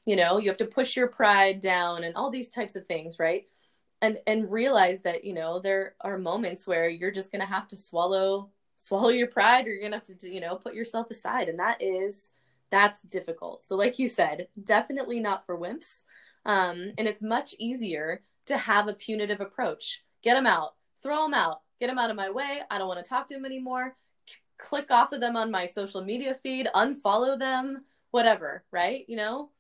you 0.04 0.16
know, 0.16 0.38
you 0.38 0.48
have 0.48 0.58
to 0.58 0.64
push 0.64 0.96
your 0.96 1.06
pride 1.06 1.60
down 1.60 2.02
and 2.02 2.16
all 2.16 2.30
these 2.30 2.50
types 2.50 2.74
of 2.74 2.86
things, 2.86 3.20
right? 3.20 3.46
And 4.04 4.18
and 4.26 4.50
realize 4.50 5.00
that, 5.02 5.24
you 5.24 5.32
know, 5.32 5.60
there 5.60 5.94
are 6.00 6.18
moments 6.18 6.66
where 6.66 6.88
you're 6.88 7.10
just 7.10 7.32
to 7.40 7.46
have 7.46 7.68
to 7.68 7.76
swallow 7.76 8.50
swallow 8.76 9.08
your 9.08 9.28
pride 9.28 9.66
or 9.66 9.70
you're 9.70 9.82
gonna 9.82 9.96
have 9.96 10.18
to 10.18 10.30
you 10.30 10.40
know 10.40 10.56
put 10.56 10.74
yourself 10.74 11.10
aside 11.10 11.48
and 11.48 11.58
that 11.58 11.80
is 11.80 12.34
that's 12.70 13.02
difficult. 13.02 13.64
So 13.64 13.76
like 13.76 13.98
you 13.98 14.08
said 14.08 14.48
definitely 14.62 15.20
not 15.20 15.46
for 15.46 15.58
wimps 15.58 16.02
um, 16.44 16.92
and 16.98 17.08
it's 17.08 17.22
much 17.22 17.54
easier 17.58 18.22
to 18.46 18.56
have 18.58 18.88
a 18.88 18.94
punitive 18.94 19.40
approach. 19.40 20.02
Get 20.22 20.34
them 20.34 20.46
out. 20.46 20.74
Throw 21.02 21.22
them 21.22 21.34
out. 21.34 21.62
Get 21.80 21.86
them 21.86 21.98
out 21.98 22.10
of 22.10 22.16
my 22.16 22.30
way. 22.30 22.60
I 22.70 22.78
don't 22.78 22.88
want 22.88 23.02
to 23.02 23.08
talk 23.08 23.28
to 23.28 23.34
them 23.34 23.46
anymore. 23.46 23.96
C- 24.28 24.36
click 24.58 24.90
off 24.90 25.12
of 25.12 25.20
them 25.20 25.36
on 25.36 25.50
my 25.50 25.66
social 25.66 26.04
media 26.04 26.34
feed. 26.34 26.68
Unfollow 26.74 27.38
them. 27.38 27.84
Whatever 28.10 28.64
right? 28.70 29.04
You 29.08 29.16
know 29.16 29.50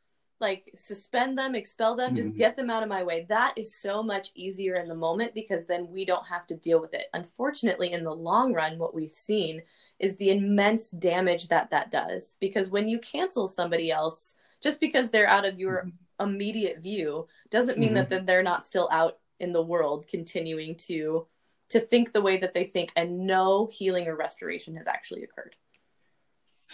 like 0.44 0.70
suspend 0.76 1.38
them, 1.38 1.54
expel 1.54 1.96
them, 1.96 2.14
just 2.14 2.28
mm-hmm. 2.28 2.38
get 2.38 2.54
them 2.54 2.68
out 2.68 2.82
of 2.82 2.88
my 2.88 3.02
way. 3.02 3.24
That 3.30 3.54
is 3.56 3.74
so 3.74 4.02
much 4.02 4.30
easier 4.34 4.74
in 4.74 4.88
the 4.88 4.94
moment 4.94 5.34
because 5.34 5.64
then 5.64 5.88
we 5.90 6.04
don't 6.04 6.26
have 6.26 6.46
to 6.48 6.54
deal 6.54 6.80
with 6.82 6.92
it. 6.92 7.06
Unfortunately, 7.14 7.92
in 7.92 8.04
the 8.04 8.14
long 8.14 8.52
run, 8.52 8.78
what 8.78 8.94
we've 8.94 9.10
seen 9.10 9.62
is 9.98 10.18
the 10.18 10.30
immense 10.30 10.90
damage 10.90 11.48
that 11.48 11.70
that 11.70 11.90
does. 11.90 12.36
Because 12.40 12.68
when 12.68 12.86
you 12.86 12.98
cancel 12.98 13.48
somebody 13.48 13.90
else, 13.90 14.36
just 14.62 14.80
because 14.80 15.10
they're 15.10 15.26
out 15.26 15.46
of 15.46 15.58
your 15.58 15.86
mm-hmm. 15.86 16.28
immediate 16.28 16.82
view, 16.82 17.26
doesn't 17.50 17.78
mean 17.78 17.94
mm-hmm. 17.94 18.10
that 18.10 18.26
they're 18.26 18.42
not 18.42 18.66
still 18.66 18.88
out 18.92 19.18
in 19.40 19.52
the 19.52 19.62
world 19.62 20.06
continuing 20.06 20.76
to 20.76 21.26
to 21.70 21.80
think 21.80 22.12
the 22.12 22.22
way 22.22 22.36
that 22.36 22.52
they 22.52 22.64
think 22.64 22.92
and 22.94 23.26
no 23.26 23.66
healing 23.72 24.06
or 24.06 24.14
restoration 24.14 24.76
has 24.76 24.86
actually 24.86 25.24
occurred. 25.24 25.56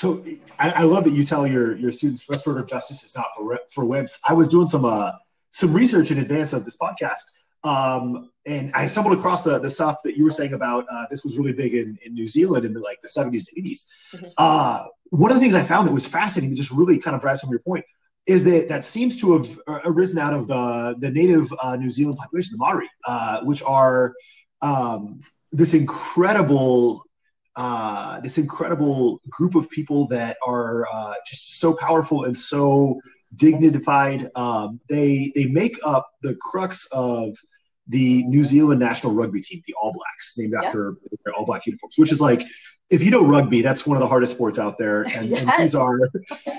So 0.00 0.24
I, 0.58 0.70
I, 0.70 0.82
love 0.84 1.04
that 1.04 1.12
you 1.12 1.22
tell 1.24 1.46
your 1.46 1.76
your 1.76 1.90
students 1.90 2.26
restorative 2.26 2.66
justice 2.66 3.04
is 3.04 3.14
not 3.14 3.26
for 3.36 3.60
for 3.70 3.84
wimps. 3.84 4.18
I 4.26 4.32
was 4.32 4.48
doing 4.48 4.66
some 4.66 4.86
uh, 4.86 5.12
some 5.50 5.74
research 5.74 6.10
in 6.10 6.20
advance 6.20 6.54
of 6.54 6.64
this 6.64 6.74
podcast, 6.78 7.24
um, 7.64 8.30
and 8.46 8.72
I 8.72 8.86
stumbled 8.86 9.18
across 9.18 9.42
the 9.42 9.58
the 9.58 9.68
stuff 9.68 9.98
that 10.04 10.16
you 10.16 10.24
were 10.24 10.30
saying 10.30 10.54
about 10.54 10.86
uh, 10.90 11.04
this 11.10 11.22
was 11.22 11.36
really 11.36 11.52
big 11.52 11.74
in, 11.74 11.98
in 12.02 12.14
New 12.14 12.26
Zealand 12.26 12.64
in 12.64 12.72
the 12.72 12.80
like 12.80 13.02
the 13.02 13.08
70s 13.08 13.48
and 13.54 13.62
80s. 13.62 13.84
Mm-hmm. 14.14 14.26
Uh, 14.38 14.86
one 15.10 15.30
of 15.30 15.36
the 15.36 15.40
things 15.42 15.54
I 15.54 15.62
found 15.62 15.86
that 15.86 15.92
was 15.92 16.06
fascinating, 16.06 16.56
just 16.56 16.70
really 16.70 16.96
kind 16.96 17.14
of 17.14 17.20
drives 17.20 17.42
home 17.42 17.50
your 17.50 17.60
point, 17.60 17.84
is 18.24 18.42
that 18.44 18.68
that 18.70 18.86
seems 18.86 19.20
to 19.20 19.34
have 19.34 19.60
arisen 19.84 20.18
out 20.18 20.32
of 20.32 20.46
the 20.46 20.96
the 20.98 21.10
native 21.10 21.52
uh, 21.62 21.76
New 21.76 21.90
Zealand 21.90 22.16
population, 22.16 22.52
the 22.52 22.58
Maori, 22.64 22.88
uh, 23.06 23.42
which 23.42 23.62
are 23.64 24.14
um, 24.62 25.20
this 25.52 25.74
incredible 25.74 27.04
uh, 27.56 28.20
this 28.20 28.38
incredible 28.38 29.20
group 29.28 29.54
of 29.54 29.68
people 29.70 30.06
that 30.08 30.36
are 30.46 30.86
uh, 30.92 31.14
just 31.26 31.60
so 31.60 31.74
powerful 31.74 32.24
and 32.24 32.36
so 32.36 33.00
dignified. 33.36 34.30
Um, 34.34 34.80
they 34.88 35.32
they 35.34 35.46
make 35.46 35.76
up 35.84 36.10
the 36.22 36.36
crux 36.36 36.86
of 36.92 37.36
the 37.88 38.22
New 38.24 38.44
Zealand 38.44 38.80
national 38.80 39.14
rugby 39.14 39.40
team, 39.40 39.60
the 39.66 39.74
All 39.82 39.92
Blacks, 39.92 40.36
named 40.38 40.54
after 40.54 40.96
their 41.24 41.34
All 41.34 41.44
Black 41.44 41.66
uniforms, 41.66 41.94
which 41.98 42.12
is 42.12 42.20
like 42.20 42.46
if 42.90 43.02
you 43.02 43.10
know 43.10 43.24
rugby, 43.24 43.62
that's 43.62 43.86
one 43.86 43.96
of 43.96 44.00
the 44.00 44.08
hardest 44.08 44.34
sports 44.34 44.58
out 44.58 44.76
there. 44.76 45.04
And, 45.20 45.26
yes. 45.26 45.40
and 45.40 45.62
these 45.62 45.74
are 45.74 45.98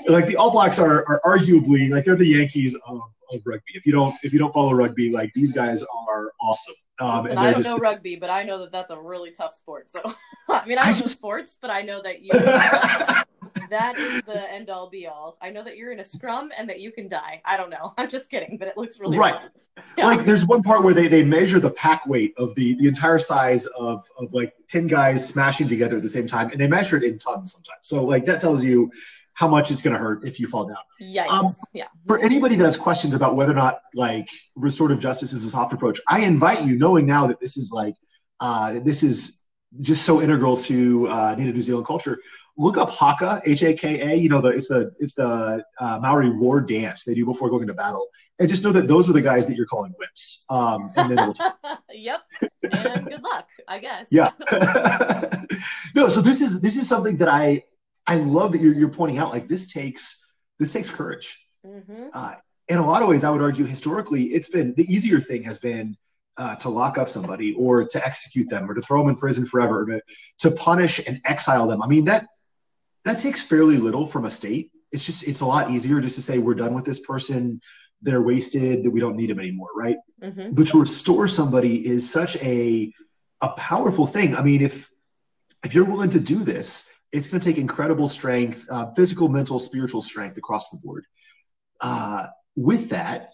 like 0.08 0.28
the 0.28 0.36
All 0.36 0.52
Blacks 0.52 0.78
are, 0.78 1.06
are 1.08 1.22
arguably 1.26 1.90
like 1.90 2.06
they're 2.06 2.16
the 2.16 2.26
Yankees 2.26 2.76
of, 2.88 3.02
of 3.32 3.42
rugby. 3.46 3.72
If 3.74 3.86
you 3.86 3.92
don't 3.92 4.16
if 4.24 4.34
you 4.34 4.40
don't 4.40 4.54
follow 4.54 4.74
rugby, 4.74 5.12
like 5.12 5.32
these 5.34 5.52
guys 5.52 5.84
are 6.08 6.32
awesome. 6.42 6.76
Um, 7.00 7.26
and, 7.26 7.40
I 7.40 7.46
don't 7.46 7.64
just, 7.64 7.70
know 7.70 7.78
rugby, 7.78 8.16
but 8.16 8.30
I 8.30 8.44
know 8.44 8.60
that 8.60 8.72
that's 8.72 8.92
a 8.92 9.00
really 9.00 9.32
tough 9.32 9.56
sport. 9.56 9.92
So 9.92 10.02
I 10.50 10.66
mean, 10.66 10.78
I 10.78 10.86
don't 10.86 10.96
I 10.96 11.00
just, 11.00 11.02
know 11.02 11.08
sports, 11.08 11.58
but 11.62 11.72
I 11.72 11.82
know 11.82 12.02
that 12.04 12.22
you. 12.22 12.32
that 13.72 13.98
is 13.98 14.22
the 14.24 14.52
end 14.54 14.70
all 14.70 14.90
be 14.90 15.08
all. 15.08 15.38
I 15.42 15.50
know 15.50 15.64
that 15.64 15.78
you're 15.78 15.92
in 15.92 16.00
a 16.00 16.04
scrum 16.04 16.52
and 16.58 16.70
that 16.70 16.80
you 16.80 16.92
can 16.92 17.10
die. 17.10 17.42
I 17.46 17.58
don't 17.58 17.70
know. 17.70 17.94
I'm 17.98 18.10
just 18.10 18.30
kidding, 18.30 18.58
but 18.58 18.68
it 18.68 18.78
looks 18.78 19.00
really 19.00 19.18
right. 19.18 19.42
Yeah. 19.98 20.06
Like 20.06 20.26
there's 20.26 20.46
one 20.46 20.62
part 20.62 20.84
where 20.84 20.94
they, 20.94 21.08
they 21.08 21.24
measure 21.24 21.60
the 21.60 21.72
pack 21.72 22.06
weight 22.06 22.34
of 22.38 22.54
the 22.56 22.76
the 22.76 22.88
entire 22.88 23.18
size 23.18 23.66
of 23.68 24.06
of 24.18 24.34
like 24.34 24.54
ten 24.68 24.86
guys 24.86 25.28
smashing 25.28 25.68
together 25.68 25.98
at 25.98 26.04
the 26.04 26.10
same 26.10 26.28
time, 26.28 26.52
and 26.52 26.60
they 26.60 26.68
measure 26.68 26.98
it 26.98 27.04
in 27.04 27.18
tons 27.18 27.54
sometimes. 27.54 27.80
So 27.82 28.06
like 28.06 28.26
that 28.26 28.40
tells 28.40 28.64
you 28.64 28.92
how 29.34 29.48
much 29.48 29.72
it's 29.72 29.82
going 29.82 29.96
to 29.96 30.00
hurt 30.00 30.26
if 30.26 30.40
you 30.40 30.48
fall 30.48 30.66
down. 30.68 30.78
Yikes. 31.02 31.30
Um, 31.30 31.54
yeah. 31.74 31.88
For 32.06 32.20
anybody 32.20 32.56
that 32.58 32.66
has 32.66 32.76
questions 32.78 33.16
about 33.16 33.36
whether 33.36 33.52
or 33.52 33.56
not 33.56 33.82
like 33.96 34.28
restorative 34.56 35.00
justice 35.00 35.32
is 35.32 35.44
a 35.46 35.50
soft 35.50 35.74
approach, 35.74 36.00
I 36.10 36.20
invite 36.20 36.64
you, 36.64 36.78
knowing 36.78 37.06
now 37.06 37.26
that 37.28 37.40
this 37.40 37.58
is 37.58 37.72
like 37.72 37.96
uh, 38.42 38.80
this 38.84 39.04
is 39.04 39.42
just 39.80 40.04
so 40.06 40.22
integral 40.22 40.58
to 40.58 41.08
uh, 41.08 41.36
Native 41.38 41.56
New 41.56 41.62
Zealand 41.62 41.88
culture. 41.88 42.20
Look 42.58 42.78
up 42.78 42.90
Haka, 42.90 43.42
H 43.46 43.64
A 43.64 43.74
K 43.74 44.02
A. 44.02 44.16
You 44.16 44.30
know, 44.30 44.42
the 44.42 44.50
it's 44.50 44.68
the 44.68 44.92
it's 45.00 45.14
the 45.14 45.64
uh, 45.80 46.00
Maori 46.00 46.30
war 46.30 46.62
dance 46.62 47.04
they 47.04 47.14
do 47.14 47.26
before 47.26 47.50
going 47.50 47.64
into 47.64 47.74
battle, 47.74 48.08
and 48.40 48.50
just 48.50 48.64
know 48.64 48.72
that 48.72 48.88
those 48.88 49.10
are 49.10 49.14
the 49.14 49.22
guys 49.22 49.46
that 49.48 49.56
you're 49.56 49.66
calling 49.66 49.94
whips. 49.98 50.46
Um, 50.50 50.92
and 50.98 51.18
then 51.18 51.34
yep. 51.92 52.22
And 52.72 53.08
good 53.08 53.24
luck, 53.24 53.48
I 53.68 53.80
guess. 53.80 54.08
Yeah. 54.12 54.32
no, 55.96 56.08
so 56.08 56.22
this 56.22 56.42
is 56.42 56.62
this 56.62 56.78
is 56.78 56.88
something 56.88 57.18
that 57.18 57.30
I 57.30 57.64
I 58.06 58.16
love 58.16 58.52
that 58.52 58.62
you're, 58.62 58.74
you're 58.74 58.90
pointing 58.90 59.18
out 59.18 59.32
like 59.32 59.48
this 59.48 59.72
takes 59.72 60.34
this 60.60 60.74
takes 60.74 60.90
courage. 60.90 61.48
Mm-hmm. 61.66 62.08
Uh, 62.14 62.34
in 62.68 62.78
a 62.78 62.86
lot 62.86 63.02
of 63.02 63.10
ways, 63.10 63.24
I 63.24 63.30
would 63.30 63.42
argue 63.42 63.66
historically, 63.66 64.24
it's 64.34 64.50
been 64.50 64.74
the 64.76 64.92
easier 64.92 65.20
thing 65.20 65.44
has 65.44 65.58
been 65.58 65.98
uh, 66.38 66.56
to 66.56 66.70
lock 66.70 66.98
up 66.98 67.10
somebody 67.10 67.54
or 67.54 67.84
to 67.86 68.06
execute 68.06 68.50
them 68.50 68.70
or 68.70 68.74
to 68.74 68.82
throw 68.82 69.02
them 69.02 69.10
in 69.10 69.16
prison 69.16 69.46
forever, 69.46 69.86
to, 69.86 70.02
to 70.40 70.52
punish 70.56 71.02
and 71.06 71.22
exile 71.26 71.68
them. 71.68 71.82
I 71.82 71.88
mean 71.88 72.06
that 72.06 72.28
that 73.06 73.18
takes 73.18 73.42
fairly 73.42 73.78
little 73.78 74.06
from 74.06 74.26
a 74.26 74.30
state. 74.30 74.72
It's 74.92 75.06
just 75.06 75.28
it's 75.28 75.42
a 75.42 75.46
lot 75.46 75.72
easier 75.72 76.02
just 76.02 76.16
to 76.16 76.22
say 76.22 76.38
we're 76.38 76.54
done 76.54 76.74
with 76.74 76.86
this 76.86 77.00
person. 77.00 77.62
They're 78.02 78.22
wasted. 78.22 78.84
That 78.84 78.92
we 78.92 79.00
don't 79.00 79.16
need 79.16 79.30
them 79.30 79.40
anymore, 79.40 79.70
right? 79.76 79.98
Mm-hmm. 80.22 80.54
But 80.54 80.68
to 80.70 80.80
restore 80.80 81.28
somebody 81.28 81.86
is 81.86 82.12
such 82.12 82.36
a 82.38 82.94
a 83.42 83.50
powerful 83.50 84.06
thing. 84.06 84.36
I 84.36 84.42
mean, 84.42 84.62
if 84.62 84.90
if 85.64 85.74
you're 85.74 85.86
willing 85.86 86.10
to 86.12 86.20
do 86.20 86.44
this, 86.44 86.92
it's 87.12 87.28
going 87.28 87.40
to 87.40 87.46
take 87.46 87.58
incredible 87.58 88.08
strength, 88.08 88.66
uh, 88.70 88.92
physical, 88.94 89.30
mental, 89.30 89.60
spiritual 89.60 90.02
strength 90.02 90.38
across 90.38 90.70
the 90.70 90.80
board. 90.84 91.06
Uh, 91.80 92.28
with 92.56 92.90
that, 92.90 93.32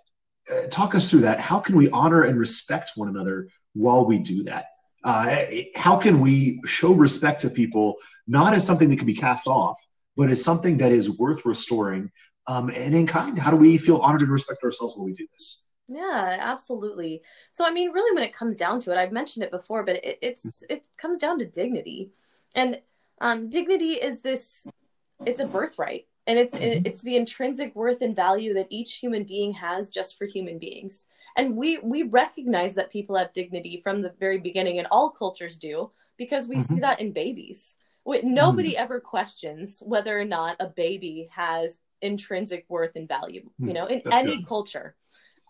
uh, 0.51 0.67
talk 0.69 0.95
us 0.95 1.09
through 1.09 1.21
that. 1.21 1.39
How 1.39 1.59
can 1.59 1.75
we 1.75 1.89
honor 1.89 2.23
and 2.23 2.39
respect 2.39 2.91
one 2.95 3.09
another 3.09 3.49
while 3.73 4.05
we 4.05 4.19
do 4.19 4.43
that? 4.43 4.65
Uh, 5.03 5.45
how 5.75 5.95
can 5.97 6.19
we 6.19 6.59
show 6.65 6.93
respect 6.93 7.41
to 7.41 7.49
people 7.49 7.95
not 8.27 8.53
as 8.53 8.65
something 8.65 8.89
that 8.89 8.97
can 8.97 9.05
be 9.05 9.13
cast 9.13 9.47
off, 9.47 9.77
but 10.15 10.29
as 10.29 10.43
something 10.43 10.77
that 10.77 10.91
is 10.91 11.17
worth 11.17 11.45
restoring 11.45 12.11
um, 12.47 12.69
and 12.69 12.95
in 12.95 13.07
kind? 13.07 13.37
How 13.37 13.51
do 13.51 13.57
we 13.57 13.77
feel 13.77 13.97
honored 13.97 14.21
and 14.21 14.31
respect 14.31 14.63
ourselves 14.63 14.95
when 14.97 15.05
we 15.05 15.13
do 15.13 15.27
this? 15.33 15.69
Yeah, 15.87 16.37
absolutely. 16.39 17.21
So, 17.53 17.65
I 17.65 17.71
mean, 17.71 17.91
really, 17.91 18.13
when 18.13 18.23
it 18.23 18.33
comes 18.33 18.57
down 18.57 18.81
to 18.81 18.91
it, 18.91 18.97
I've 18.97 19.13
mentioned 19.13 19.45
it 19.45 19.51
before, 19.51 19.83
but 19.83 20.03
it, 20.03 20.19
it's 20.21 20.63
it 20.69 20.85
comes 20.97 21.19
down 21.19 21.39
to 21.39 21.45
dignity, 21.45 22.11
and 22.55 22.81
um, 23.21 23.49
dignity 23.49 23.93
is 23.93 24.21
this 24.21 24.67
it's 25.25 25.39
a 25.39 25.47
birthright 25.47 26.07
and 26.27 26.37
it's 26.37 26.53
mm-hmm. 26.53 26.85
it's 26.85 27.01
the 27.01 27.15
intrinsic 27.15 27.75
worth 27.75 28.01
and 28.01 28.15
value 28.15 28.53
that 28.53 28.67
each 28.69 28.95
human 28.95 29.23
being 29.23 29.53
has 29.53 29.89
just 29.89 30.17
for 30.17 30.25
human 30.25 30.59
beings 30.59 31.07
and 31.37 31.55
we 31.55 31.77
we 31.77 32.03
recognize 32.03 32.75
that 32.75 32.91
people 32.91 33.15
have 33.15 33.31
dignity 33.31 33.79
from 33.81 34.01
the 34.01 34.13
very 34.19 34.39
beginning 34.39 34.79
and 34.79 34.87
all 34.91 35.09
cultures 35.09 35.57
do 35.57 35.91
because 36.17 36.47
we 36.47 36.57
mm-hmm. 36.57 36.75
see 36.75 36.79
that 36.81 36.99
in 36.99 37.13
babies 37.13 37.77
nobody 38.23 38.71
mm-hmm. 38.71 38.83
ever 38.83 38.99
questions 38.99 39.81
whether 39.85 40.19
or 40.19 40.25
not 40.25 40.55
a 40.59 40.67
baby 40.67 41.29
has 41.31 41.79
intrinsic 42.01 42.65
worth 42.69 42.95
and 42.95 43.07
value 43.07 43.49
you 43.59 43.67
mm, 43.67 43.73
know 43.73 43.85
in 43.85 44.01
That's 44.03 44.15
any 44.15 44.37
good. 44.37 44.47
culture 44.47 44.95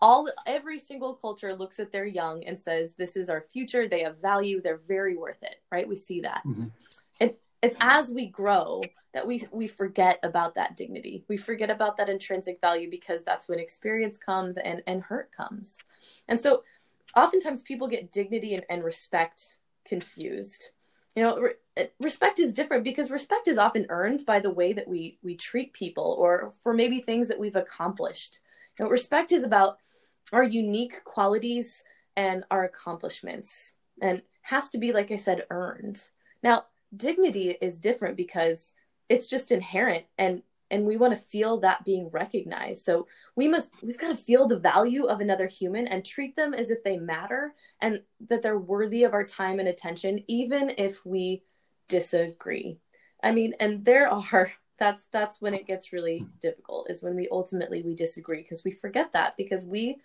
all 0.00 0.30
every 0.46 0.78
single 0.78 1.14
culture 1.14 1.54
looks 1.54 1.78
at 1.80 1.92
their 1.92 2.06
young 2.06 2.44
and 2.44 2.58
says 2.58 2.94
this 2.94 3.16
is 3.16 3.28
our 3.28 3.40
future 3.40 3.88
they 3.88 4.02
have 4.02 4.20
value 4.20 4.60
they're 4.60 4.80
very 4.88 5.16
worth 5.16 5.42
it 5.42 5.56
right 5.70 5.88
we 5.88 5.96
see 5.96 6.20
that 6.22 6.42
mm-hmm. 6.46 6.66
and 7.20 7.32
it's 7.62 7.76
mm-hmm. 7.76 7.88
as 7.88 8.12
we 8.12 8.26
grow 8.26 8.82
that 9.14 9.26
we 9.26 9.44
we 9.50 9.66
forget 9.66 10.18
about 10.22 10.54
that 10.54 10.76
dignity. 10.76 11.24
We 11.28 11.36
forget 11.36 11.70
about 11.70 11.96
that 11.96 12.08
intrinsic 12.08 12.60
value 12.60 12.90
because 12.90 13.24
that's 13.24 13.48
when 13.48 13.58
experience 13.58 14.18
comes 14.18 14.58
and 14.58 14.82
and 14.86 15.02
hurt 15.02 15.32
comes. 15.32 15.82
And 16.28 16.40
so 16.40 16.62
oftentimes 17.16 17.62
people 17.62 17.88
get 17.88 18.12
dignity 18.12 18.54
and, 18.54 18.64
and 18.68 18.84
respect 18.84 19.58
confused. 19.84 20.72
You 21.16 21.22
know 21.22 21.38
re- 21.40 21.52
eh, 21.76 21.86
respect 21.98 22.38
is 22.38 22.52
different 22.52 22.84
because 22.84 23.10
respect 23.10 23.48
is 23.48 23.58
often 23.58 23.86
earned 23.88 24.24
by 24.26 24.40
the 24.40 24.50
way 24.50 24.72
that 24.72 24.86
we 24.86 25.18
we 25.22 25.34
treat 25.34 25.72
people 25.72 26.16
or 26.18 26.52
for 26.62 26.74
maybe 26.74 27.00
things 27.00 27.28
that 27.28 27.40
we've 27.40 27.56
accomplished. 27.56 28.40
You 28.78 28.84
know 28.84 28.90
respect 28.90 29.32
is 29.32 29.42
about 29.42 29.78
our 30.32 30.44
unique 30.44 31.02
qualities 31.04 31.82
and 32.14 32.44
our 32.50 32.64
accomplishments 32.64 33.74
and 34.02 34.22
has 34.42 34.68
to 34.70 34.78
be 34.78 34.92
like 34.92 35.10
i 35.10 35.16
said 35.16 35.46
earned. 35.50 36.08
Now 36.42 36.66
dignity 36.96 37.56
is 37.60 37.80
different 37.80 38.16
because 38.16 38.74
it's 39.08 39.28
just 39.28 39.52
inherent 39.52 40.04
and 40.18 40.42
and 40.70 40.84
we 40.84 40.98
want 40.98 41.14
to 41.14 41.18
feel 41.18 41.60
that 41.60 41.84
being 41.84 42.10
recognized. 42.10 42.82
So 42.82 43.06
we 43.34 43.48
must 43.48 43.70
we've 43.82 43.98
got 43.98 44.08
to 44.08 44.16
feel 44.16 44.46
the 44.46 44.58
value 44.58 45.06
of 45.06 45.20
another 45.20 45.46
human 45.46 45.88
and 45.88 46.04
treat 46.04 46.36
them 46.36 46.52
as 46.52 46.70
if 46.70 46.84
they 46.84 46.98
matter 46.98 47.54
and 47.80 48.02
that 48.28 48.42
they're 48.42 48.58
worthy 48.58 49.04
of 49.04 49.14
our 49.14 49.24
time 49.24 49.60
and 49.60 49.68
attention 49.68 50.22
even 50.28 50.74
if 50.76 51.04
we 51.06 51.42
disagree. 51.88 52.78
I 53.22 53.32
mean 53.32 53.54
and 53.60 53.84
there 53.84 54.08
are 54.08 54.52
that's 54.78 55.06
that's 55.06 55.40
when 55.40 55.54
it 55.54 55.66
gets 55.66 55.92
really 55.92 56.24
difficult 56.40 56.90
is 56.90 57.02
when 57.02 57.16
we 57.16 57.28
ultimately 57.32 57.82
we 57.82 57.94
disagree 57.94 58.42
because 58.42 58.62
we 58.62 58.70
forget 58.70 59.12
that 59.12 59.36
because 59.36 59.64
we 59.64 59.96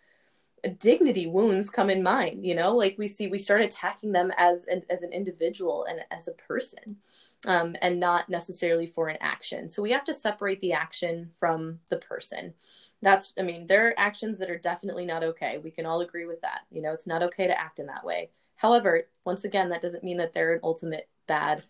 dignity 0.69 1.27
wounds 1.27 1.69
come 1.69 1.89
in 1.89 2.01
mind 2.01 2.45
you 2.45 2.55
know? 2.55 2.75
Like 2.75 2.95
we 2.97 3.07
see 3.07 3.27
we 3.27 3.37
start 3.37 3.61
attacking 3.61 4.11
them 4.11 4.31
as 4.37 4.65
an, 4.65 4.83
as 4.89 5.01
an 5.01 5.11
individual 5.11 5.85
and 5.85 6.01
as 6.11 6.27
a 6.27 6.33
person 6.33 6.97
um, 7.45 7.75
and 7.81 7.99
not 7.99 8.29
necessarily 8.29 8.87
for 8.87 9.09
an 9.09 9.17
action. 9.19 9.69
So 9.69 9.81
we 9.81 9.91
have 9.91 10.05
to 10.05 10.13
separate 10.13 10.61
the 10.61 10.73
action 10.73 11.31
from 11.37 11.79
the 11.89 11.97
person. 11.97 12.53
That's 13.01 13.33
i 13.37 13.41
mean 13.41 13.67
there 13.67 13.87
are 13.89 13.93
actions 13.97 14.39
that 14.39 14.49
are 14.49 14.57
definitely 14.57 15.05
not 15.05 15.23
okay. 15.23 15.57
We 15.57 15.71
can 15.71 15.85
all 15.85 16.01
agree 16.01 16.25
with 16.25 16.41
that. 16.41 16.61
You 16.71 16.81
know 16.81 16.93
it's 16.93 17.07
not 17.07 17.23
okay 17.23 17.47
to 17.47 17.59
act 17.59 17.79
in 17.79 17.87
that 17.87 18.05
way. 18.05 18.29
However 18.55 19.07
once 19.25 19.43
again 19.43 19.69
that 19.69 19.81
doesn't 19.81 20.03
mean 20.03 20.17
that 20.17 20.33
they're 20.33 20.53
an 20.53 20.61
ultimate 20.63 21.09
bad 21.27 21.63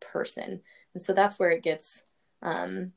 person. 0.00 0.60
And 0.94 1.02
so 1.02 1.12
that's 1.12 1.38
where 1.38 1.50
it 1.50 1.62
gets 1.62 2.04
um, 2.42 2.92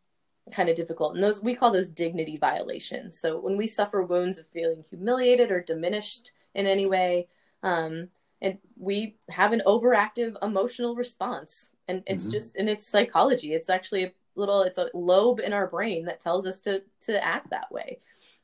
kind 0.51 0.69
of 0.69 0.75
difficult. 0.75 1.15
And 1.15 1.23
those 1.23 1.41
we 1.41 1.55
call 1.55 1.71
those 1.71 1.89
dignity 1.89 2.37
violations. 2.37 3.17
So 3.17 3.39
when 3.39 3.57
we 3.57 3.67
suffer 3.67 4.03
wounds 4.03 4.39
of 4.39 4.47
feeling 4.47 4.83
humiliated 4.89 5.51
or 5.51 5.61
diminished 5.61 6.31
in 6.53 6.67
any 6.67 6.85
way, 6.85 7.27
um, 7.61 8.09
and 8.41 8.57
we 8.77 9.15
have 9.29 9.53
an 9.53 9.61
overactive 9.65 10.35
emotional 10.41 10.95
response, 10.95 11.71
and 11.87 12.03
it's 12.07 12.23
mm-hmm. 12.23 12.33
just 12.33 12.55
and 12.57 12.69
it's 12.69 12.87
psychology. 12.87 13.53
It's 13.53 13.69
actually 13.69 14.03
a 14.03 14.11
little 14.35 14.63
it's 14.63 14.77
a 14.77 14.89
lobe 14.93 15.39
in 15.39 15.53
our 15.53 15.67
brain 15.67 16.05
that 16.05 16.19
tells 16.19 16.45
us 16.45 16.59
to 16.61 16.83
to 17.01 17.23
act 17.23 17.49
that 17.51 17.71
way. 17.71 17.99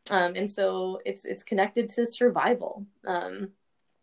Um, 0.10 0.34
and 0.36 0.50
so 0.50 1.02
it's 1.06 1.26
it's 1.26 1.44
connected 1.44 1.90
to 1.90 2.06
survival. 2.06 2.86
Um, 3.06 3.50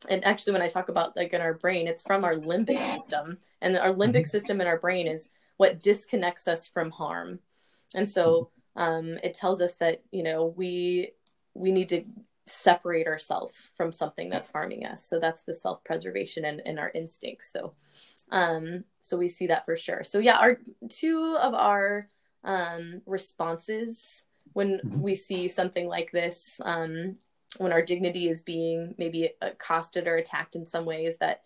and 0.08 0.24
actually, 0.26 0.52
when 0.52 0.62
I 0.62 0.68
talk 0.68 0.90
about 0.90 1.16
like 1.16 1.32
in 1.32 1.40
our 1.40 1.54
brain, 1.54 1.88
it's 1.88 2.02
from 2.02 2.24
our 2.24 2.34
limbic 2.34 2.78
system, 2.78 3.38
and 3.62 3.78
our 3.78 3.94
limbic 3.94 4.16
mm-hmm. 4.16 4.24
system 4.24 4.60
in 4.60 4.66
our 4.66 4.78
brain 4.78 5.06
is 5.06 5.30
what 5.56 5.82
disconnects 5.82 6.46
us 6.46 6.68
from 6.68 6.90
harm 6.90 7.40
and 7.94 8.08
so 8.08 8.50
um, 8.76 9.18
it 9.22 9.34
tells 9.34 9.60
us 9.60 9.76
that 9.78 10.02
you 10.10 10.22
know 10.22 10.54
we 10.56 11.12
we 11.54 11.72
need 11.72 11.88
to 11.88 12.04
separate 12.46 13.06
ourselves 13.08 13.54
from 13.76 13.90
something 13.90 14.28
that's 14.28 14.50
harming 14.50 14.86
us. 14.86 15.04
So 15.04 15.18
that's 15.18 15.42
the 15.42 15.54
self-preservation 15.54 16.44
and, 16.44 16.62
and 16.64 16.78
our 16.78 16.90
instincts. 16.94 17.52
So 17.52 17.74
um 18.30 18.84
so 19.00 19.16
we 19.16 19.28
see 19.28 19.48
that 19.48 19.64
for 19.64 19.76
sure. 19.76 20.04
So 20.04 20.18
yeah 20.18 20.38
our 20.38 20.58
two 20.88 21.36
of 21.40 21.54
our 21.54 22.08
um 22.44 23.02
responses 23.06 24.26
when 24.52 24.78
mm-hmm. 24.78 25.00
we 25.00 25.14
see 25.16 25.48
something 25.48 25.88
like 25.88 26.12
this 26.12 26.60
um 26.64 27.16
when 27.58 27.72
our 27.72 27.82
dignity 27.82 28.28
is 28.28 28.42
being 28.42 28.94
maybe 28.98 29.30
accosted 29.40 30.06
or 30.06 30.16
attacked 30.16 30.54
in 30.54 30.66
some 30.66 30.84
ways 30.84 31.18
that 31.18 31.42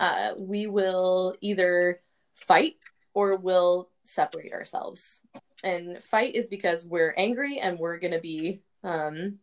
uh, 0.00 0.32
we 0.38 0.66
will 0.66 1.34
either 1.40 2.00
fight 2.34 2.74
or 3.14 3.36
will 3.36 3.88
separate 4.04 4.52
ourselves 4.52 5.20
and 5.64 6.02
fight 6.04 6.34
is 6.34 6.46
because 6.46 6.84
we're 6.84 7.14
angry 7.16 7.58
and 7.58 7.78
we're 7.78 7.98
going 7.98 8.12
to 8.12 8.20
be 8.20 8.60
um 8.84 9.38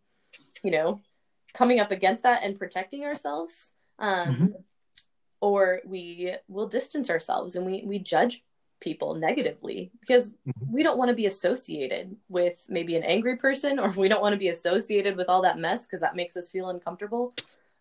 you 0.63 0.71
know 0.71 1.01
coming 1.53 1.79
up 1.79 1.91
against 1.91 2.23
that 2.23 2.43
and 2.43 2.57
protecting 2.57 3.03
ourselves 3.03 3.73
um 3.99 4.27
mm-hmm. 4.27 4.45
or 5.41 5.81
we 5.85 6.33
will 6.47 6.67
distance 6.67 7.09
ourselves 7.09 7.55
and 7.55 7.65
we 7.65 7.83
we 7.85 7.99
judge 7.99 8.43
people 8.79 9.15
negatively 9.15 9.91
because 9.99 10.31
mm-hmm. 10.31 10.73
we 10.73 10.83
don't 10.83 10.97
want 10.97 11.09
to 11.09 11.15
be 11.15 11.25
associated 11.25 12.15
with 12.29 12.63
maybe 12.69 12.95
an 12.95 13.03
angry 13.03 13.35
person 13.35 13.79
or 13.79 13.89
we 13.91 14.07
don't 14.07 14.21
want 14.21 14.33
to 14.33 14.39
be 14.39 14.49
associated 14.49 15.17
with 15.17 15.27
all 15.27 15.41
that 15.41 15.59
mess 15.59 15.85
because 15.85 16.01
that 16.01 16.15
makes 16.15 16.37
us 16.37 16.49
feel 16.49 16.69
uncomfortable 16.69 17.33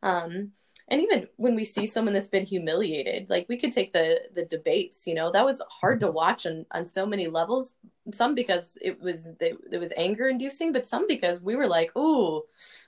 um 0.03 0.53
and 0.91 1.01
even 1.01 1.29
when 1.37 1.55
we 1.55 1.65
see 1.65 1.87
someone 1.87 2.13
that's 2.13 2.29
been 2.29 2.45
humiliated 2.45 3.31
like 3.31 3.49
we 3.49 3.57
could 3.57 3.73
take 3.73 3.93
the 3.93 4.21
the 4.35 4.45
debates 4.45 5.07
you 5.07 5.15
know? 5.15 5.31
That 5.31 5.45
was 5.45 5.63
hard 5.69 6.01
to 6.01 6.11
watch 6.11 6.47
on 6.47 6.67
on 6.73 6.85
so 6.85 7.07
many 7.07 7.29
levels. 7.29 7.77
Some 8.13 8.35
because 8.35 8.77
it 8.83 9.01
was 9.01 9.29
it, 9.41 9.57
it 9.71 9.79
was 9.79 9.93
anger 9.97 10.29
inducing 10.29 10.73
but 10.73 10.87
some 10.87 11.07
because 11.07 11.43
we 11.43 11.55
were 11.55 11.69
like 11.69 11.93
oh 11.95 12.45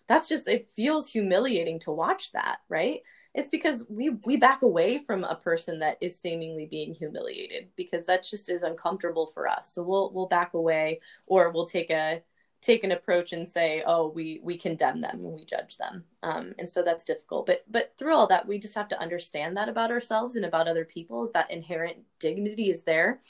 that's 0.09 0.29
just 0.29 0.49
it 0.49 0.69
feels 0.71 1.09
humiliating 1.09 1.79
to 1.81 1.93
watch 1.93 2.33
that 2.33 2.59
right? 2.69 3.01
It's 3.35 3.49
because 3.49 3.87
we 3.89 4.11
we 4.25 4.37
back 4.37 4.63
away 4.63 4.99
from 4.99 5.25
a 5.25 5.37
person 5.37 5.79
that 5.79 5.97
is 6.01 6.19
seemingly 6.19 6.67
being 6.67 6.93
humiliated 6.93 7.69
because 7.77 8.05
that 8.07 8.25
just 8.25 8.51
is 8.51 8.63
uncomfortable 8.63 9.27
for 9.27 9.49
us. 9.49 9.73
So 9.73 9.83
we'll 9.83 10.13
we'll 10.13 10.29
back 10.29 10.55
away 10.55 11.01
or 11.27 11.51
we'll 11.51 11.67
take 11.67 11.91
a 11.91 12.23
take 12.63 12.85
an 12.85 12.93
approach 12.93 13.33
and 13.33 13.49
say 13.49 13.83
oh 13.85 14.09
we 14.09 14.41
we 14.43 14.57
condemn 14.57 15.01
them 15.01 15.25
and 15.25 15.35
we 15.35 15.45
judge 15.45 15.77
them. 15.77 16.05
Um, 16.23 16.53
and 16.59 16.71
so 16.71 16.83
that's 16.83 17.05
difficult. 17.05 17.47
But 17.47 17.65
but 17.69 17.93
through 17.99 18.15
all 18.15 18.29
that 18.29 18.47
we 18.47 18.59
just 18.59 18.77
have 18.77 18.89
to 18.89 19.01
understand 19.01 19.57
that 19.57 19.69
about 19.69 19.91
ourselves 19.91 20.37
and 20.37 20.45
about 20.45 20.69
other 20.69 20.85
people 20.85 21.25
is 21.25 21.33
that 21.33 21.51
inherent 21.51 21.99
dignity 22.21 22.71
is 22.71 22.85
there. 22.85 23.21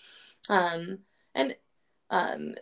Um, 0.51 0.99
and 1.35 1.57
um, 2.11 2.55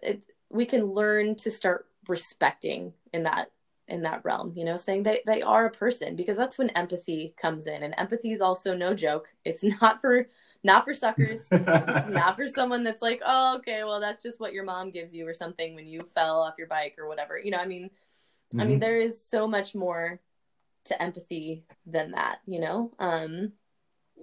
we 0.48 0.64
can 0.64 0.84
learn 0.84 1.34
to 1.36 1.50
start 1.50 1.86
respecting 2.08 2.92
in 3.12 3.24
that 3.24 3.50
in 3.88 4.02
that 4.02 4.24
realm 4.24 4.52
you 4.54 4.64
know 4.64 4.76
saying 4.76 5.02
they, 5.02 5.20
they 5.26 5.42
are 5.42 5.66
a 5.66 5.70
person 5.70 6.14
because 6.14 6.36
that's 6.36 6.56
when 6.56 6.70
empathy 6.70 7.34
comes 7.36 7.66
in. 7.66 7.82
And 7.82 7.94
empathy 7.98 8.30
is 8.30 8.40
also 8.40 8.76
no 8.76 8.94
joke. 8.94 9.28
It's 9.44 9.64
not 9.80 10.00
for 10.00 10.28
not 10.62 10.84
for 10.84 10.94
suckers. 10.94 11.46
it's 11.50 12.08
not 12.08 12.36
for 12.36 12.46
someone 12.46 12.84
that's 12.84 13.02
like, 13.02 13.22
oh, 13.24 13.56
okay, 13.58 13.82
well, 13.84 14.00
that's 14.00 14.22
just 14.22 14.40
what 14.40 14.52
your 14.52 14.64
mom 14.64 14.90
gives 14.90 15.14
you 15.14 15.26
or 15.26 15.34
something 15.34 15.74
when 15.74 15.86
you 15.86 16.02
fell 16.14 16.42
off 16.42 16.54
your 16.58 16.66
bike 16.66 16.96
or 16.98 17.08
whatever. 17.08 17.38
You 17.38 17.50
know, 17.50 17.58
I 17.58 17.66
mean, 17.66 17.84
mm-hmm. 17.84 18.60
I 18.60 18.64
mean, 18.64 18.74
mm-hmm. 18.74 18.80
there 18.80 19.00
is 19.00 19.22
so 19.22 19.46
much 19.46 19.74
more 19.74 20.20
to 20.86 21.02
empathy 21.02 21.64
than 21.86 22.12
that, 22.12 22.40
you 22.46 22.60
know. 22.60 22.92
Um, 22.98 23.52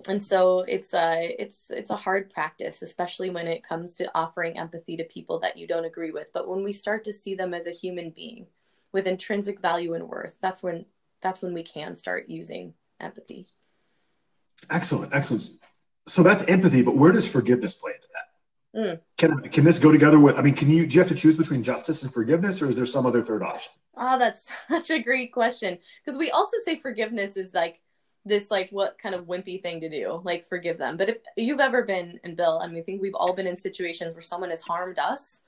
and 0.08 0.22
so 0.22 0.60
it's 0.60 0.94
a 0.94 1.36
it's 1.40 1.72
it's 1.72 1.90
a 1.90 1.96
hard 1.96 2.32
practice, 2.32 2.84
especially 2.84 3.32
when 3.32 3.48
it 3.48 3.68
comes 3.68 3.96
to 3.96 4.12
offering 4.14 4.60
empathy 4.60 4.96
to 4.98 5.04
people 5.04 5.40
that 5.40 5.58
you 5.58 5.66
don't 5.66 5.86
agree 5.86 6.12
with. 6.12 6.28
But 6.34 6.48
when 6.48 6.64
we 6.64 6.72
start 6.72 7.04
to 7.06 7.14
see 7.14 7.34
them 7.34 7.56
as 7.56 7.66
a 7.66 7.72
human 7.72 8.12
being 8.12 8.46
with 8.92 9.08
intrinsic 9.08 9.60
value 9.60 9.96
and 9.96 10.08
worth, 10.08 10.36
that's 10.40 10.62
when 10.62 10.86
that's 11.22 11.42
when 11.42 11.56
we 11.56 11.64
can 11.64 11.96
start 11.96 12.30
using 12.30 12.76
empathy. 13.00 13.48
Excellent, 14.70 15.16
excellent 15.16 15.50
so 16.08 16.24
that's 16.24 16.44
empathy, 16.44 16.82
but 16.82 16.96
where 16.96 17.12
does 17.12 17.28
forgiveness 17.28 17.74
play 17.74 17.94
into 17.96 18.08
that? 18.14 18.28
Mm. 18.78 19.00
Can 19.18 19.50
can 19.50 19.64
this 19.64 19.80
go 19.80 19.92
together 19.92 20.20
with? 20.20 20.38
I 20.38 20.42
mean, 20.42 20.54
can 20.54 20.70
you 20.70 20.86
do 20.86 20.96
you 20.96 21.02
have 21.02 21.10
to 21.10 21.16
choose 21.16 21.38
between 21.38 21.64
justice 21.64 22.04
and 22.04 22.14
forgiveness, 22.14 22.62
or 22.62 22.70
is 22.70 22.76
there 22.76 22.86
some 22.86 23.06
other 23.06 23.22
third 23.22 23.44
option? 23.44 23.72
Oh, 23.96 24.20
that's 24.20 24.52
such 24.70 24.92
a 24.92 25.00
great 25.00 25.34
question 25.34 25.78
because 26.04 26.18
we 26.18 26.32
also 26.32 26.58
say 26.64 26.80
forgiveness 26.80 27.38
is 27.38 27.54
like 27.54 27.82
this 28.26 28.52
like 28.52 28.70
what 28.70 29.00
kind 29.00 29.16
of 29.16 29.26
wimpy 29.26 29.62
thing 29.62 29.82
to 29.82 29.90
do, 29.90 30.22
like 30.24 30.46
forgive 30.46 30.78
them. 30.78 30.98
But 30.98 31.10
if 31.10 31.18
you've 31.36 31.60
ever 31.60 31.84
been, 31.84 32.20
and 32.24 32.38
Bill, 32.38 32.60
I 32.62 32.68
mean, 32.68 32.78
I 32.78 32.82
think 32.82 33.02
we've 33.02 33.16
all 33.16 33.34
been 33.34 33.48
in 33.48 33.58
situations 33.58 34.14
where 34.14 34.22
someone 34.22 34.50
has 34.50 34.62
harmed 34.62 35.00
us, 35.00 35.44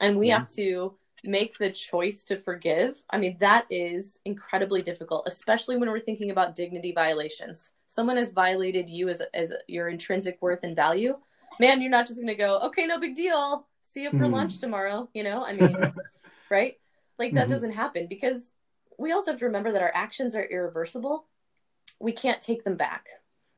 and 0.00 0.18
we 0.18 0.28
have 0.28 0.48
to 0.50 0.94
make 1.24 1.58
the 1.58 1.70
choice 1.70 2.24
to 2.26 2.36
forgive. 2.36 3.02
I 3.10 3.18
mean, 3.18 3.36
that 3.40 3.66
is 3.70 4.20
incredibly 4.24 4.82
difficult, 4.82 5.24
especially 5.26 5.76
when 5.76 5.90
we're 5.90 6.00
thinking 6.00 6.30
about 6.30 6.56
dignity 6.56 6.92
violations 6.92 7.74
someone 7.90 8.16
has 8.16 8.30
violated 8.30 8.88
you 8.88 9.08
as 9.08 9.20
as 9.34 9.52
your 9.66 9.88
intrinsic 9.88 10.40
worth 10.40 10.62
and 10.62 10.76
value, 10.76 11.18
man, 11.58 11.82
you're 11.82 11.90
not 11.90 12.06
just 12.06 12.20
gonna 12.20 12.36
go, 12.36 12.60
okay, 12.60 12.86
no 12.86 12.98
big 12.98 13.16
deal. 13.16 13.66
See 13.82 14.04
you 14.04 14.10
for 14.10 14.18
mm. 14.18 14.32
lunch 14.32 14.60
tomorrow. 14.60 15.10
You 15.12 15.24
know, 15.24 15.44
I 15.44 15.52
mean, 15.52 15.76
right? 16.50 16.78
Like 17.18 17.34
that 17.34 17.44
mm-hmm. 17.44 17.52
doesn't 17.52 17.72
happen 17.72 18.06
because 18.06 18.52
we 18.96 19.10
also 19.12 19.32
have 19.32 19.40
to 19.40 19.46
remember 19.46 19.72
that 19.72 19.82
our 19.82 19.90
actions 19.92 20.36
are 20.36 20.44
irreversible. 20.44 21.26
We 21.98 22.12
can't 22.12 22.40
take 22.40 22.62
them 22.62 22.76
back. 22.76 23.06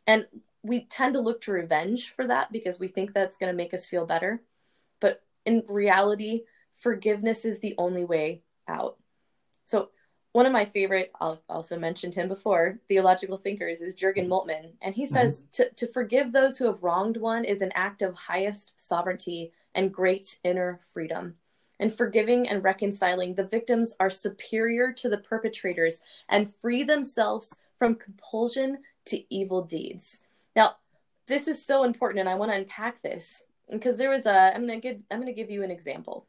And 0.07 0.27
we 0.63 0.87
tend 0.87 1.13
to 1.15 1.21
look 1.21 1.43
to 1.43 1.53
revenge 1.53 2.11
for 2.11 2.27
that 2.27 2.51
because 2.51 2.81
we 2.81 2.89
think 2.89 3.13
that's 3.13 3.37
going 3.37 3.53
to 3.53 3.57
make 3.57 3.75
us 3.75 3.87
feel 3.87 4.07
better. 4.07 4.41
But 5.01 5.23
in 5.45 5.65
reality, 5.69 6.43
forgiveness 6.83 7.45
is 7.45 7.61
the 7.61 7.75
only 7.79 8.05
way 8.05 8.43
out. 8.69 8.97
So 9.65 9.91
one 10.33 10.47
of 10.47 10.53
my 10.53 10.65
favorite, 10.65 11.13
I'll 11.21 11.43
also 11.49 11.79
mentioned 11.79 12.15
him 12.15 12.29
before, 12.29 12.79
theological 12.89 13.37
thinkers 13.37 13.81
is 13.81 13.95
Jurgen 13.95 14.29
Moltmann. 14.29 14.73
And 14.83 14.95
he 14.95 15.07
says 15.07 15.41
mm-hmm. 15.41 15.47
to, 15.53 15.71
to 15.87 15.93
forgive 15.93 16.33
those 16.33 16.59
who 16.59 16.67
have 16.67 16.83
wronged 16.83 17.17
one 17.17 17.45
is 17.45 17.63
an 17.63 17.73
act 17.75 18.03
of 18.03 18.15
highest 18.15 18.73
sovereignty 18.77 19.53
and 19.75 19.93
great 19.93 20.39
inner 20.43 20.81
freedom. 20.93 21.37
And 21.79 21.95
forgiving 21.95 22.49
and 22.49 22.65
reconciling 22.65 23.35
the 23.35 23.45
victims 23.45 23.95
are 24.01 24.11
superior 24.11 24.93
to 24.93 25.09
the 25.09 25.19
perpetrators 25.19 26.01
and 26.29 26.53
free 26.53 26.83
themselves 26.83 27.57
from 27.79 27.97
compulsion 27.97 28.79
to 29.07 29.35
evil 29.35 29.63
deeds. 29.63 30.23
Now, 30.55 30.77
this 31.27 31.49
is 31.49 31.65
so 31.65 31.83
important, 31.85 32.21
and 32.21 32.29
I 32.29 32.35
want 32.37 32.53
to 32.53 32.59
unpack 32.59 33.03
this 33.03 33.45
because 33.71 33.97
there 33.97 34.11
was 34.11 34.27
a. 34.27 34.55
I'm 34.55 34.67
gonna 34.67 34.81
give. 34.81 35.01
I'm 35.11 35.19
gonna 35.19 35.33
give 35.33 35.51
you 35.51 35.63
an 35.63 35.71
example 35.71 36.27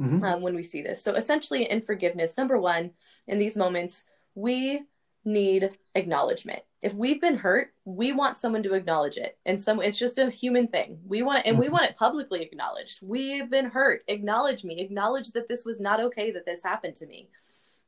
mm-hmm. 0.00 0.22
um, 0.24 0.40
when 0.42 0.54
we 0.54 0.62
see 0.62 0.82
this. 0.82 1.02
So 1.02 1.14
essentially, 1.14 1.70
in 1.70 1.80
forgiveness, 1.80 2.36
number 2.36 2.58
one, 2.58 2.92
in 3.26 3.38
these 3.38 3.56
moments, 3.56 4.04
we 4.34 4.82
need 5.24 5.70
acknowledgement. 5.94 6.62
If 6.82 6.92
we've 6.92 7.20
been 7.20 7.38
hurt, 7.38 7.72
we 7.84 8.12
want 8.12 8.36
someone 8.36 8.62
to 8.64 8.74
acknowledge 8.74 9.16
it. 9.16 9.38
And 9.46 9.60
some 9.60 9.80
it's 9.80 9.98
just 9.98 10.18
a 10.18 10.28
human 10.28 10.68
thing. 10.68 10.98
We 11.06 11.22
want 11.22 11.46
and 11.46 11.58
we 11.58 11.68
want 11.68 11.84
it 11.84 11.96
publicly 11.96 12.42
acknowledged. 12.42 12.98
We've 13.02 13.48
been 13.50 13.66
hurt. 13.66 14.02
Acknowledge 14.08 14.64
me. 14.64 14.80
Acknowledge 14.80 15.30
that 15.32 15.48
this 15.48 15.64
was 15.64 15.80
not 15.80 16.00
okay 16.00 16.30
that 16.32 16.44
this 16.44 16.62
happened 16.62 16.96
to 16.96 17.06
me. 17.06 17.30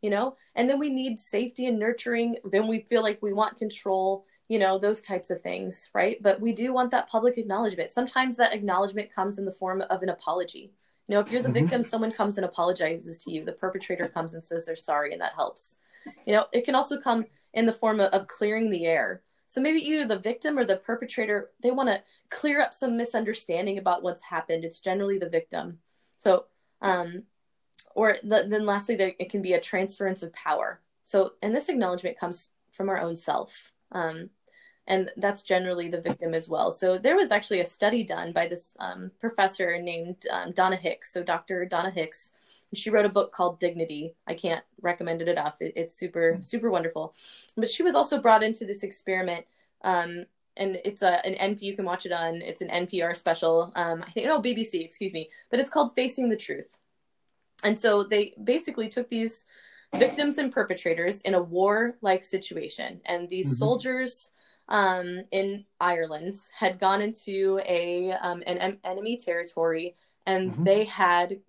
You 0.00 0.10
know? 0.10 0.36
And 0.54 0.68
then 0.68 0.78
we 0.78 0.88
need 0.88 1.20
safety 1.20 1.66
and 1.66 1.78
nurturing. 1.78 2.36
Then 2.50 2.68
we 2.68 2.80
feel 2.80 3.02
like 3.02 3.20
we 3.20 3.32
want 3.32 3.58
control, 3.58 4.24
you 4.48 4.58
know, 4.58 4.78
those 4.78 5.02
types 5.02 5.30
of 5.30 5.42
things, 5.42 5.90
right? 5.94 6.16
But 6.22 6.40
we 6.40 6.52
do 6.52 6.72
want 6.72 6.90
that 6.92 7.08
public 7.08 7.36
acknowledgement. 7.36 7.90
Sometimes 7.90 8.36
that 8.36 8.54
acknowledgement 8.54 9.14
comes 9.14 9.38
in 9.38 9.44
the 9.44 9.52
form 9.52 9.82
of 9.90 10.02
an 10.02 10.08
apology. 10.08 10.72
You 11.08 11.14
know, 11.14 11.20
if 11.20 11.30
you're 11.30 11.42
the 11.42 11.48
mm-hmm. 11.48 11.66
victim, 11.66 11.84
someone 11.84 12.12
comes 12.12 12.36
and 12.36 12.44
apologizes 12.44 13.18
to 13.20 13.30
you. 13.30 13.44
The 13.44 13.52
perpetrator 13.52 14.08
comes 14.08 14.34
and 14.34 14.44
says 14.44 14.66
they're 14.66 14.76
sorry, 14.76 15.12
and 15.12 15.20
that 15.20 15.34
helps. 15.34 15.78
You 16.26 16.34
know, 16.34 16.46
it 16.52 16.64
can 16.64 16.74
also 16.74 17.00
come 17.00 17.26
in 17.54 17.66
the 17.66 17.72
form 17.72 18.00
of, 18.00 18.12
of 18.12 18.26
clearing 18.26 18.70
the 18.70 18.86
air. 18.86 19.22
So 19.48 19.60
maybe 19.60 19.80
either 19.80 20.06
the 20.06 20.18
victim 20.18 20.58
or 20.58 20.64
the 20.64 20.76
perpetrator, 20.76 21.50
they 21.62 21.70
want 21.70 21.88
to 21.88 22.02
clear 22.30 22.60
up 22.60 22.74
some 22.74 22.96
misunderstanding 22.96 23.78
about 23.78 24.02
what's 24.02 24.22
happened. 24.22 24.64
It's 24.64 24.80
generally 24.80 25.18
the 25.18 25.28
victim. 25.28 25.78
So, 26.18 26.46
um, 26.82 27.22
or 27.94 28.16
the, 28.22 28.46
then 28.48 28.66
lastly, 28.66 28.96
there, 28.96 29.12
it 29.18 29.30
can 29.30 29.42
be 29.42 29.52
a 29.52 29.60
transference 29.60 30.22
of 30.22 30.32
power. 30.32 30.80
So, 31.04 31.34
and 31.42 31.54
this 31.54 31.68
acknowledgement 31.68 32.18
comes 32.18 32.50
from 32.72 32.88
our 32.88 33.00
own 33.00 33.16
self. 33.16 33.72
Um, 33.92 34.30
and 34.86 35.10
that's 35.16 35.42
generally 35.42 35.88
the 35.88 36.00
victim 36.00 36.34
as 36.34 36.48
well. 36.48 36.70
So 36.70 36.96
there 36.98 37.16
was 37.16 37.30
actually 37.30 37.60
a 37.60 37.66
study 37.66 38.04
done 38.04 38.32
by 38.32 38.46
this 38.46 38.76
um, 38.78 39.10
professor 39.20 39.80
named 39.80 40.26
um, 40.30 40.52
Donna 40.52 40.76
Hicks. 40.76 41.12
So 41.12 41.24
Dr. 41.24 41.66
Donna 41.66 41.90
Hicks, 41.90 42.32
she 42.72 42.90
wrote 42.90 43.04
a 43.04 43.10
book 43.10 43.32
called 43.32 43.58
Dignity. 43.58 44.14
I 44.26 44.34
can't 44.34 44.64
recommend 44.80 45.22
it 45.22 45.28
enough. 45.28 45.56
It, 45.60 45.72
it's 45.76 45.94
super 45.94 46.36
mm. 46.38 46.44
super 46.44 46.70
wonderful. 46.70 47.14
But 47.56 47.70
she 47.70 47.82
was 47.82 47.94
also 47.94 48.20
brought 48.20 48.44
into 48.44 48.64
this 48.64 48.82
experiment. 48.82 49.46
Um, 49.82 50.26
and 50.56 50.80
it's 50.84 51.02
a 51.02 51.24
an 51.26 51.54
NP. 51.54 51.62
You 51.62 51.76
can 51.76 51.84
watch 51.84 52.06
it 52.06 52.12
on. 52.12 52.42
It's 52.42 52.62
an 52.62 52.68
NPR 52.68 53.16
special. 53.16 53.72
Um, 53.74 54.04
I 54.06 54.10
think 54.10 54.26
no 54.26 54.40
BBC. 54.40 54.84
Excuse 54.84 55.12
me. 55.12 55.30
But 55.50 55.60
it's 55.60 55.70
called 55.70 55.94
Facing 55.94 56.28
the 56.28 56.36
Truth. 56.36 56.78
And 57.64 57.78
so 57.78 58.04
they 58.04 58.34
basically 58.42 58.88
took 58.88 59.08
these 59.08 59.46
victims 59.96 60.38
and 60.38 60.52
perpetrators 60.52 61.22
in 61.22 61.34
a 61.34 61.42
war 61.42 61.96
like 62.02 62.22
situation, 62.22 63.00
and 63.04 63.28
these 63.28 63.46
mm-hmm. 63.46 63.56
soldiers 63.56 64.32
um, 64.68 65.24
in 65.30 65.64
Ireland 65.80 66.34
had 66.58 66.78
gone 66.78 67.00
into 67.00 67.60
a 67.64 68.12
um, 68.12 68.42
an 68.46 68.78
enemy 68.84 69.16
territory, 69.16 69.96
and 70.26 70.50
mm-hmm. 70.50 70.64
they 70.64 70.84
had 70.84 71.40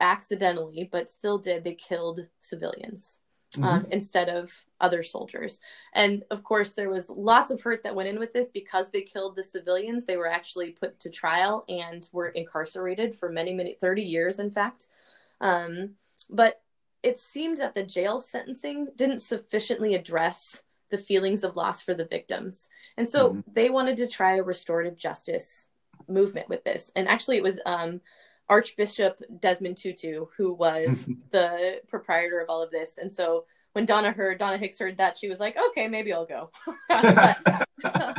accidentally, 0.00 0.88
but 0.90 1.10
still 1.10 1.38
did, 1.38 1.64
they 1.64 1.74
killed 1.74 2.26
civilians. 2.40 3.20
Mm-hmm. 3.54 3.64
Um, 3.64 3.86
instead 3.92 4.28
of 4.28 4.52
other 4.80 5.04
soldiers. 5.04 5.60
And 5.92 6.24
of 6.32 6.42
course, 6.42 6.74
there 6.74 6.90
was 6.90 7.08
lots 7.08 7.52
of 7.52 7.60
hurt 7.60 7.84
that 7.84 7.94
went 7.94 8.08
in 8.08 8.18
with 8.18 8.32
this 8.32 8.48
because 8.48 8.90
they 8.90 9.02
killed 9.02 9.36
the 9.36 9.44
civilians. 9.44 10.06
They 10.06 10.16
were 10.16 10.28
actually 10.28 10.72
put 10.72 10.98
to 10.98 11.08
trial 11.08 11.64
and 11.68 12.08
were 12.10 12.30
incarcerated 12.30 13.14
for 13.14 13.28
many, 13.28 13.54
many, 13.54 13.76
30 13.80 14.02
years, 14.02 14.40
in 14.40 14.50
fact. 14.50 14.88
Um, 15.40 15.90
but 16.28 16.62
it 17.04 17.20
seemed 17.20 17.58
that 17.58 17.74
the 17.74 17.84
jail 17.84 18.18
sentencing 18.18 18.88
didn't 18.96 19.20
sufficiently 19.20 19.94
address 19.94 20.64
the 20.90 20.98
feelings 20.98 21.44
of 21.44 21.56
loss 21.56 21.82
for 21.82 21.94
the 21.94 22.04
victims. 22.04 22.68
And 22.96 23.08
so 23.08 23.30
mm-hmm. 23.30 23.40
they 23.52 23.70
wanted 23.70 23.96
to 23.98 24.06
try 24.06 24.36
a 24.36 24.42
restorative 24.42 24.96
justice 24.96 25.68
movement 26.08 26.48
with 26.48 26.64
this. 26.64 26.92
And 26.94 27.08
actually, 27.08 27.36
it 27.38 27.42
was 27.42 27.60
um, 27.66 28.00
Archbishop 28.48 29.20
Desmond 29.40 29.76
Tutu, 29.76 30.26
who 30.36 30.52
was 30.52 31.08
the 31.30 31.80
proprietor 31.88 32.40
of 32.40 32.48
all 32.48 32.62
of 32.62 32.70
this. 32.70 32.98
And 32.98 33.12
so 33.12 33.44
when 33.72 33.86
Donna 33.86 34.12
heard, 34.12 34.38
Donna 34.38 34.58
Hicks 34.58 34.78
heard 34.78 34.98
that, 34.98 35.18
she 35.18 35.28
was 35.28 35.40
like, 35.40 35.56
okay, 35.70 35.88
maybe 35.88 36.12
I'll 36.12 36.26
go. 36.26 36.50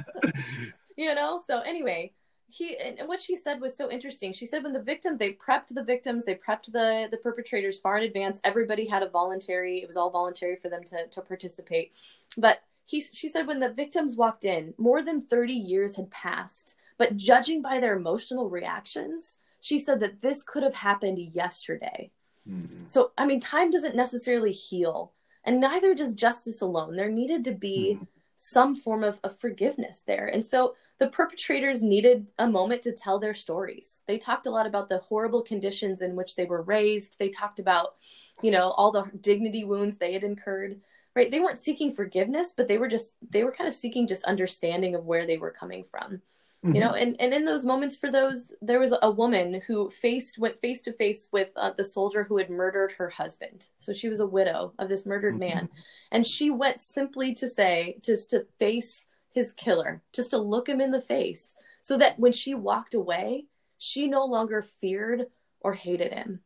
you 0.97 1.15
know? 1.15 1.41
So 1.45 1.61
anyway, 1.61 2.13
he 2.55 2.77
and 2.77 3.07
what 3.07 3.21
she 3.21 3.35
said 3.35 3.59
was 3.59 3.75
so 3.75 3.91
interesting. 3.91 4.31
She 4.31 4.45
said 4.45 4.63
when 4.63 4.73
the 4.73 4.81
victim, 4.81 5.17
they 5.17 5.33
prepped 5.33 5.73
the 5.73 5.83
victims, 5.83 6.25
they 6.25 6.35
prepped 6.35 6.71
the 6.71 7.07
the 7.09 7.17
perpetrators 7.17 7.79
far 7.79 7.97
in 7.97 8.03
advance. 8.03 8.39
Everybody 8.43 8.87
had 8.87 9.03
a 9.03 9.09
voluntary, 9.09 9.81
it 9.81 9.87
was 9.87 9.97
all 9.97 10.09
voluntary 10.09 10.55
for 10.55 10.69
them 10.69 10.83
to 10.85 11.07
to 11.07 11.21
participate. 11.21 11.93
But 12.37 12.61
he 12.85 13.01
she 13.01 13.29
said 13.29 13.47
when 13.47 13.59
the 13.59 13.73
victims 13.73 14.15
walked 14.15 14.45
in, 14.45 14.73
more 14.77 15.01
than 15.01 15.21
30 15.21 15.53
years 15.53 15.95
had 15.95 16.11
passed. 16.11 16.77
But 16.97 17.17
judging 17.17 17.61
by 17.61 17.79
their 17.79 17.97
emotional 17.97 18.49
reactions, 18.49 19.39
she 19.59 19.79
said 19.79 19.99
that 19.99 20.21
this 20.21 20.43
could 20.43 20.63
have 20.63 20.75
happened 20.75 21.19
yesterday. 21.19 22.11
Mm-hmm. 22.49 22.83
So, 22.87 23.11
I 23.17 23.25
mean, 23.25 23.39
time 23.39 23.69
doesn't 23.69 23.95
necessarily 23.95 24.51
heal, 24.51 25.11
and 25.43 25.59
neither 25.59 25.93
does 25.93 26.15
justice 26.15 26.61
alone. 26.61 26.95
There 26.95 27.09
needed 27.09 27.43
to 27.45 27.51
be 27.51 27.95
mm-hmm. 27.95 28.03
some 28.37 28.75
form 28.75 29.03
of, 29.03 29.19
of 29.23 29.39
forgiveness 29.39 30.03
there. 30.05 30.27
And 30.27 30.45
so 30.45 30.75
the 30.99 31.09
perpetrators 31.09 31.81
needed 31.81 32.27
a 32.39 32.47
moment 32.47 32.81
to 32.83 32.91
tell 32.91 33.19
their 33.19 33.33
stories. 33.33 34.03
They 34.07 34.17
talked 34.17 34.47
a 34.47 34.51
lot 34.51 34.65
about 34.65 34.87
the 34.87 34.99
horrible 34.99 35.41
conditions 35.41 36.01
in 36.01 36.15
which 36.15 36.35
they 36.35 36.45
were 36.45 36.61
raised. 36.61 37.17
They 37.19 37.29
talked 37.29 37.59
about, 37.59 37.95
you 38.41 38.51
know, 38.51 38.71
all 38.71 38.91
the 38.91 39.09
dignity 39.19 39.63
wounds 39.63 39.97
they 39.97 40.13
had 40.13 40.23
incurred. 40.23 40.79
Right? 41.15 41.31
They 41.31 41.39
weren't 41.39 41.59
seeking 41.59 41.93
forgiveness, 41.93 42.53
but 42.55 42.67
they 42.67 42.77
were 42.77 42.89
just 42.89 43.15
they 43.29 43.45
were 43.45 43.53
kind 43.53 43.67
of 43.67 43.73
seeking 43.73 44.05
just 44.07 44.25
understanding 44.25 44.95
of 44.95 45.05
where 45.05 45.25
they 45.25 45.37
were 45.37 45.51
coming 45.51 45.85
from 45.89 46.21
mm-hmm. 46.65 46.75
you 46.75 46.81
know 46.81 46.93
and, 46.93 47.15
and 47.19 47.33
in 47.33 47.45
those 47.45 47.65
moments 47.65 47.95
for 47.95 48.11
those 48.11 48.53
there 48.61 48.79
was 48.79 48.93
a 49.01 49.11
woman 49.11 49.61
who 49.67 49.89
faced 49.89 50.37
went 50.37 50.59
face 50.59 50.81
to 50.83 50.93
face 50.93 51.29
with 51.31 51.51
uh, 51.55 51.71
the 51.77 51.83
soldier 51.83 52.23
who 52.23 52.37
had 52.37 52.49
murdered 52.49 52.91
her 52.93 53.09
husband 53.09 53.67
so 53.79 53.93
she 53.93 54.09
was 54.09 54.19
a 54.19 54.27
widow 54.27 54.73
of 54.79 54.89
this 54.89 55.05
murdered 55.05 55.35
mm-hmm. 55.35 55.55
man 55.55 55.69
and 56.11 56.25
she 56.25 56.49
went 56.49 56.79
simply 56.79 57.33
to 57.33 57.49
say 57.49 57.97
just 58.01 58.31
to 58.31 58.45
face 58.59 59.05
his 59.35 59.53
killer 59.53 60.01
just 60.11 60.31
to 60.31 60.37
look 60.39 60.67
him 60.67 60.81
in 60.81 60.89
the 60.89 61.01
face 61.01 61.53
so 61.81 61.97
that 61.97 62.17
when 62.17 62.31
she 62.31 62.55
walked 62.55 62.95
away 62.95 63.45
she 63.77 64.07
no 64.07 64.25
longer 64.25 64.63
feared 64.63 65.27
or 65.59 65.73
hated 65.73 66.11
him 66.11 66.39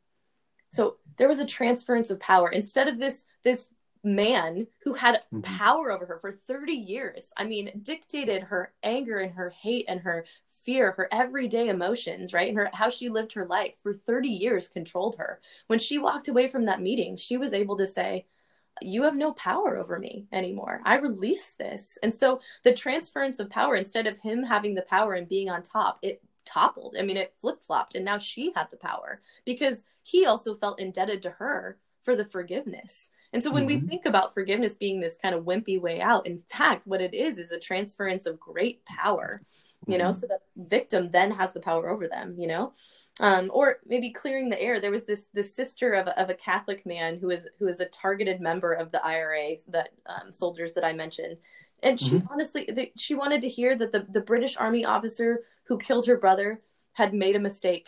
so 0.74 0.98
there 1.18 1.30
was 1.30 1.40
a 1.40 1.46
transference 1.46 2.10
of 2.10 2.20
power 2.20 2.50
instead 2.50 2.90
of 2.90 3.00
this 3.00 3.24
this 3.46 3.70
man 4.04 4.68
who 4.84 4.94
had 4.94 5.16
mm-hmm. 5.34 5.42
power 5.42 5.92
over 5.92 6.06
her 6.06 6.20
for 6.20 6.32
30 6.32 6.74
years. 6.74 7.32
I 7.36 7.46
mean, 7.46 7.82
dictated 7.84 8.44
her 8.44 8.74
anger 8.84 9.20
and 9.20 9.34
her 9.34 9.50
hate 9.50 9.86
and 9.88 10.00
her 10.02 10.26
fear, 10.64 10.92
her 10.92 11.08
everyday 11.12 11.68
emotions, 11.68 12.34
right? 12.34 12.50
And 12.50 12.58
her 12.58 12.70
how 12.74 12.90
she 12.90 13.10
lived 13.10 13.34
her 13.34 13.46
life 13.46 13.74
for 13.82 13.94
30 13.94 14.30
years 14.30 14.68
controlled 14.68 15.18
her. 15.18 15.40
When 15.68 15.80
she 15.80 15.98
walked 15.98 16.28
away 16.28 16.48
from 16.48 16.66
that 16.66 16.82
meeting, 16.82 17.18
she 17.18 17.38
was 17.38 17.54
able 17.54 17.78
to 17.78 17.88
say, 17.88 18.26
you 18.82 19.04
have 19.04 19.16
no 19.16 19.34
power 19.34 19.78
over 19.78 20.00
me 20.00 20.28
anymore. 20.32 20.82
I 20.86 20.96
release 20.96 21.54
this. 21.54 21.98
And 22.02 22.14
so 22.14 22.40
the 22.64 22.74
transference 22.74 23.40
of 23.40 23.50
power, 23.50 23.76
instead 23.76 24.08
of 24.08 24.20
him 24.20 24.44
having 24.44 24.76
the 24.76 24.84
power 24.84 25.14
and 25.14 25.28
being 25.28 25.50
on 25.50 25.64
top, 25.64 26.00
it 26.02 26.22
toppled. 26.46 26.96
I 26.98 27.04
mean, 27.04 27.18
it 27.18 27.36
flip 27.40 27.62
flopped. 27.62 27.96
And 27.96 28.06
now 28.06 28.18
she 28.18 28.52
had 28.56 28.72
the 28.72 28.78
power 28.78 29.22
because 29.46 29.86
he 30.04 30.26
also 30.26 30.56
felt 30.56 30.80
indebted 30.80 31.22
to 31.24 31.32
her 31.32 31.78
for 32.04 32.16
the 32.16 32.26
forgiveness. 32.26 33.12
And 33.34 33.44
so 33.44 33.52
when 33.52 33.68
mm-hmm. 33.68 33.84
we 33.84 33.88
think 33.88 34.06
about 34.06 34.34
forgiveness 34.34 34.76
being 34.76 35.00
this 35.00 35.20
kind 35.22 35.36
of 35.36 35.44
wimpy 35.44 35.80
way 35.80 36.02
out, 36.02 36.26
in 36.26 36.42
fact, 36.50 36.88
what 36.88 37.02
it 37.02 37.14
is 37.14 37.38
is 37.38 37.52
a 37.52 37.60
transference 37.60 38.26
of 38.26 38.40
great 38.40 38.84
power, 38.86 39.44
you 39.88 39.98
mm-hmm. 39.98 40.04
know, 40.04 40.14
so 40.14 40.28
the 40.28 40.40
victim 40.56 41.10
then 41.12 41.32
has 41.32 41.54
the 41.54 41.60
power 41.60 41.90
over 41.90 42.08
them, 42.08 42.36
you 42.38 42.48
know. 42.48 42.74
Um, 43.22 43.52
or 43.54 43.80
maybe 43.86 44.12
clearing 44.12 44.50
the 44.50 44.62
air. 44.62 44.80
There 44.80 44.92
was 44.92 45.06
this 45.06 45.28
this 45.34 45.54
sister 45.54 45.94
of 45.94 46.08
a, 46.08 46.22
of 46.22 46.30
a 46.30 46.36
Catholic 46.36 46.86
man 46.86 47.18
who 47.20 47.30
is 47.30 47.48
who 47.60 47.68
is 47.68 47.80
a 47.80 47.86
targeted 47.86 48.40
member 48.40 48.74
of 48.74 48.92
the 48.92 49.06
IRA, 49.06 49.56
that 49.70 49.90
um, 50.06 50.32
soldiers 50.32 50.74
that 50.74 50.86
I 50.86 50.94
mentioned, 50.94 51.38
and 51.84 52.00
she 52.00 52.12
mm-hmm. 52.12 52.32
honestly 52.32 52.66
the, 52.72 52.92
she 52.96 53.16
wanted 53.16 53.42
to 53.42 53.50
hear 53.50 53.76
that 53.76 53.92
the 53.92 54.06
the 54.10 54.22
British 54.22 54.56
Army 54.58 54.86
officer 54.86 55.44
who 55.66 55.78
killed 55.78 56.08
her 56.08 56.18
brother 56.18 56.62
had 56.94 57.14
made 57.14 57.36
a 57.36 57.40
mistake 57.40 57.88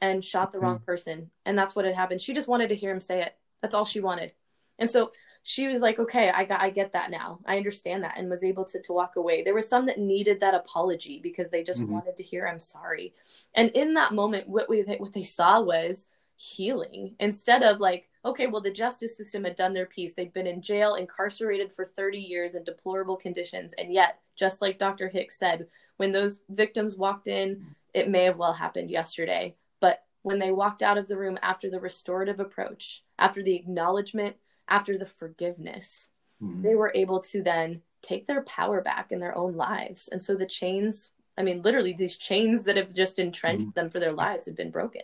and 0.00 0.24
shot 0.24 0.52
the 0.52 0.58
wrong 0.58 0.76
mm-hmm. 0.76 0.84
person, 0.84 1.30
and 1.44 1.58
that's 1.58 1.74
what 1.74 1.84
had 1.84 1.94
happened. 1.94 2.22
She 2.22 2.32
just 2.32 2.48
wanted 2.48 2.68
to 2.70 2.76
hear 2.76 2.90
him 2.90 3.00
say 3.00 3.22
it. 3.22 3.36
That's 3.60 3.74
all 3.74 3.84
she 3.84 4.00
wanted. 4.00 4.32
And 4.78 4.90
so 4.90 5.12
she 5.46 5.68
was 5.68 5.82
like, 5.82 5.98
okay, 5.98 6.30
I 6.30 6.44
got, 6.44 6.62
I 6.62 6.70
get 6.70 6.94
that 6.94 7.10
now. 7.10 7.38
I 7.44 7.58
understand 7.58 8.02
that 8.02 8.14
and 8.16 8.30
was 8.30 8.42
able 8.42 8.64
to, 8.64 8.80
to 8.80 8.92
walk 8.94 9.16
away. 9.16 9.44
There 9.44 9.52
were 9.52 9.60
some 9.60 9.84
that 9.86 9.98
needed 9.98 10.40
that 10.40 10.54
apology 10.54 11.20
because 11.22 11.50
they 11.50 11.62
just 11.62 11.80
mm-hmm. 11.80 11.92
wanted 11.92 12.16
to 12.16 12.22
hear, 12.22 12.48
I'm 12.48 12.58
sorry. 12.58 13.12
And 13.54 13.70
in 13.72 13.92
that 13.94 14.14
moment, 14.14 14.48
what 14.48 14.70
we, 14.70 14.80
what 14.82 15.12
they 15.12 15.22
saw 15.22 15.60
was 15.60 16.08
healing 16.36 17.14
instead 17.20 17.62
of 17.62 17.78
like, 17.78 18.08
okay, 18.24 18.46
well, 18.46 18.62
the 18.62 18.70
justice 18.70 19.18
system 19.18 19.44
had 19.44 19.54
done 19.54 19.74
their 19.74 19.84
piece. 19.84 20.14
They'd 20.14 20.32
been 20.32 20.46
in 20.46 20.62
jail, 20.62 20.94
incarcerated 20.94 21.70
for 21.74 21.84
30 21.84 22.18
years 22.18 22.54
in 22.54 22.64
deplorable 22.64 23.16
conditions. 23.16 23.74
And 23.74 23.92
yet, 23.92 24.20
just 24.36 24.62
like 24.62 24.78
Dr. 24.78 25.10
Hicks 25.10 25.38
said, 25.38 25.66
when 25.98 26.10
those 26.10 26.40
victims 26.48 26.96
walked 26.96 27.28
in, 27.28 27.66
it 27.92 28.08
may 28.08 28.24
have 28.24 28.38
well 28.38 28.54
happened 28.54 28.90
yesterday. 28.90 29.56
But 29.78 30.04
when 30.22 30.38
they 30.38 30.52
walked 30.52 30.82
out 30.82 30.96
of 30.96 31.06
the 31.06 31.18
room 31.18 31.38
after 31.42 31.68
the 31.68 31.80
restorative 31.80 32.40
approach, 32.40 33.04
after 33.18 33.42
the 33.42 33.54
acknowledgement 33.54 34.36
after 34.68 34.98
the 34.98 35.06
forgiveness, 35.06 36.10
mm-hmm. 36.42 36.62
they 36.62 36.74
were 36.74 36.92
able 36.94 37.20
to 37.20 37.42
then 37.42 37.82
take 38.02 38.26
their 38.26 38.42
power 38.42 38.80
back 38.80 39.12
in 39.12 39.20
their 39.20 39.36
own 39.36 39.56
lives. 39.56 40.08
And 40.08 40.22
so 40.22 40.34
the 40.34 40.46
chains, 40.46 41.10
I 41.38 41.42
mean, 41.42 41.62
literally, 41.62 41.92
these 41.92 42.16
chains 42.16 42.64
that 42.64 42.76
have 42.76 42.92
just 42.92 43.18
entrenched 43.18 43.62
mm-hmm. 43.62 43.80
them 43.80 43.90
for 43.90 44.00
their 44.00 44.12
lives 44.12 44.46
have 44.46 44.56
been 44.56 44.70
broken. 44.70 45.02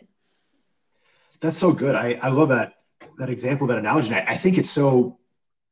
That's 1.39 1.57
so 1.57 1.71
good. 1.71 1.95
I, 1.95 2.19
I 2.21 2.29
love 2.29 2.49
that 2.49 2.75
that 3.17 3.29
example, 3.29 3.67
that 3.67 3.79
analogy. 3.79 4.13
I, 4.13 4.25
I 4.33 4.37
think 4.37 4.57
it's 4.57 4.69
so 4.69 5.17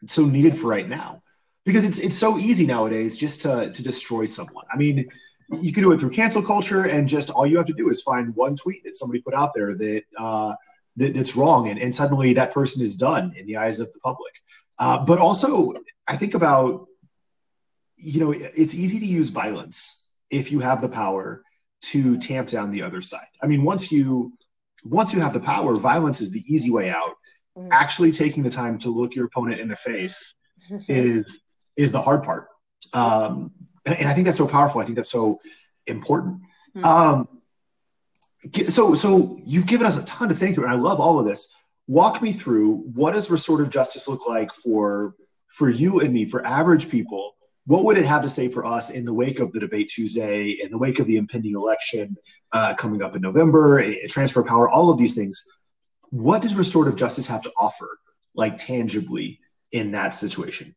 it's 0.01 0.13
so 0.13 0.25
needed 0.25 0.57
for 0.57 0.67
right 0.67 0.87
now 0.87 1.21
because 1.65 1.85
it's 1.85 1.99
it's 1.99 2.17
so 2.17 2.37
easy 2.37 2.65
nowadays 2.65 3.17
just 3.17 3.41
to 3.41 3.71
to 3.71 3.83
destroy 3.83 4.25
someone. 4.25 4.65
I 4.73 4.77
mean, 4.77 5.09
you 5.51 5.71
can 5.71 5.83
do 5.83 5.91
it 5.91 5.99
through 5.99 6.11
cancel 6.11 6.41
culture, 6.41 6.85
and 6.85 7.07
just 7.07 7.29
all 7.29 7.45
you 7.45 7.57
have 7.57 7.67
to 7.67 7.73
do 7.73 7.89
is 7.89 8.01
find 8.01 8.35
one 8.35 8.55
tweet 8.55 8.83
that 8.83 8.97
somebody 8.97 9.21
put 9.21 9.33
out 9.33 9.53
there 9.53 9.73
that 9.75 10.03
uh, 10.17 10.55
that, 10.97 11.13
that's 11.13 11.35
wrong, 11.35 11.69
and, 11.69 11.79
and 11.79 11.93
suddenly 11.93 12.33
that 12.33 12.53
person 12.53 12.81
is 12.81 12.95
done 12.95 13.33
in 13.35 13.45
the 13.45 13.57
eyes 13.57 13.79
of 13.79 13.91
the 13.93 13.99
public. 13.99 14.33
Uh, 14.77 15.03
but 15.03 15.19
also, 15.19 15.73
I 16.07 16.15
think 16.15 16.33
about 16.33 16.87
you 17.95 18.19
know 18.19 18.31
it's 18.31 18.73
easy 18.73 18.99
to 18.99 19.05
use 19.05 19.29
violence 19.29 20.07
if 20.29 20.51
you 20.51 20.59
have 20.59 20.81
the 20.81 20.89
power 20.89 21.43
to 21.81 22.17
tamp 22.17 22.49
down 22.49 22.71
the 22.71 22.81
other 22.81 23.01
side. 23.01 23.27
I 23.41 23.47
mean, 23.47 23.63
once 23.63 23.91
you 23.91 24.33
once 24.83 25.13
you 25.13 25.19
have 25.19 25.33
the 25.33 25.39
power, 25.39 25.75
violence 25.75 26.21
is 26.21 26.31
the 26.31 26.43
easy 26.47 26.71
way 26.71 26.89
out. 26.89 27.15
Mm-hmm. 27.57 27.69
Actually, 27.71 28.11
taking 28.11 28.43
the 28.43 28.49
time 28.49 28.77
to 28.79 28.89
look 28.89 29.15
your 29.15 29.25
opponent 29.25 29.59
in 29.59 29.67
the 29.67 29.75
face 29.75 30.35
is 30.87 31.41
is 31.75 31.91
the 31.91 32.01
hard 32.01 32.23
part. 32.23 32.47
Um, 32.93 33.51
and, 33.85 33.97
and, 33.99 34.07
I 34.07 34.13
think 34.13 34.25
that's 34.25 34.37
so 34.37 34.47
powerful. 34.47 34.81
I 34.81 34.85
think 34.85 34.95
that's 34.95 35.11
so 35.11 35.39
important. 35.87 36.41
Mm-hmm. 36.75 36.85
Um, 36.85 37.38
so, 38.69 38.93
so 38.93 39.37
you've 39.45 39.65
given 39.65 39.85
us 39.85 39.97
a 39.97 40.05
ton 40.05 40.29
to 40.29 40.35
think 40.35 40.55
through, 40.55 40.65
and 40.65 40.73
I 40.73 40.77
love 40.77 40.99
all 40.99 41.19
of 41.19 41.25
this. 41.25 41.53
Walk 41.87 42.21
me 42.21 42.31
through 42.31 42.77
what 42.93 43.13
does 43.13 43.31
restorative 43.31 43.71
justice 43.71 44.07
look 44.07 44.27
like 44.27 44.53
for 44.53 45.15
for 45.47 45.69
you 45.69 45.99
and 45.99 46.13
me, 46.13 46.25
for 46.25 46.45
average 46.45 46.89
people? 46.89 47.35
What 47.65 47.83
would 47.85 47.97
it 47.97 48.05
have 48.05 48.21
to 48.21 48.29
say 48.29 48.47
for 48.47 48.65
us 48.65 48.91
in 48.91 49.05
the 49.05 49.13
wake 49.13 49.39
of 49.39 49.51
the 49.51 49.59
debate 49.59 49.89
Tuesday, 49.89 50.51
in 50.51 50.69
the 50.69 50.77
wake 50.77 50.99
of 50.99 51.07
the 51.07 51.17
impending 51.17 51.55
election 51.55 52.15
uh, 52.51 52.73
coming 52.75 53.01
up 53.01 53.15
in 53.15 53.21
November, 53.21 53.79
a 53.79 54.07
transfer 54.07 54.43
power, 54.43 54.69
all 54.69 54.89
of 54.89 54.97
these 54.97 55.15
things? 55.15 55.43
What 56.11 56.41
does 56.41 56.55
restorative 56.55 56.95
justice 56.95 57.27
have 57.27 57.43
to 57.43 57.51
offer, 57.59 57.89
like 58.33 58.57
tangibly, 58.57 59.39
in 59.71 59.91
that 59.91 60.15
situation? 60.15 60.75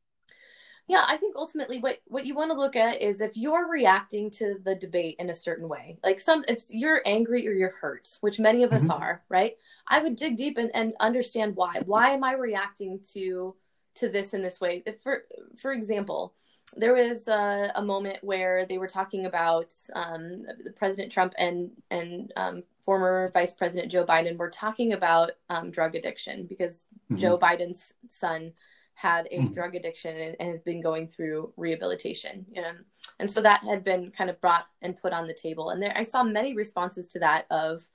Yeah 0.89 1.05
i 1.07 1.17
think 1.17 1.35
ultimately 1.37 1.79
what 1.79 2.01
what 2.07 2.27
you 2.27 2.35
want 2.35 2.51
to 2.51 2.57
look 2.57 2.77
at 2.77 3.01
is 3.01 3.21
if 3.21 3.37
you're 3.37 3.69
reacting 3.69 4.31
to 4.31 4.57
the 4.65 4.75
debate 4.75 5.17
in 5.19 5.31
a 5.31 5.35
certain 5.35 5.69
way 5.69 5.99
like 6.03 6.21
some 6.21 6.45
if 6.49 6.65
you're 6.71 7.03
angry 7.07 7.47
or 7.47 7.53
you're 7.53 7.77
hurt 7.81 8.09
which 8.21 8.39
many 8.39 8.63
of 8.63 8.71
mm-hmm. 8.71 8.91
us 8.91 8.91
are 8.91 9.23
right 9.29 9.57
i 9.89 10.01
would 10.01 10.17
dig 10.17 10.37
deep 10.37 10.59
and, 10.59 10.71
and 10.75 10.93
understand 11.01 11.57
why 11.57 11.81
why 11.87 12.11
am 12.11 12.25
i 12.25 12.33
reacting 12.33 13.01
to 13.13 13.55
to 13.95 14.09
this 14.09 14.35
in 14.35 14.43
this 14.43 14.61
way 14.61 14.83
if 14.87 15.01
for 15.03 15.25
for 15.61 15.73
example 15.73 16.35
there 16.77 16.95
was 16.95 17.29
a, 17.29 17.73
a, 17.75 17.83
moment 17.83 18.19
where 18.23 18.65
they 18.67 18.79
were 18.79 18.89
talking 18.89 19.27
about 19.27 19.75
um, 19.95 20.47
President 20.77 21.13
Trump 21.13 21.35
and 21.37 21.71
and 21.91 22.33
um, 22.37 22.63
former 22.81 23.31
Vice 23.33 23.55
President 23.55 23.93
Joe 23.93 24.07
Biden 24.07 24.37
were 24.37 24.51
talking 24.51 24.93
about 24.93 25.33
um, 25.51 25.71
drug 25.71 25.95
addiction 25.95 26.47
because 26.47 26.87
mm-hmm. 27.11 27.21
Joe 27.21 27.39
Biden's 27.39 27.95
son 28.09 28.53
had 28.95 29.27
a 29.31 29.39
mm. 29.39 29.55
drug 29.55 29.75
addiction 29.75 30.17
and, 30.17 30.37
and, 30.39 30.51
has 30.51 30.61
been 30.61 30.81
going 30.81 31.09
through 31.09 31.53
rehabilitation. 31.57 32.47
Know? 32.55 32.73
And 33.19 33.31
so 33.31 33.41
that 33.41 33.63
had 33.65 33.85
been 33.85 34.11
kind 34.11 34.31
of 34.31 34.41
brought 34.41 34.67
and 34.81 34.97
put 34.97 35.13
on 35.13 35.27
the 35.27 35.35
table. 35.35 35.71
And 35.71 35.83
there, 35.83 35.93
I 35.97 36.03
saw 36.03 36.23
many 36.23 36.55
responses 36.55 37.09
to 37.09 37.19
that 37.21 37.47
of 37.51 37.87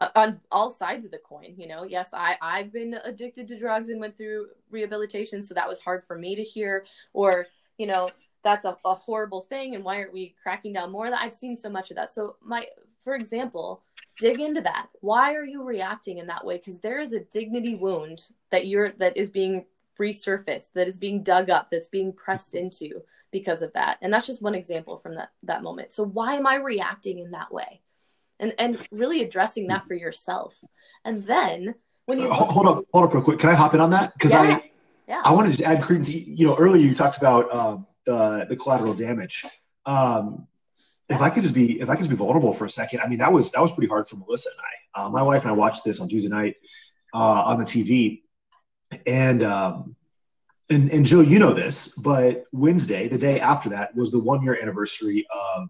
uh, 0.00 0.08
on 0.14 0.40
all 0.50 0.70
sides 0.70 1.04
of 1.04 1.10
the 1.10 1.18
coin. 1.18 1.54
You 1.56 1.68
know, 1.68 1.84
yes, 1.84 2.10
I, 2.12 2.36
I've 2.40 2.72
been 2.72 2.98
addicted 3.04 3.48
to 3.48 3.58
drugs 3.58 3.88
and 3.88 4.00
went 4.00 4.16
through 4.16 4.48
rehabilitation. 4.70 5.42
So 5.42 5.54
that 5.54 5.68
was 5.68 5.78
hard 5.78 6.04
for 6.04 6.18
me 6.18 6.34
to 6.34 6.42
hear. 6.42 6.84
Or, 7.12 7.46
you 7.78 7.86
know, 7.86 8.10
that's 8.42 8.64
a, 8.64 8.76
a 8.84 8.94
horrible 8.94 9.42
thing. 9.42 9.74
And 9.74 9.84
why 9.84 9.98
aren't 9.98 10.12
we 10.12 10.34
cracking 10.42 10.72
down 10.72 10.92
more? 10.92 11.12
I've 11.12 11.34
seen 11.34 11.56
so 11.56 11.68
much 11.68 11.90
of 11.90 11.96
that. 11.96 12.10
So 12.10 12.36
my, 12.42 12.66
for 13.02 13.14
example, 13.14 13.82
dig 14.18 14.40
into 14.40 14.60
that. 14.62 14.88
Why 15.00 15.34
are 15.34 15.44
you 15.44 15.62
reacting 15.62 16.18
in 16.18 16.26
that 16.28 16.44
way? 16.44 16.58
Because 16.58 16.80
there 16.80 16.98
is 16.98 17.12
a 17.12 17.20
dignity 17.20 17.74
wound 17.74 18.28
that 18.50 18.66
you're 18.66 18.90
that 18.98 19.16
is 19.16 19.30
being 19.30 19.64
resurfaced, 20.00 20.72
that 20.74 20.88
is 20.88 20.98
being 20.98 21.22
dug 21.22 21.50
up, 21.50 21.68
that's 21.70 21.88
being 21.88 22.12
pressed 22.12 22.54
into 22.54 23.02
because 23.30 23.62
of 23.62 23.72
that. 23.72 23.98
And 24.00 24.12
that's 24.12 24.26
just 24.26 24.42
one 24.42 24.54
example 24.54 24.98
from 24.98 25.16
that 25.16 25.30
that 25.42 25.62
moment. 25.62 25.92
So 25.92 26.04
why 26.04 26.34
am 26.34 26.46
I 26.46 26.56
reacting 26.56 27.18
in 27.18 27.32
that 27.32 27.52
way? 27.52 27.80
And 28.38 28.54
and 28.58 28.78
really 28.90 29.22
addressing 29.22 29.68
that 29.68 29.86
for 29.86 29.94
yourself. 29.94 30.56
And 31.04 31.24
then 31.26 31.74
when 32.06 32.18
you 32.18 32.30
hold 32.30 32.66
up, 32.66 32.84
hold 32.92 33.04
up 33.04 33.14
real 33.14 33.22
quick. 33.22 33.38
Can 33.38 33.50
I 33.50 33.54
hop 33.54 33.74
in 33.74 33.80
on 33.80 33.90
that? 33.90 34.12
Because 34.14 34.32
yeah. 34.32 34.40
I 34.40 34.70
yeah. 35.06 35.22
I 35.24 35.32
wanted 35.32 35.56
to 35.58 35.64
add 35.64 35.82
credence. 35.82 36.10
You 36.10 36.46
know, 36.46 36.56
earlier 36.56 36.82
you 36.82 36.94
talked 36.94 37.18
about 37.18 37.52
um, 37.54 37.86
the 38.04 38.46
the 38.48 38.56
collateral 38.56 38.94
damage. 38.94 39.44
Um, 39.86 40.46
if 41.08 41.20
I 41.20 41.30
could 41.30 41.42
just 41.42 41.54
be 41.54 41.80
if 41.80 41.90
I 41.90 41.94
could 41.94 42.00
just 42.00 42.10
be 42.10 42.16
vulnerable 42.16 42.52
for 42.52 42.64
a 42.64 42.70
second, 42.70 43.00
I 43.00 43.08
mean 43.08 43.18
that 43.18 43.32
was 43.32 43.52
that 43.52 43.60
was 43.60 43.72
pretty 43.72 43.88
hard 43.88 44.08
for 44.08 44.16
Melissa 44.16 44.50
and 44.50 44.60
I. 44.60 45.06
Uh, 45.06 45.10
my 45.10 45.22
wife 45.22 45.42
and 45.42 45.50
I 45.50 45.54
watched 45.54 45.84
this 45.84 46.00
on 46.00 46.08
Tuesday 46.08 46.28
night 46.28 46.56
uh, 47.12 47.42
on 47.44 47.58
the 47.58 47.64
TV, 47.64 48.22
and 49.06 49.42
um, 49.42 49.96
and 50.70 50.90
and 50.90 51.04
Joe, 51.04 51.20
you 51.20 51.38
know 51.38 51.52
this, 51.52 51.88
but 51.88 52.44
Wednesday, 52.52 53.08
the 53.08 53.18
day 53.18 53.40
after 53.40 53.68
that, 53.70 53.94
was 53.94 54.10
the 54.10 54.20
one 54.20 54.42
year 54.42 54.58
anniversary 54.60 55.26
of 55.34 55.68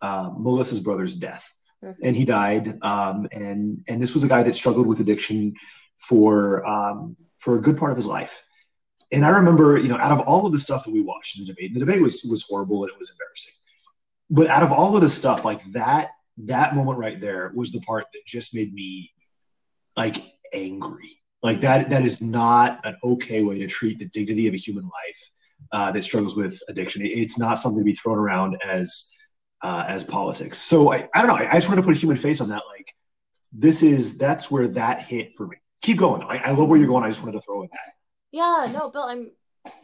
uh, 0.00 0.30
Melissa's 0.38 0.80
brother's 0.80 1.16
death, 1.16 1.52
mm-hmm. 1.84 2.00
and 2.02 2.16
he 2.16 2.24
died. 2.24 2.78
Um, 2.82 3.28
and 3.32 3.84
and 3.88 4.00
this 4.00 4.14
was 4.14 4.24
a 4.24 4.28
guy 4.28 4.42
that 4.42 4.54
struggled 4.54 4.86
with 4.86 5.00
addiction 5.00 5.54
for 5.96 6.64
um, 6.66 7.16
for 7.38 7.56
a 7.56 7.60
good 7.60 7.76
part 7.76 7.90
of 7.90 7.96
his 7.96 8.06
life. 8.06 8.42
And 9.10 9.26
I 9.26 9.28
remember, 9.28 9.76
you 9.76 9.88
know, 9.88 9.98
out 9.98 10.12
of 10.12 10.20
all 10.20 10.46
of 10.46 10.52
the 10.52 10.58
stuff 10.58 10.84
that 10.84 10.92
we 10.92 11.02
watched 11.02 11.38
in 11.38 11.44
the 11.44 11.52
debate, 11.52 11.72
and 11.72 11.76
the 11.76 11.84
debate 11.84 12.00
was 12.00 12.24
was 12.28 12.44
horrible 12.48 12.84
and 12.84 12.92
it 12.92 12.98
was 12.98 13.10
embarrassing. 13.10 13.54
But 14.30 14.46
out 14.46 14.62
of 14.62 14.72
all 14.72 14.94
of 14.94 15.02
the 15.02 15.08
stuff, 15.08 15.44
like 15.44 15.62
that 15.72 16.10
that 16.38 16.74
moment 16.74 16.98
right 16.98 17.20
there 17.20 17.52
was 17.54 17.72
the 17.72 17.80
part 17.80 18.06
that 18.12 18.24
just 18.26 18.54
made 18.54 18.72
me 18.72 19.12
like 19.96 20.16
angry 20.52 21.21
like 21.42 21.60
that, 21.60 21.90
that 21.90 22.04
is 22.04 22.20
not 22.20 22.84
an 22.84 22.96
okay 23.02 23.42
way 23.42 23.58
to 23.58 23.66
treat 23.66 23.98
the 23.98 24.06
dignity 24.06 24.46
of 24.46 24.54
a 24.54 24.58
human 24.58 24.84
life 24.84 25.30
uh, 25.72 25.90
that 25.92 26.02
struggles 26.02 26.36
with 26.36 26.60
addiction. 26.68 27.02
It's 27.04 27.38
not 27.38 27.54
something 27.54 27.80
to 27.80 27.84
be 27.84 27.94
thrown 27.94 28.18
around 28.18 28.56
as 28.66 29.12
uh, 29.62 29.84
as 29.86 30.04
politics. 30.04 30.58
So 30.58 30.92
I, 30.92 31.08
I 31.14 31.18
don't 31.18 31.28
know. 31.28 31.36
I, 31.36 31.50
I, 31.50 31.54
just 31.54 31.68
want 31.68 31.78
to 31.78 31.86
put 31.86 31.96
a 31.96 31.98
human 31.98 32.16
face 32.16 32.40
on 32.40 32.48
that. 32.48 32.62
Like 32.68 32.94
this 33.52 33.82
is 33.82 34.18
that's 34.18 34.50
where 34.50 34.66
that 34.68 35.00
hit 35.00 35.34
for 35.34 35.46
me. 35.46 35.56
Keep 35.82 35.98
going. 35.98 36.22
I, 36.22 36.38
I 36.38 36.50
love 36.50 36.68
where 36.68 36.78
you're 36.78 36.88
going. 36.88 37.04
I 37.04 37.08
just 37.08 37.22
wanted 37.22 37.34
to 37.34 37.42
throw 37.42 37.62
in 37.62 37.68
that. 37.72 37.94
Yeah, 38.32 38.68
no, 38.72 38.90
Bill, 38.90 39.02
I'm, 39.02 39.30